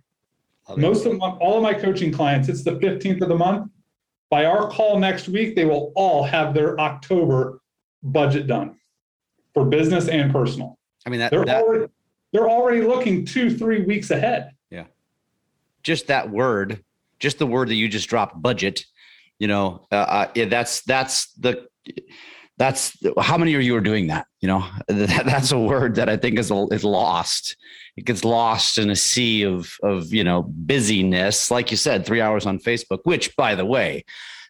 Most 0.76 1.06
of 1.06 1.18
my, 1.18 1.30
all 1.30 1.58
of 1.58 1.64
my 1.64 1.74
coaching 1.74 2.12
clients, 2.12 2.50
it's 2.50 2.64
the 2.64 2.72
15th 2.72 3.22
of 3.22 3.30
the 3.30 3.38
month. 3.38 3.72
By 4.30 4.46
our 4.46 4.70
call 4.70 5.00
next 5.00 5.30
week, 5.30 5.56
they 5.56 5.64
will 5.64 5.94
all 5.96 6.24
have 6.24 6.54
their 6.54 6.78
October 6.80 7.62
budget 8.04 8.48
done 8.48 8.76
for 9.54 9.64
business 9.64 10.10
and 10.10 10.32
personal. 10.32 10.78
I 11.06 11.10
mean, 11.10 11.22
that, 11.22 11.32
they're 11.32 11.46
that, 11.46 11.64
already 11.64 11.86
they're 12.34 12.50
already 12.50 12.82
looking 12.82 13.24
two, 13.24 13.56
three 13.56 13.84
weeks 13.84 14.12
ahead. 14.12 14.52
Yeah. 14.70 14.86
Just 15.84 16.08
that 16.08 16.30
word, 16.30 16.84
just 17.20 17.40
the 17.40 17.48
word 17.48 17.70
that 17.70 17.76
you 17.76 17.88
just 17.88 18.10
dropped, 18.10 18.42
budget. 18.42 18.86
You 19.40 19.48
know, 19.48 19.88
uh, 19.92 19.96
uh, 19.96 20.32
yeah, 20.36 20.46
that's 20.46 20.82
that's 20.84 21.32
the 21.34 21.68
that's 22.58 22.98
how 23.20 23.38
many 23.38 23.54
of 23.54 23.62
you 23.62 23.76
are 23.76 23.82
doing 23.82 24.08
that? 24.08 24.28
You 24.42 24.48
know 24.48 24.66
that, 24.88 25.26
that's 25.26 25.52
a 25.52 25.60
word 25.60 25.96
that 25.96 26.10
i 26.10 26.18
think 26.18 26.40
is 26.40 26.52
is 26.52 26.84
lost. 26.84 27.56
It 27.96 28.06
gets 28.06 28.24
lost 28.24 28.78
in 28.78 28.90
a 28.90 28.96
sea 28.96 29.44
of 29.44 29.72
of 29.84 30.14
you 30.14 30.24
know 30.24 30.44
busyness 30.44 31.50
like 31.52 31.72
you 31.72 31.78
said 31.78 32.06
three 32.06 32.22
hours 32.22 32.46
on 32.46 32.60
facebook 32.60 33.00
which 33.04 33.36
by 33.36 33.56
the 33.56 33.66
way 33.66 34.06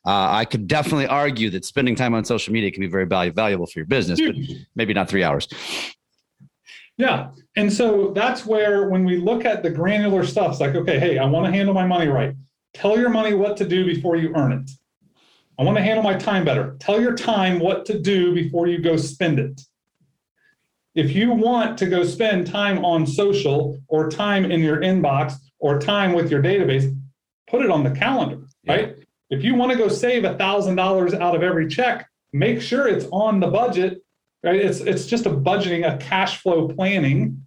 uh, 0.05 0.27
i 0.31 0.43
could 0.43 0.67
definitely 0.67 1.07
argue 1.07 1.49
that 1.51 1.63
spending 1.63 1.95
time 1.95 2.13
on 2.13 2.25
social 2.25 2.51
media 2.53 2.71
can 2.71 2.81
be 2.81 2.87
very 2.87 3.05
valuable 3.05 3.65
for 3.65 3.79
your 3.79 3.85
business 3.85 4.19
but 4.19 4.35
maybe 4.75 4.93
not 4.93 5.07
three 5.09 5.23
hours. 5.23 5.47
Yeah 6.97 7.29
and 7.55 7.71
so 7.71 8.11
that's 8.13 8.45
where 8.45 8.89
when 8.89 9.05
we 9.05 9.17
look 9.17 9.45
at 9.45 9.63
the 9.63 9.69
granular 9.69 10.25
stuff 10.25 10.51
it's 10.51 10.59
like 10.59 10.75
okay 10.75 10.99
hey 10.99 11.17
i 11.17 11.25
want 11.25 11.45
to 11.45 11.51
handle 11.51 11.73
my 11.73 11.85
money 11.85 12.07
right 12.07 12.35
tell 12.73 12.99
your 12.99 13.09
money 13.09 13.33
what 13.33 13.57
to 13.57 13.67
do 13.67 13.85
before 13.85 14.15
you 14.15 14.33
earn 14.35 14.51
it 14.51 14.69
I 15.59 15.63
want 15.63 15.77
to 15.77 15.83
handle 15.83 16.03
my 16.03 16.15
time 16.15 16.45
better. 16.45 16.75
Tell 16.79 17.01
your 17.01 17.15
time 17.15 17.59
what 17.59 17.85
to 17.87 17.99
do 17.99 18.33
before 18.33 18.67
you 18.67 18.79
go 18.79 18.95
spend 18.95 19.39
it. 19.39 19.61
If 20.93 21.15
you 21.15 21.31
want 21.31 21.77
to 21.79 21.87
go 21.87 22.03
spend 22.03 22.47
time 22.47 22.85
on 22.85 23.07
social 23.07 23.79
or 23.87 24.09
time 24.09 24.51
in 24.51 24.61
your 24.61 24.81
inbox 24.81 25.33
or 25.59 25.79
time 25.79 26.13
with 26.13 26.29
your 26.29 26.43
database, 26.43 26.95
put 27.47 27.63
it 27.63 27.71
on 27.71 27.83
the 27.83 27.91
calendar, 27.91 28.45
yeah. 28.63 28.73
right? 28.73 28.95
If 29.29 29.43
you 29.43 29.55
want 29.55 29.71
to 29.71 29.77
go 29.77 29.87
save 29.87 30.25
a 30.25 30.37
thousand 30.37 30.75
dollars 30.75 31.13
out 31.13 31.35
of 31.35 31.41
every 31.41 31.67
check, 31.67 32.07
make 32.33 32.61
sure 32.61 32.87
it's 32.87 33.05
on 33.11 33.39
the 33.39 33.47
budget, 33.47 34.03
right? 34.43 34.55
It's 34.55 34.79
it's 34.79 35.07
just 35.07 35.25
a 35.25 35.31
budgeting, 35.31 35.91
a 35.91 35.97
cash 35.97 36.37
flow 36.37 36.67
planning, 36.67 37.45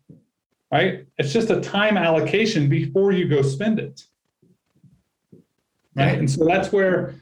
right? 0.73 1.07
It's 1.16 1.33
just 1.33 1.51
a 1.51 1.61
time 1.61 1.97
allocation 1.97 2.68
before 2.68 3.12
you 3.12 3.29
go 3.29 3.43
spend 3.43 3.79
it. 3.79 4.03
Right. 5.95 6.18
And 6.18 6.30
so 6.30 6.45
that's 6.45 6.72
where 6.72 7.14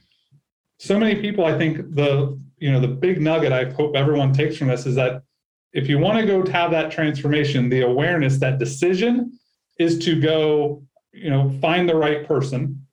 so 0.79 0.99
many 0.99 1.21
people, 1.21 1.45
I 1.45 1.57
think 1.57 1.95
the 1.95 2.39
you 2.59 2.73
know 2.73 2.81
the 2.81 2.89
big 2.89 3.21
nugget 3.21 3.53
I 3.53 3.71
hope 3.71 3.95
everyone 3.97 4.33
takes 4.33 4.57
from 4.57 4.69
this 4.69 4.85
is 4.85 4.97
that 4.97 5.23
if 5.73 5.89
you 5.89 5.99
want 5.99 6.19
to 6.19 6.27
go 6.27 6.45
have 6.51 6.71
that 6.71 6.91
transformation, 6.91 7.69
the 7.69 7.83
awareness, 7.83 8.39
that 8.39 8.59
decision 8.59 9.39
is 9.79 9.99
to 10.01 10.21
go, 10.21 10.83
you 11.13 11.31
know, 11.31 11.51
find 11.61 11.89
the 11.89 11.95
right 11.95 12.27
person 12.27 12.87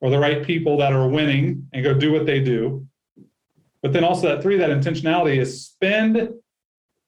or 0.00 0.10
the 0.10 0.18
right 0.18 0.44
people 0.44 0.76
that 0.78 0.92
are 0.92 1.08
winning 1.08 1.66
and 1.72 1.84
go 1.84 1.92
do 1.94 2.12
what 2.12 2.26
they 2.26 2.40
do. 2.40 2.86
But 3.82 3.92
then 3.92 4.04
also 4.04 4.28
that 4.28 4.42
three, 4.42 4.56
that 4.56 4.70
intentionality 4.70 5.38
is 5.38 5.66
spend 5.66 6.30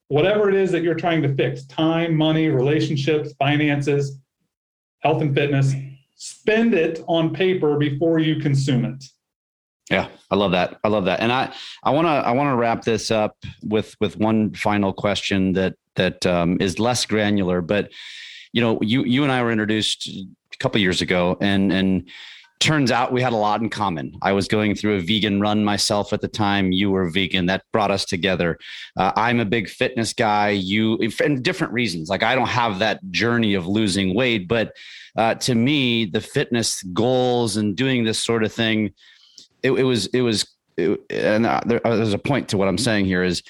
whatever 0.09 0.49
it 0.49 0.55
is 0.55 0.71
that 0.73 0.83
you're 0.83 0.95
trying 0.95 1.23
to 1.23 1.35
fix 1.35 1.65
time, 1.67 2.15
money, 2.15 2.49
relationships, 2.49 3.33
finances, 3.39 4.19
health 5.01 5.23
and 5.23 5.35
fitness, 5.35 5.73
spend 6.17 6.75
it 6.75 7.05
on 7.07 7.33
paper 7.33 7.79
before 7.79 8.19
you 8.19 8.37
consume 8.37 8.85
it. 8.85 9.05
Yeah, 9.91 10.09
I 10.31 10.35
love 10.35 10.51
that. 10.51 10.79
I 10.83 10.89
love 10.89 11.05
that. 11.05 11.21
And 11.21 11.31
I, 11.31 11.55
I 11.85 11.91
want 11.91 12.07
to, 12.07 12.11
I 12.11 12.33
want 12.33 12.51
to 12.51 12.57
wrap 12.57 12.83
this 12.83 13.11
up 13.11 13.37
with, 13.63 13.95
with 14.01 14.17
one 14.17 14.53
final 14.55 14.93
question 14.93 15.53
that, 15.53 15.75
that 15.95 16.27
um, 16.27 16.57
is 16.61 16.81
less 16.81 17.07
granular, 17.07 17.61
but 17.61 17.93
you 18.53 18.61
know, 18.61 18.81
you, 18.83 19.05
you 19.05 19.23
and 19.23 19.31
I 19.31 19.43
were 19.43 19.53
introduced 19.53 20.09
a 20.09 20.57
couple 20.59 20.81
years 20.81 21.03
ago 21.03 21.37
and, 21.41 21.73
and 21.73 22.09
turns 22.59 22.91
out 22.91 23.13
we 23.13 23.23
had 23.23 23.33
a 23.33 23.37
lot 23.37 23.61
in 23.61 23.69
common. 23.69 24.17
I 24.23 24.33
was 24.33 24.49
going 24.49 24.75
through 24.75 24.97
a 24.97 25.01
vegan 25.01 25.41
run 25.41 25.65
myself 25.65 26.13
at 26.13 26.21
the 26.21 26.29
time. 26.29 26.73
You 26.73 26.91
were 26.91 27.09
vegan. 27.11 27.47
That 27.47 27.63
brought 27.73 27.91
us 27.91 28.05
together. 28.05 28.59
Uh, 28.97 29.13
I'm 29.17 29.41
a 29.41 29.45
big 29.45 29.69
fitness 29.69 30.13
guy. 30.13 30.51
You, 30.51 30.99
and 31.23 31.43
different 31.43 31.73
reasons. 31.73 32.09
Like 32.09 32.23
I 32.23 32.35
don't 32.35 32.49
have 32.49 32.79
that 32.79 33.01
journey 33.11 33.55
of 33.55 33.67
losing 33.67 34.15
weight, 34.15 34.49
but 34.49 34.73
uh, 35.17 35.35
to 35.35 35.55
me, 35.55 36.05
the 36.07 36.21
fitness 36.21 36.83
goals 36.83 37.57
and 37.57 37.77
doing 37.77 38.05
this 38.05 38.23
sort 38.23 38.45
of 38.45 38.53
thing, 38.53 38.93
it, 39.63 39.73
it 39.73 39.85
was 39.85 40.07
it 40.07 40.21
was 40.21 40.47
it, 40.77 41.01
and 41.11 41.47
uh, 41.47 41.61
there, 41.67 41.87
uh, 41.87 41.97
there's 41.97 42.13
a 42.13 42.19
point 42.19 42.49
to 42.51 42.57
what 42.57 42.69
I'm 42.69 42.79
saying 42.79 43.07
here 43.07 43.23
is 43.23 43.43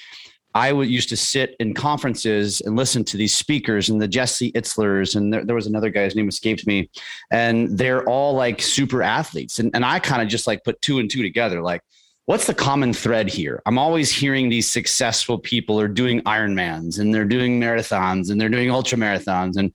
I 0.57 0.71
used 0.71 1.09
to 1.09 1.17
sit 1.17 1.55
in 1.59 1.75
conferences 1.75 2.61
and 2.61 2.75
listen 2.75 3.03
to 3.05 3.17
these 3.17 3.35
speakers 3.35 3.89
and 3.89 4.01
the 4.01 4.07
Jesse 4.07 4.51
Itzlers 4.53 5.15
and 5.15 5.31
there, 5.31 5.45
there 5.45 5.55
was 5.55 5.67
another 5.67 5.91
guy, 5.91 6.01
his 6.01 6.15
name 6.15 6.27
escaped 6.27 6.65
me, 6.65 6.89
and 7.29 7.77
they're 7.77 8.03
all 8.05 8.33
like 8.33 8.59
super 8.59 9.03
athletes. 9.03 9.59
And, 9.59 9.69
and 9.75 9.85
I 9.85 9.99
kind 9.99 10.23
of 10.23 10.29
just 10.29 10.47
like 10.47 10.63
put 10.63 10.81
two 10.81 10.97
and 10.97 11.11
two 11.11 11.21
together. 11.21 11.61
Like, 11.61 11.83
what's 12.25 12.47
the 12.47 12.55
common 12.55 12.91
thread 12.91 13.29
here? 13.29 13.61
I'm 13.67 13.77
always 13.77 14.11
hearing 14.11 14.49
these 14.49 14.67
successful 14.67 15.37
people 15.37 15.79
are 15.79 15.87
doing 15.87 16.21
Ironmans 16.23 16.97
and 16.97 17.13
they're 17.13 17.25
doing 17.25 17.61
marathons 17.61 18.31
and 18.31 18.41
they're 18.41 18.49
doing 18.49 18.71
ultra 18.71 18.97
marathons. 18.97 19.57
And, 19.57 19.71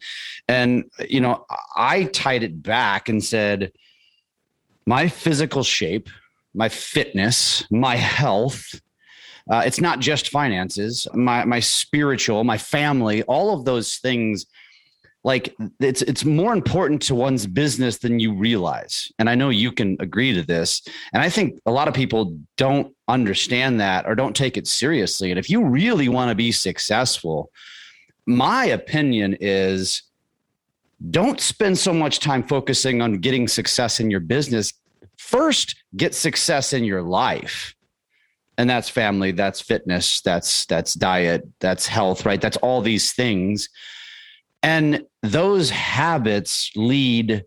and, 0.49 0.91
you 1.09 1.21
know, 1.21 1.47
I 1.77 2.05
tied 2.07 2.43
it 2.43 2.61
back 2.61 3.09
and 3.09 3.23
said, 3.23 3.71
my 4.85 5.07
physical 5.07 5.63
shape 5.63 6.09
my 6.55 6.69
fitness, 6.69 7.65
my 7.71 7.97
health. 7.97 8.81
Uh, 9.51 9.63
it's 9.65 9.81
not 9.81 10.01
just 10.01 10.29
finances, 10.29 11.07
my 11.15 11.45
my 11.45 11.61
spiritual, 11.61 12.45
my 12.45 12.59
family, 12.59 13.23
all 13.25 13.55
of 13.55 13.65
those 13.65 13.97
things. 13.97 14.47
Like 15.25 15.55
it's 15.79 16.03
it's 16.03 16.25
more 16.25 16.53
important 16.53 17.03
to 17.03 17.15
one's 17.15 17.47
business 17.47 17.99
than 17.99 18.19
you 18.19 18.35
realize, 18.35 19.13
and 19.19 19.31
I 19.31 19.35
know 19.37 19.51
you 19.51 19.71
can 19.71 19.97
agree 20.01 20.33
to 20.35 20.43
this. 20.43 20.83
And 21.13 21.23
I 21.23 21.29
think 21.29 21.61
a 21.65 21.71
lot 21.71 21.87
of 21.87 21.95
people 21.95 22.37
don't 22.57 22.95
understand 23.07 23.81
that 23.81 24.07
or 24.07 24.15
don't 24.15 24.35
take 24.35 24.57
it 24.57 24.67
seriously. 24.67 25.31
And 25.31 25.39
if 25.39 25.49
you 25.49 25.65
really 25.65 26.09
want 26.09 26.31
to 26.31 26.35
be 26.35 26.51
successful, 26.51 27.53
my 28.27 28.65
opinion 28.67 29.37
is 29.41 30.03
don't 31.11 31.41
spend 31.41 31.79
so 31.79 31.93
much 31.93 32.21
time 32.21 32.43
focusing 32.43 33.03
on 33.03 33.15
getting 33.15 33.49
success 33.49 34.01
in 34.01 34.11
your 34.11 34.21
business 34.21 34.73
first 35.19 35.77
get 35.97 36.15
success 36.15 36.73
in 36.73 36.85
your 36.85 37.03
life 37.03 37.75
and 38.59 38.69
that's 38.69 38.89
family 38.89 39.33
that's 39.33 39.61
fitness 39.61 40.21
that's 40.23 40.67
that's 40.67 40.95
diet 40.95 41.47
that's 41.61 41.87
health 41.87 42.27
right 42.27 42.41
that's 42.41 42.57
all 42.59 42.81
these 42.81 43.13
things 43.13 43.69
and 44.63 45.05
those 45.23 45.71
habits 45.71 46.71
lead 46.77 47.45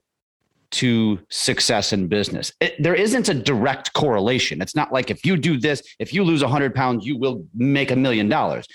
to 0.71 1.19
success 1.29 1.93
in 1.93 2.07
business 2.07 2.51
it, 2.59 2.75
there 2.81 2.95
isn't 2.95 3.29
a 3.29 3.33
direct 3.33 3.93
correlation 3.93 4.61
it's 4.61 4.75
not 4.75 4.91
like 4.91 5.09
if 5.09 5.25
you 5.25 5.37
do 5.37 5.57
this 5.57 5.81
if 5.99 6.13
you 6.13 6.23
lose 6.23 6.41
100 6.41 6.73
pounds 6.73 7.05
you 7.05 7.17
will 7.17 7.45
make 7.53 7.91
a 7.91 7.95
million 7.95 8.27
dollars 8.27 8.67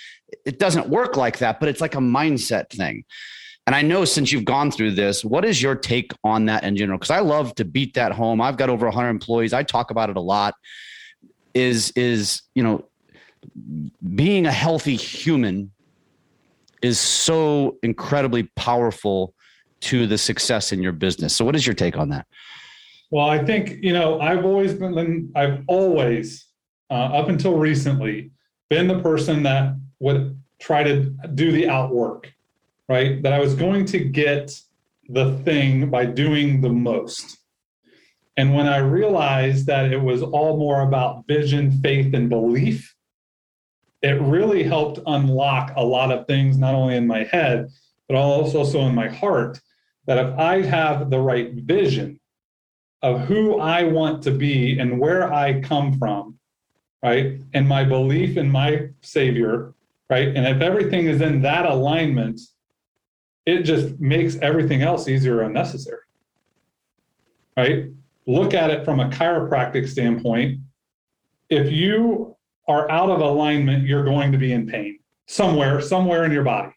it 0.47 0.59
doesn't 0.59 0.89
work 0.89 1.17
like 1.17 1.39
that 1.39 1.61
but 1.61 1.69
it's 1.69 1.81
like 1.81 1.95
a 1.95 1.99
mindset 1.99 2.71
thing 2.71 3.05
and 3.67 3.77
I 3.77 3.83
know 3.83 4.05
since 4.05 4.33
you've 4.33 4.47
gone 4.47 4.73
through 4.73 4.93
this, 4.93 5.25
what 5.25 5.45
is 5.45 5.63
your 5.63 5.77
take 5.77 6.11
on 6.25 6.47
that 6.47 6.65
in 6.65 6.77
general? 6.77 6.99
Because 6.99 7.11
I 7.11 7.21
love 7.21 7.55
to 7.57 7.65
beat 7.65 7.95
that 7.95 8.11
home. 8.11 8.41
I've 8.41 8.57
got 8.57 8.69
over 8.69 8.87
100 8.87 9.09
employees. 9.09 9.53
I 9.53 9.63
talk 9.63 9.93
about 9.93 10.11
it 10.11 10.17
a 10.17 10.21
lot. 10.21 10.55
Is 11.55 11.93
is 11.97 12.43
you 12.55 12.63
know 12.63 12.85
being 14.15 14.47
a 14.47 14.53
healthy 14.53 14.97
human 14.97 15.73
is 16.83 16.99
so 16.99 17.77
incredibly 17.83 18.45
powerful 18.57 19.35
to 19.81 20.07
the 20.07 20.17
success 20.17 20.73
in 20.73 20.83
your 20.83 20.93
business. 20.93 21.35
So, 21.35 21.45
what 21.45 21.57
is 21.57 21.67
your 21.67 21.75
take 21.75 21.97
on 21.97 22.09
that? 22.11 22.27
Well, 23.11 23.29
I 23.29 23.45
think 23.45 23.79
you 23.83 23.93
know 23.93 24.21
I've 24.21 24.45
always 24.45 24.75
been 24.75 25.33
I've 25.35 25.65
always 25.67 26.47
uh, 26.91 26.95
up 26.95 27.29
until 27.29 27.57
recently 27.57 28.31
been 28.69 28.87
the 28.87 29.01
person 29.01 29.43
that 29.45 29.75
would 29.99 30.41
try 30.61 30.83
to 30.83 31.15
do 31.35 31.51
the 31.51 31.69
outwork 31.69 32.33
right? 32.91 33.23
That 33.23 33.33
I 33.33 33.39
was 33.39 33.55
going 33.55 33.87
to 33.87 34.01
get 34.01 34.53
the 35.09 35.39
thing 35.45 35.91
by 35.91 36.07
doing 36.07 36.61
the 36.61 36.69
most. 36.69 37.39
And 38.37 38.55
when 38.55 38.67
I 38.67 38.79
realized 38.79 39.67
that 39.67 39.93
it 39.93 40.01
was 40.01 40.23
all 40.23 40.57
more 40.57 40.83
about 40.83 41.27
vision, 41.27 41.73
faith, 41.83 42.15
and 42.15 42.29
belief, 42.29 42.95
it 44.03 44.21
really 44.21 44.63
helped 44.63 45.01
unlock 45.07 45.73
a 45.77 45.85
lot 45.85 46.11
of 46.11 46.27
things, 46.27 46.57
not 46.57 46.75
only 46.75 46.97
in 46.97 47.07
my 47.07 47.25
head, 47.25 47.69
but 48.09 48.17
also 48.17 48.87
in 48.87 48.95
my 48.95 49.09
heart. 49.09 49.61
That 50.07 50.19
if 50.19 50.39
I 50.39 50.63
have 50.63 51.11
the 51.11 51.21
right 51.21 51.53
vision 51.53 52.19
of 53.03 53.21
who 53.21 53.59
I 53.59 53.85
want 53.85 54.23
to 54.25 54.31
be 54.31 54.79
and 54.79 54.99
where 54.99 55.33
I 55.33 55.61
come 55.61 55.99
from, 55.99 56.39
right, 57.03 57.41
and 57.55 57.69
my 57.69 57.85
belief 57.85 58.37
in 58.37 58.51
my 58.51 58.89
Savior, 59.03 59.75
right, 60.09 60.29
and 60.29 60.47
if 60.47 60.61
everything 60.63 61.07
is 61.07 61.21
in 61.21 61.43
that 61.43 61.67
alignment, 61.67 62.41
it 63.47 63.63
just 63.63 64.01
makes 64.01 64.37
everything 64.37 64.83
else 64.83 65.09
easier 65.09 65.43
and 65.43 65.55
necessary, 65.55 66.03
right? 67.57 67.87
Look 68.31 68.55
at 68.55 68.71
it 68.71 68.85
from 68.85 69.01
a 69.01 69.09
chiropractic 69.09 69.89
standpoint. 69.89 70.61
If 71.49 71.73
you 71.73 72.37
are 72.69 72.89
out 72.89 73.11
of 73.11 73.21
alignment, 73.21 73.89
you're 73.89 74.05
going 74.05 74.31
to 74.31 74.39
be 74.39 74.53
in 74.53 74.69
pain 74.69 75.01
somewhere, 75.27 75.81
somewhere 75.81 76.25
in 76.25 76.31
your 76.31 76.45
body, 76.45 76.71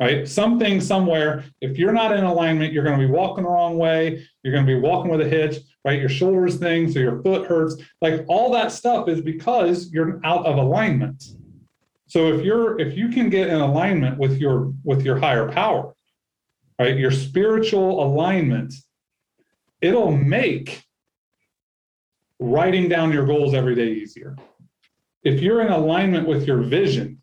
right? 0.00 0.26
Something 0.26 0.80
somewhere. 0.80 1.44
If 1.60 1.76
you're 1.76 1.92
not 1.92 2.12
in 2.12 2.24
alignment, 2.24 2.72
you're 2.72 2.82
going 2.82 2.98
to 2.98 3.06
be 3.06 3.12
walking 3.12 3.44
the 3.44 3.50
wrong 3.50 3.76
way. 3.76 4.26
You're 4.42 4.54
going 4.54 4.64
to 4.64 4.74
be 4.74 4.80
walking 4.80 5.10
with 5.10 5.20
a 5.20 5.28
hitch, 5.28 5.58
right? 5.84 6.00
Your 6.00 6.08
shoulders 6.08 6.56
thing, 6.56 6.90
so 6.90 6.98
your 6.98 7.20
foot 7.22 7.46
hurts. 7.46 7.76
Like 8.00 8.24
all 8.26 8.50
that 8.52 8.72
stuff 8.72 9.06
is 9.06 9.20
because 9.20 9.90
you're 9.92 10.18
out 10.24 10.46
of 10.46 10.56
alignment. 10.56 11.24
So 12.06 12.32
if 12.32 12.42
you're 12.42 12.80
if 12.80 12.96
you 12.96 13.10
can 13.10 13.28
get 13.28 13.48
in 13.48 13.60
alignment 13.60 14.16
with 14.16 14.38
your 14.38 14.72
with 14.82 15.04
your 15.04 15.18
higher 15.18 15.46
power, 15.52 15.94
right? 16.78 16.96
Your 16.96 17.10
spiritual 17.10 18.02
alignment, 18.02 18.72
it'll 19.84 20.16
make 20.16 20.84
writing 22.40 22.88
down 22.88 23.12
your 23.12 23.26
goals 23.26 23.54
every 23.54 23.74
day 23.74 23.88
easier 23.88 24.36
if 25.24 25.40
you're 25.40 25.62
in 25.62 25.72
alignment 25.72 26.28
with 26.28 26.46
your 26.46 26.58
vision, 26.58 27.20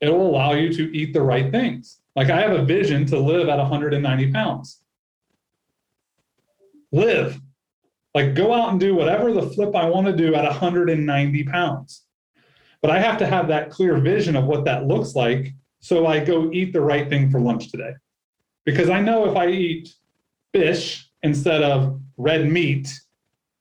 it 0.00 0.08
will 0.08 0.28
allow 0.28 0.52
you 0.52 0.72
to 0.72 0.96
eat 0.96 1.12
the 1.12 1.22
right 1.22 1.50
things. 1.50 2.00
Like 2.16 2.28
I 2.28 2.40
have 2.40 2.52
a 2.52 2.64
vision 2.64 3.06
to 3.06 3.18
live 3.18 3.48
at 3.48 3.58
190 3.58 4.32
pounds. 4.32 4.82
Live. 6.90 7.40
Like 8.14 8.34
go 8.34 8.52
out 8.52 8.70
and 8.70 8.80
do 8.80 8.94
whatever 8.94 9.32
the 9.32 9.48
flip 9.48 9.74
I 9.74 9.88
want 9.88 10.08
to 10.08 10.12
do 10.12 10.34
at 10.34 10.44
190 10.44 11.44
pounds. 11.44 12.04
But 12.82 12.90
I 12.90 12.98
have 12.98 13.16
to 13.18 13.26
have 13.26 13.48
that 13.48 13.70
clear 13.70 13.98
vision 13.98 14.34
of 14.34 14.44
what 14.44 14.64
that 14.64 14.86
looks 14.86 15.14
like 15.14 15.54
so 15.80 16.06
I 16.06 16.24
go 16.24 16.52
eat 16.52 16.72
the 16.72 16.80
right 16.80 17.08
thing 17.08 17.30
for 17.30 17.40
lunch 17.40 17.70
today. 17.70 17.94
Because 18.64 18.90
I 18.90 19.00
know 19.00 19.28
if 19.30 19.36
I 19.36 19.46
eat 19.48 19.94
fish 20.52 21.08
instead 21.22 21.62
of 21.62 22.00
red 22.16 22.50
meat, 22.50 22.92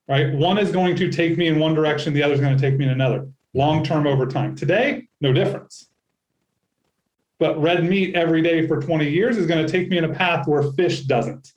right, 0.08 0.34
one 0.34 0.58
is 0.58 0.72
going 0.72 0.96
to 0.98 1.12
take 1.12 1.38
me 1.38 1.48
in 1.48 1.60
one 1.60 1.74
direction, 1.74 2.14
the 2.14 2.24
other 2.24 2.34
is 2.34 2.40
going 2.40 2.56
to 2.56 2.62
take 2.62 2.78
me 2.78 2.86
in 2.86 2.92
another 2.92 3.28
long 3.54 3.84
term 3.84 4.08
over 4.08 4.26
time. 4.26 4.56
Today, 4.56 5.08
no 5.20 5.34
difference. 5.34 5.90
But 7.40 7.60
red 7.60 7.84
meat 7.84 8.16
every 8.16 8.42
day 8.42 8.68
for 8.68 8.80
20 8.80 9.10
years 9.10 9.38
is 9.38 9.48
going 9.48 9.66
to 9.66 9.72
take 9.72 9.90
me 9.90 9.98
in 9.98 10.04
a 10.04 10.14
path 10.14 10.48
where 10.48 10.64
fish 10.74 11.02
doesn't. 11.02 11.54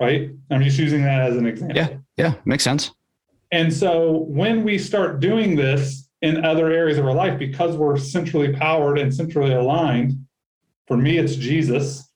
Right? 0.00 0.30
I'm 0.50 0.62
just 0.62 0.78
using 0.78 1.02
that 1.02 1.30
as 1.30 1.36
an 1.36 1.46
example. 1.46 1.76
Yeah, 1.76 1.96
yeah, 2.16 2.34
makes 2.44 2.64
sense. 2.64 2.90
And 3.52 3.72
so 3.72 4.24
when 4.28 4.62
we 4.64 4.78
start 4.78 5.20
doing 5.20 5.56
this 5.56 6.08
in 6.22 6.44
other 6.44 6.70
areas 6.70 6.98
of 6.98 7.06
our 7.06 7.14
life, 7.14 7.38
because 7.38 7.76
we're 7.76 7.96
centrally 7.96 8.52
powered 8.52 8.98
and 8.98 9.14
centrally 9.14 9.52
aligned, 9.52 10.14
for 10.86 10.96
me, 10.96 11.18
it's 11.18 11.36
Jesus, 11.36 12.10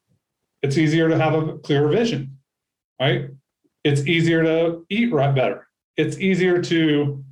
it's 0.63 0.79
easier 0.79 1.09
to 1.09 1.17
have 1.19 1.35
a 1.35 1.59
clearer 1.59 1.89
vision, 1.89 2.34
right? 3.01 3.31
It's 3.83 4.07
easier 4.07 4.43
to 4.43 4.87
eat 4.89 5.13
right 5.13 5.35
better. 5.35 5.69
It's 5.97 6.19
easier 6.19 6.61
to 6.63 7.25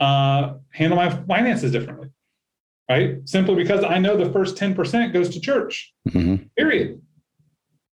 uh, 0.00 0.54
handle 0.70 0.96
my 0.96 1.10
finances 1.10 1.72
differently, 1.72 2.10
right? 2.88 3.18
Simply 3.28 3.56
because 3.56 3.84
I 3.84 3.98
know 3.98 4.16
the 4.16 4.32
first 4.32 4.56
10% 4.56 5.12
goes 5.12 5.28
to 5.30 5.40
church, 5.40 5.92
mm-hmm. 6.08 6.44
period. 6.56 7.00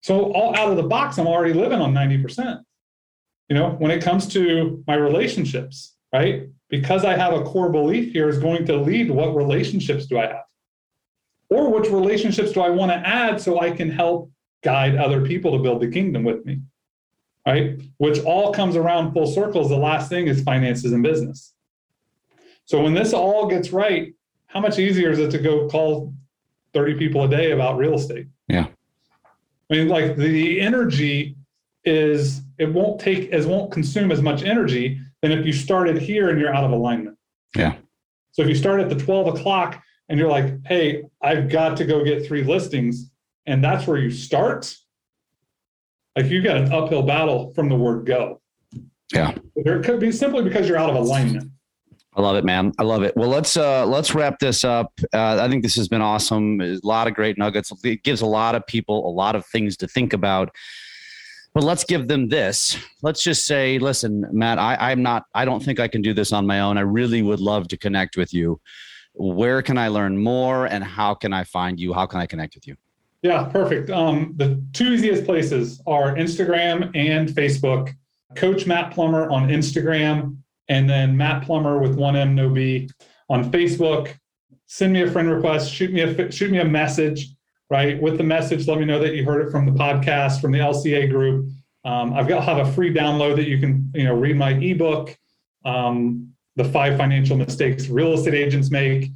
So, 0.03 0.31
all 0.33 0.55
out 0.55 0.71
of 0.71 0.77
the 0.77 0.83
box, 0.83 1.17
I'm 1.17 1.27
already 1.27 1.53
living 1.53 1.79
on 1.79 1.93
90%. 1.93 2.61
You 3.49 3.55
know, 3.55 3.71
when 3.71 3.91
it 3.91 4.01
comes 4.01 4.27
to 4.29 4.83
my 4.87 4.95
relationships, 4.95 5.95
right? 6.13 6.47
Because 6.69 7.05
I 7.05 7.15
have 7.15 7.33
a 7.33 7.43
core 7.43 7.69
belief 7.69 8.13
here 8.13 8.29
is 8.29 8.39
going 8.39 8.65
to 8.65 8.77
lead 8.77 9.11
what 9.11 9.35
relationships 9.35 10.05
do 10.05 10.17
I 10.17 10.27
have? 10.27 10.43
Or 11.49 11.69
which 11.69 11.91
relationships 11.91 12.53
do 12.53 12.61
I 12.61 12.69
want 12.69 12.91
to 12.91 12.97
add 12.97 13.41
so 13.41 13.59
I 13.59 13.71
can 13.71 13.89
help 13.89 14.31
guide 14.63 14.95
other 14.95 15.21
people 15.25 15.51
to 15.57 15.63
build 15.63 15.81
the 15.81 15.89
kingdom 15.89 16.23
with 16.23 16.45
me? 16.45 16.59
Right? 17.45 17.79
Which 17.97 18.19
all 18.23 18.53
comes 18.53 18.75
around 18.75 19.13
full 19.13 19.27
circles. 19.27 19.69
The 19.69 19.77
last 19.77 20.09
thing 20.09 20.27
is 20.27 20.43
finances 20.43 20.91
and 20.91 21.01
business. 21.01 21.53
So 22.65 22.81
when 22.81 22.93
this 22.93 23.13
all 23.13 23.47
gets 23.47 23.71
right, 23.71 24.13
how 24.47 24.59
much 24.59 24.79
easier 24.79 25.11
is 25.11 25.19
it 25.19 25.31
to 25.31 25.39
go 25.39 25.67
call 25.67 26.13
30 26.73 26.95
people 26.95 27.23
a 27.23 27.27
day 27.27 27.51
about 27.51 27.77
real 27.77 27.95
estate? 27.95 28.27
Yeah. 28.47 28.67
I 29.69 29.75
mean, 29.75 29.87
like 29.87 30.17
the 30.17 30.59
energy 30.59 31.35
is 31.83 32.41
it 32.57 32.71
won't 32.71 32.99
take 32.99 33.31
as 33.31 33.47
won't 33.47 33.71
consume 33.71 34.11
as 34.11 34.21
much 34.21 34.43
energy 34.43 34.99
than 35.21 35.31
if 35.31 35.45
you 35.45 35.53
started 35.53 35.97
here 35.97 36.29
and 36.29 36.39
you're 36.39 36.53
out 36.53 36.63
of 36.63 36.71
alignment. 36.71 37.17
Yeah. 37.55 37.75
So 38.31 38.41
if 38.41 38.49
you 38.49 38.55
start 38.55 38.79
at 38.79 38.89
the 38.89 38.95
12 38.95 39.35
o'clock 39.35 39.81
and 40.09 40.19
you're 40.19 40.29
like, 40.29 40.65
hey, 40.65 41.03
I've 41.21 41.49
got 41.49 41.77
to 41.77 41.85
go 41.85 42.03
get 42.03 42.25
three 42.25 42.43
listings, 42.43 43.10
and 43.45 43.63
that's 43.63 43.87
where 43.87 43.97
you 43.97 44.11
start, 44.11 44.73
like 46.15 46.27
you 46.27 46.41
got 46.41 46.57
an 46.57 46.71
uphill 46.71 47.03
battle 47.03 47.53
from 47.53 47.69
the 47.69 47.75
word 47.75 48.05
go. 48.05 48.41
Yeah. 49.13 49.35
There 49.55 49.81
could 49.81 49.99
be 49.99 50.11
simply 50.11 50.43
because 50.43 50.67
you're 50.67 50.77
out 50.77 50.89
of 50.89 50.95
alignment. 50.95 51.51
I 52.15 52.21
love 52.21 52.35
it, 52.35 52.43
man. 52.43 52.73
I 52.77 52.83
love 52.83 53.03
it. 53.03 53.15
Well, 53.15 53.29
let's 53.29 53.55
uh, 53.55 53.85
let's 53.85 54.13
wrap 54.13 54.39
this 54.39 54.65
up. 54.65 54.91
Uh, 55.13 55.41
I 55.41 55.47
think 55.47 55.63
this 55.63 55.75
has 55.75 55.87
been 55.87 56.01
awesome. 56.01 56.59
A 56.59 56.77
lot 56.83 57.07
of 57.07 57.13
great 57.13 57.37
nuggets. 57.37 57.71
It 57.85 58.03
gives 58.03 58.19
a 58.21 58.25
lot 58.25 58.53
of 58.53 58.67
people 58.67 59.07
a 59.07 59.13
lot 59.13 59.35
of 59.35 59.45
things 59.45 59.77
to 59.77 59.87
think 59.87 60.11
about. 60.11 60.49
But 61.53 61.63
let's 61.63 61.85
give 61.85 62.09
them 62.09 62.27
this. 62.27 62.77
Let's 63.01 63.23
just 63.23 63.45
say, 63.45 63.77
listen, 63.79 64.25
Matt, 64.31 64.59
I, 64.59 64.91
I'm 64.91 65.01
not. 65.01 65.23
I 65.33 65.45
don't 65.45 65.63
think 65.63 65.79
I 65.79 65.87
can 65.87 66.01
do 66.01 66.13
this 66.13 66.33
on 66.33 66.45
my 66.45 66.59
own. 66.59 66.77
I 66.77 66.81
really 66.81 67.21
would 67.21 67.39
love 67.39 67.69
to 67.69 67.77
connect 67.77 68.17
with 68.17 68.33
you. 68.33 68.59
Where 69.13 69.61
can 69.61 69.77
I 69.77 69.87
learn 69.87 70.17
more, 70.17 70.65
and 70.65 70.83
how 70.83 71.13
can 71.13 71.31
I 71.31 71.45
find 71.45 71.79
you? 71.79 71.93
How 71.93 72.05
can 72.05 72.19
I 72.19 72.25
connect 72.25 72.55
with 72.55 72.67
you? 72.67 72.75
Yeah, 73.21 73.43
perfect. 73.45 73.89
Um, 73.89 74.33
the 74.37 74.63
two 74.73 74.93
easiest 74.93 75.25
places 75.25 75.81
are 75.85 76.15
Instagram 76.15 76.95
and 76.95 77.29
Facebook. 77.29 77.91
Coach 78.35 78.65
Matt 78.65 78.91
Plummer 78.91 79.29
on 79.29 79.49
Instagram 79.49 80.37
and 80.69 80.89
then 80.89 81.15
Matt 81.15 81.43
Plummer 81.43 81.79
with 81.79 81.95
one 81.95 82.15
M 82.15 82.33
no 82.33 82.49
B 82.49 82.89
on 83.29 83.51
Facebook. 83.51 84.13
Send 84.67 84.93
me 84.93 85.01
a 85.01 85.11
friend 85.11 85.29
request. 85.29 85.71
Shoot 85.71 85.91
me 85.91 86.01
a 86.01 86.31
shoot 86.31 86.51
me 86.51 86.59
a 86.59 86.65
message. 86.65 87.27
Right 87.69 88.01
with 88.01 88.17
the 88.17 88.23
message, 88.23 88.67
let 88.67 88.79
me 88.79 88.85
know 88.85 88.99
that 88.99 89.15
you 89.15 89.23
heard 89.23 89.47
it 89.47 89.51
from 89.51 89.65
the 89.65 89.71
podcast 89.71 90.41
from 90.41 90.51
the 90.51 90.59
LCA 90.59 91.09
group. 91.09 91.47
Um, 91.85 92.13
I've 92.13 92.27
got 92.27 92.43
have 92.43 92.57
a 92.57 92.69
free 92.73 92.93
download 92.93 93.37
that 93.37 93.47
you 93.47 93.59
can 93.59 93.91
you 93.93 94.03
know 94.03 94.15
read 94.15 94.35
my 94.35 94.51
ebook, 94.51 95.17
um, 95.63 96.33
the 96.55 96.65
five 96.65 96.97
financial 96.97 97.37
mistakes 97.37 97.87
real 97.87 98.13
estate 98.13 98.33
agents 98.33 98.71
make. 98.71 99.09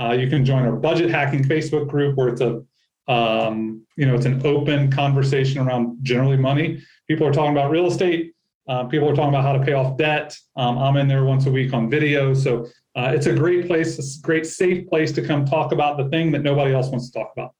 Uh, 0.00 0.12
you 0.12 0.28
can 0.28 0.44
join 0.44 0.64
our 0.64 0.76
budget 0.76 1.10
hacking 1.10 1.44
Facebook 1.44 1.88
group 1.88 2.16
where 2.16 2.28
it's 2.28 2.40
a 2.40 2.64
um, 3.10 3.84
you 3.96 4.06
know 4.06 4.14
it's 4.14 4.26
an 4.26 4.44
open 4.46 4.90
conversation 4.90 5.60
around 5.60 5.98
generally 6.02 6.36
money. 6.36 6.82
People 7.08 7.26
are 7.26 7.32
talking 7.32 7.52
about 7.52 7.70
real 7.70 7.86
estate 7.86 8.32
uh, 8.70 8.84
people 8.84 9.08
are 9.08 9.14
talking 9.16 9.30
about 9.30 9.42
how 9.42 9.52
to 9.52 9.64
pay 9.64 9.72
off 9.72 9.96
debt. 9.96 10.36
Um, 10.54 10.78
I'm 10.78 10.96
in 10.96 11.08
there 11.08 11.24
once 11.24 11.46
a 11.46 11.50
week 11.50 11.72
on 11.72 11.90
video. 11.90 12.32
So 12.34 12.68
uh, 12.94 13.10
it's 13.12 13.26
a 13.26 13.34
great 13.34 13.66
place, 13.66 13.98
a 13.98 14.22
great 14.24 14.46
safe 14.46 14.88
place 14.88 15.10
to 15.12 15.22
come 15.22 15.44
talk 15.44 15.72
about 15.72 15.96
the 15.96 16.08
thing 16.08 16.30
that 16.30 16.42
nobody 16.42 16.72
else 16.72 16.88
wants 16.88 17.10
to 17.10 17.18
talk 17.18 17.32
about. 17.36 17.52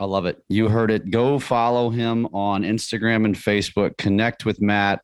I 0.00 0.04
love 0.04 0.26
it. 0.26 0.42
You 0.48 0.68
heard 0.68 0.90
it. 0.90 1.12
Go 1.12 1.38
follow 1.38 1.90
him 1.90 2.26
on 2.34 2.62
Instagram 2.62 3.24
and 3.24 3.36
Facebook. 3.36 3.96
Connect 3.98 4.44
with 4.44 4.60
Matt. 4.60 5.00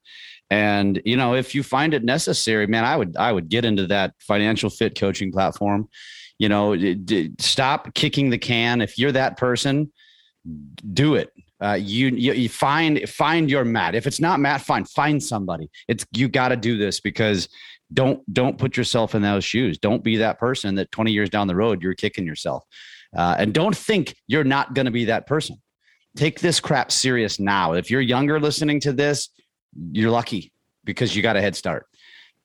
And 0.50 1.00
you 1.04 1.16
know, 1.16 1.34
if 1.34 1.54
you 1.54 1.62
find 1.62 1.94
it 1.94 2.02
necessary, 2.02 2.66
man, 2.66 2.84
I 2.84 2.96
would 2.96 3.16
I 3.16 3.32
would 3.32 3.48
get 3.48 3.64
into 3.64 3.86
that 3.86 4.14
financial 4.18 4.70
fit 4.70 4.98
coaching 4.98 5.30
platform. 5.30 5.88
You 6.38 6.48
know, 6.48 6.76
stop 7.38 7.94
kicking 7.94 8.30
the 8.30 8.38
can. 8.38 8.80
If 8.80 8.98
you're 8.98 9.12
that 9.12 9.36
person, 9.36 9.92
do 10.92 11.14
it 11.14 11.32
uh, 11.62 11.74
you, 11.74 12.08
you, 12.08 12.32
you 12.32 12.48
find 12.48 13.08
find 13.08 13.48
your 13.48 13.64
mat. 13.64 13.94
If 13.94 14.08
it's 14.08 14.20
not 14.20 14.40
Matt, 14.40 14.62
fine, 14.62 14.84
find 14.84 15.22
somebody. 15.22 15.70
It's 15.86 16.04
you 16.12 16.28
got 16.28 16.48
to 16.48 16.56
do 16.56 16.76
this 16.76 16.98
because 16.98 17.48
don't 17.92 18.20
don't 18.34 18.58
put 18.58 18.76
yourself 18.76 19.14
in 19.14 19.22
those 19.22 19.44
shoes. 19.44 19.78
Don't 19.78 20.02
be 20.02 20.16
that 20.16 20.40
person 20.40 20.74
that 20.74 20.90
20 20.90 21.12
years 21.12 21.30
down 21.30 21.46
the 21.46 21.54
road 21.54 21.80
you're 21.80 21.94
kicking 21.94 22.26
yourself, 22.26 22.64
uh, 23.16 23.36
and 23.38 23.54
don't 23.54 23.76
think 23.76 24.16
you're 24.26 24.42
not 24.42 24.74
going 24.74 24.86
to 24.86 24.90
be 24.90 25.04
that 25.04 25.28
person. 25.28 25.56
Take 26.16 26.40
this 26.40 26.58
crap 26.58 26.90
serious 26.90 27.38
now. 27.38 27.74
If 27.74 27.90
you're 27.90 28.00
younger 28.00 28.40
listening 28.40 28.80
to 28.80 28.92
this, 28.92 29.28
you're 29.92 30.10
lucky 30.10 30.52
because 30.84 31.14
you 31.14 31.22
got 31.22 31.36
a 31.36 31.40
head 31.40 31.54
start 31.54 31.86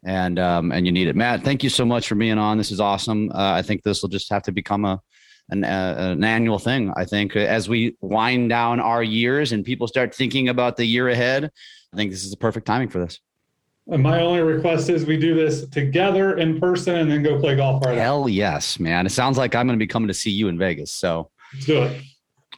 and 0.08 0.40
um, 0.40 0.72
and 0.72 0.86
you 0.86 0.92
need 0.92 1.10
it. 1.10 1.16
Matt, 1.16 1.44
thank 1.44 1.64
you 1.64 1.70
so 1.70 1.86
much 1.86 2.08
for 2.08 2.16
being 2.16 2.38
on. 2.38 2.58
This 2.58 2.72
is 2.72 2.80
awesome. 2.80 3.30
Uh, 3.30 3.52
I 3.52 3.62
think 3.62 3.84
this 3.84 4.02
will 4.02 4.10
just 4.10 4.32
have 4.32 4.42
to 4.44 4.52
become 4.52 4.86
a 4.86 5.02
an, 5.50 5.64
uh, 5.64 5.96
an 5.98 6.24
annual 6.24 6.60
thing. 6.60 6.92
I 6.96 7.06
think 7.06 7.36
as 7.36 7.70
we 7.70 7.96
wind 8.02 8.50
down 8.50 8.80
our 8.80 9.04
years 9.04 9.52
and 9.52 9.64
people 9.64 9.88
start 9.88 10.16
thinking 10.16 10.50
about 10.50 10.78
the 10.78 10.86
year 10.86 11.10
ahead, 11.10 11.52
I 11.94 11.96
think 11.96 12.12
this 12.12 12.24
is 12.24 12.32
the 12.32 12.38
perfect 12.38 12.66
timing 12.66 12.90
for 12.90 13.00
this. 13.00 13.20
And 13.90 14.04
my 14.04 14.20
only 14.20 14.42
request 14.42 14.90
is 14.90 15.06
we 15.06 15.18
do 15.18 15.36
this 15.36 15.66
together 15.68 16.38
in 16.38 16.60
person 16.60 16.96
and 16.96 17.10
then 17.10 17.24
go 17.24 17.40
play 17.40 17.56
golf. 17.56 17.86
Right 17.86 17.98
Hell 17.98 18.28
yes, 18.28 18.80
man. 18.80 19.06
It 19.06 19.12
sounds 19.12 19.38
like 19.38 19.56
I'm 19.56 19.68
going 19.68 19.80
to 19.80 19.84
be 19.84 19.88
coming 19.88 20.10
to 20.10 20.14
see 20.14 20.32
you 20.32 20.50
in 20.50 20.58
Vegas. 20.58 20.92
So 20.92 21.30
let's 21.54 21.66
do 21.66 21.84
it. 21.84 22.02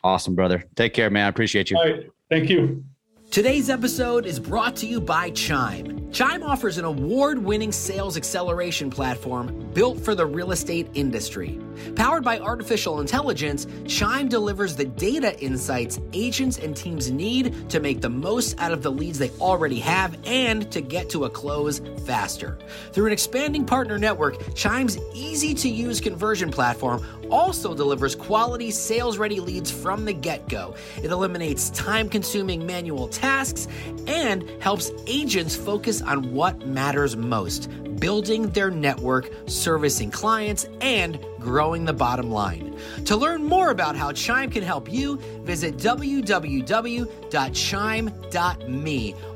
Awesome, 0.03 0.33
brother. 0.33 0.63
Take 0.75 0.93
care, 0.93 1.11
man. 1.11 1.25
I 1.25 1.29
appreciate 1.29 1.69
you. 1.69 1.77
All 1.77 1.83
right. 1.83 2.09
Thank 2.29 2.49
you. 2.49 2.83
Today's 3.31 3.69
episode 3.69 4.25
is 4.25 4.39
brought 4.39 4.75
to 4.77 4.87
you 4.87 4.99
by 4.99 5.29
Chime. 5.29 6.11
Chime 6.11 6.41
offers 6.41 6.79
an 6.79 6.85
award 6.85 7.37
winning 7.37 7.71
sales 7.71 8.17
acceleration 8.17 8.89
platform 8.89 9.69
built 9.71 9.99
for 9.99 10.15
the 10.15 10.25
real 10.25 10.51
estate 10.51 10.87
industry. 10.95 11.59
Powered 11.95 12.23
by 12.23 12.39
artificial 12.39 12.99
intelligence, 12.99 13.67
Chime 13.85 14.29
delivers 14.29 14.75
the 14.75 14.85
data 14.85 15.39
insights 15.39 15.99
agents 16.11 16.57
and 16.57 16.75
teams 16.75 17.11
need 17.11 17.69
to 17.69 17.79
make 17.79 18.01
the 18.01 18.09
most 18.09 18.59
out 18.59 18.71
of 18.71 18.81
the 18.81 18.91
leads 18.91 19.19
they 19.19 19.29
already 19.39 19.79
have 19.79 20.17
and 20.25 20.71
to 20.71 20.81
get 20.81 21.07
to 21.11 21.25
a 21.25 21.29
close 21.29 21.81
faster. 22.07 22.57
Through 22.93 23.05
an 23.05 23.13
expanding 23.13 23.63
partner 23.63 23.99
network, 23.99 24.55
Chime's 24.55 24.97
easy 25.13 25.53
to 25.53 25.69
use 25.69 26.01
conversion 26.01 26.49
platform 26.49 27.05
also 27.31 27.73
delivers 27.73 28.15
quality 28.15 28.71
sales 28.71 29.17
ready 29.17 29.39
leads 29.39 29.71
from 29.71 30.05
the 30.05 30.13
get 30.13 30.47
go. 30.49 30.75
It 31.03 31.11
eliminates 31.11 31.69
time 31.71 32.09
consuming 32.09 32.65
manual 32.65 33.07
tasks 33.07 33.67
and 34.07 34.49
helps 34.61 34.91
agents 35.07 35.55
focus 35.55 36.01
on 36.01 36.33
what 36.33 36.65
matters 36.65 37.15
most 37.15 37.69
building 37.99 38.49
their 38.51 38.71
network, 38.71 39.29
servicing 39.47 40.11
clients, 40.11 40.67
and 40.81 41.19
growing 41.39 41.85
the 41.85 41.93
bottom 41.93 42.29
line. 42.31 42.77
To 43.05 43.15
learn 43.15 43.43
more 43.43 43.69
about 43.71 43.95
how 43.95 44.11
Chime 44.11 44.49
can 44.49 44.63
help 44.63 44.91
you, 44.91 45.17
visit 45.43 45.77
www.chime.me 45.77 47.05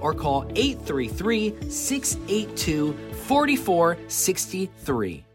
or 0.01 0.13
call 0.13 0.45
833 0.55 1.69
682 1.69 2.97
4463. 3.25 5.25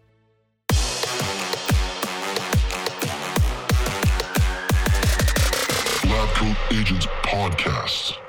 Agents 6.71 7.07
Podcast. 7.25 8.28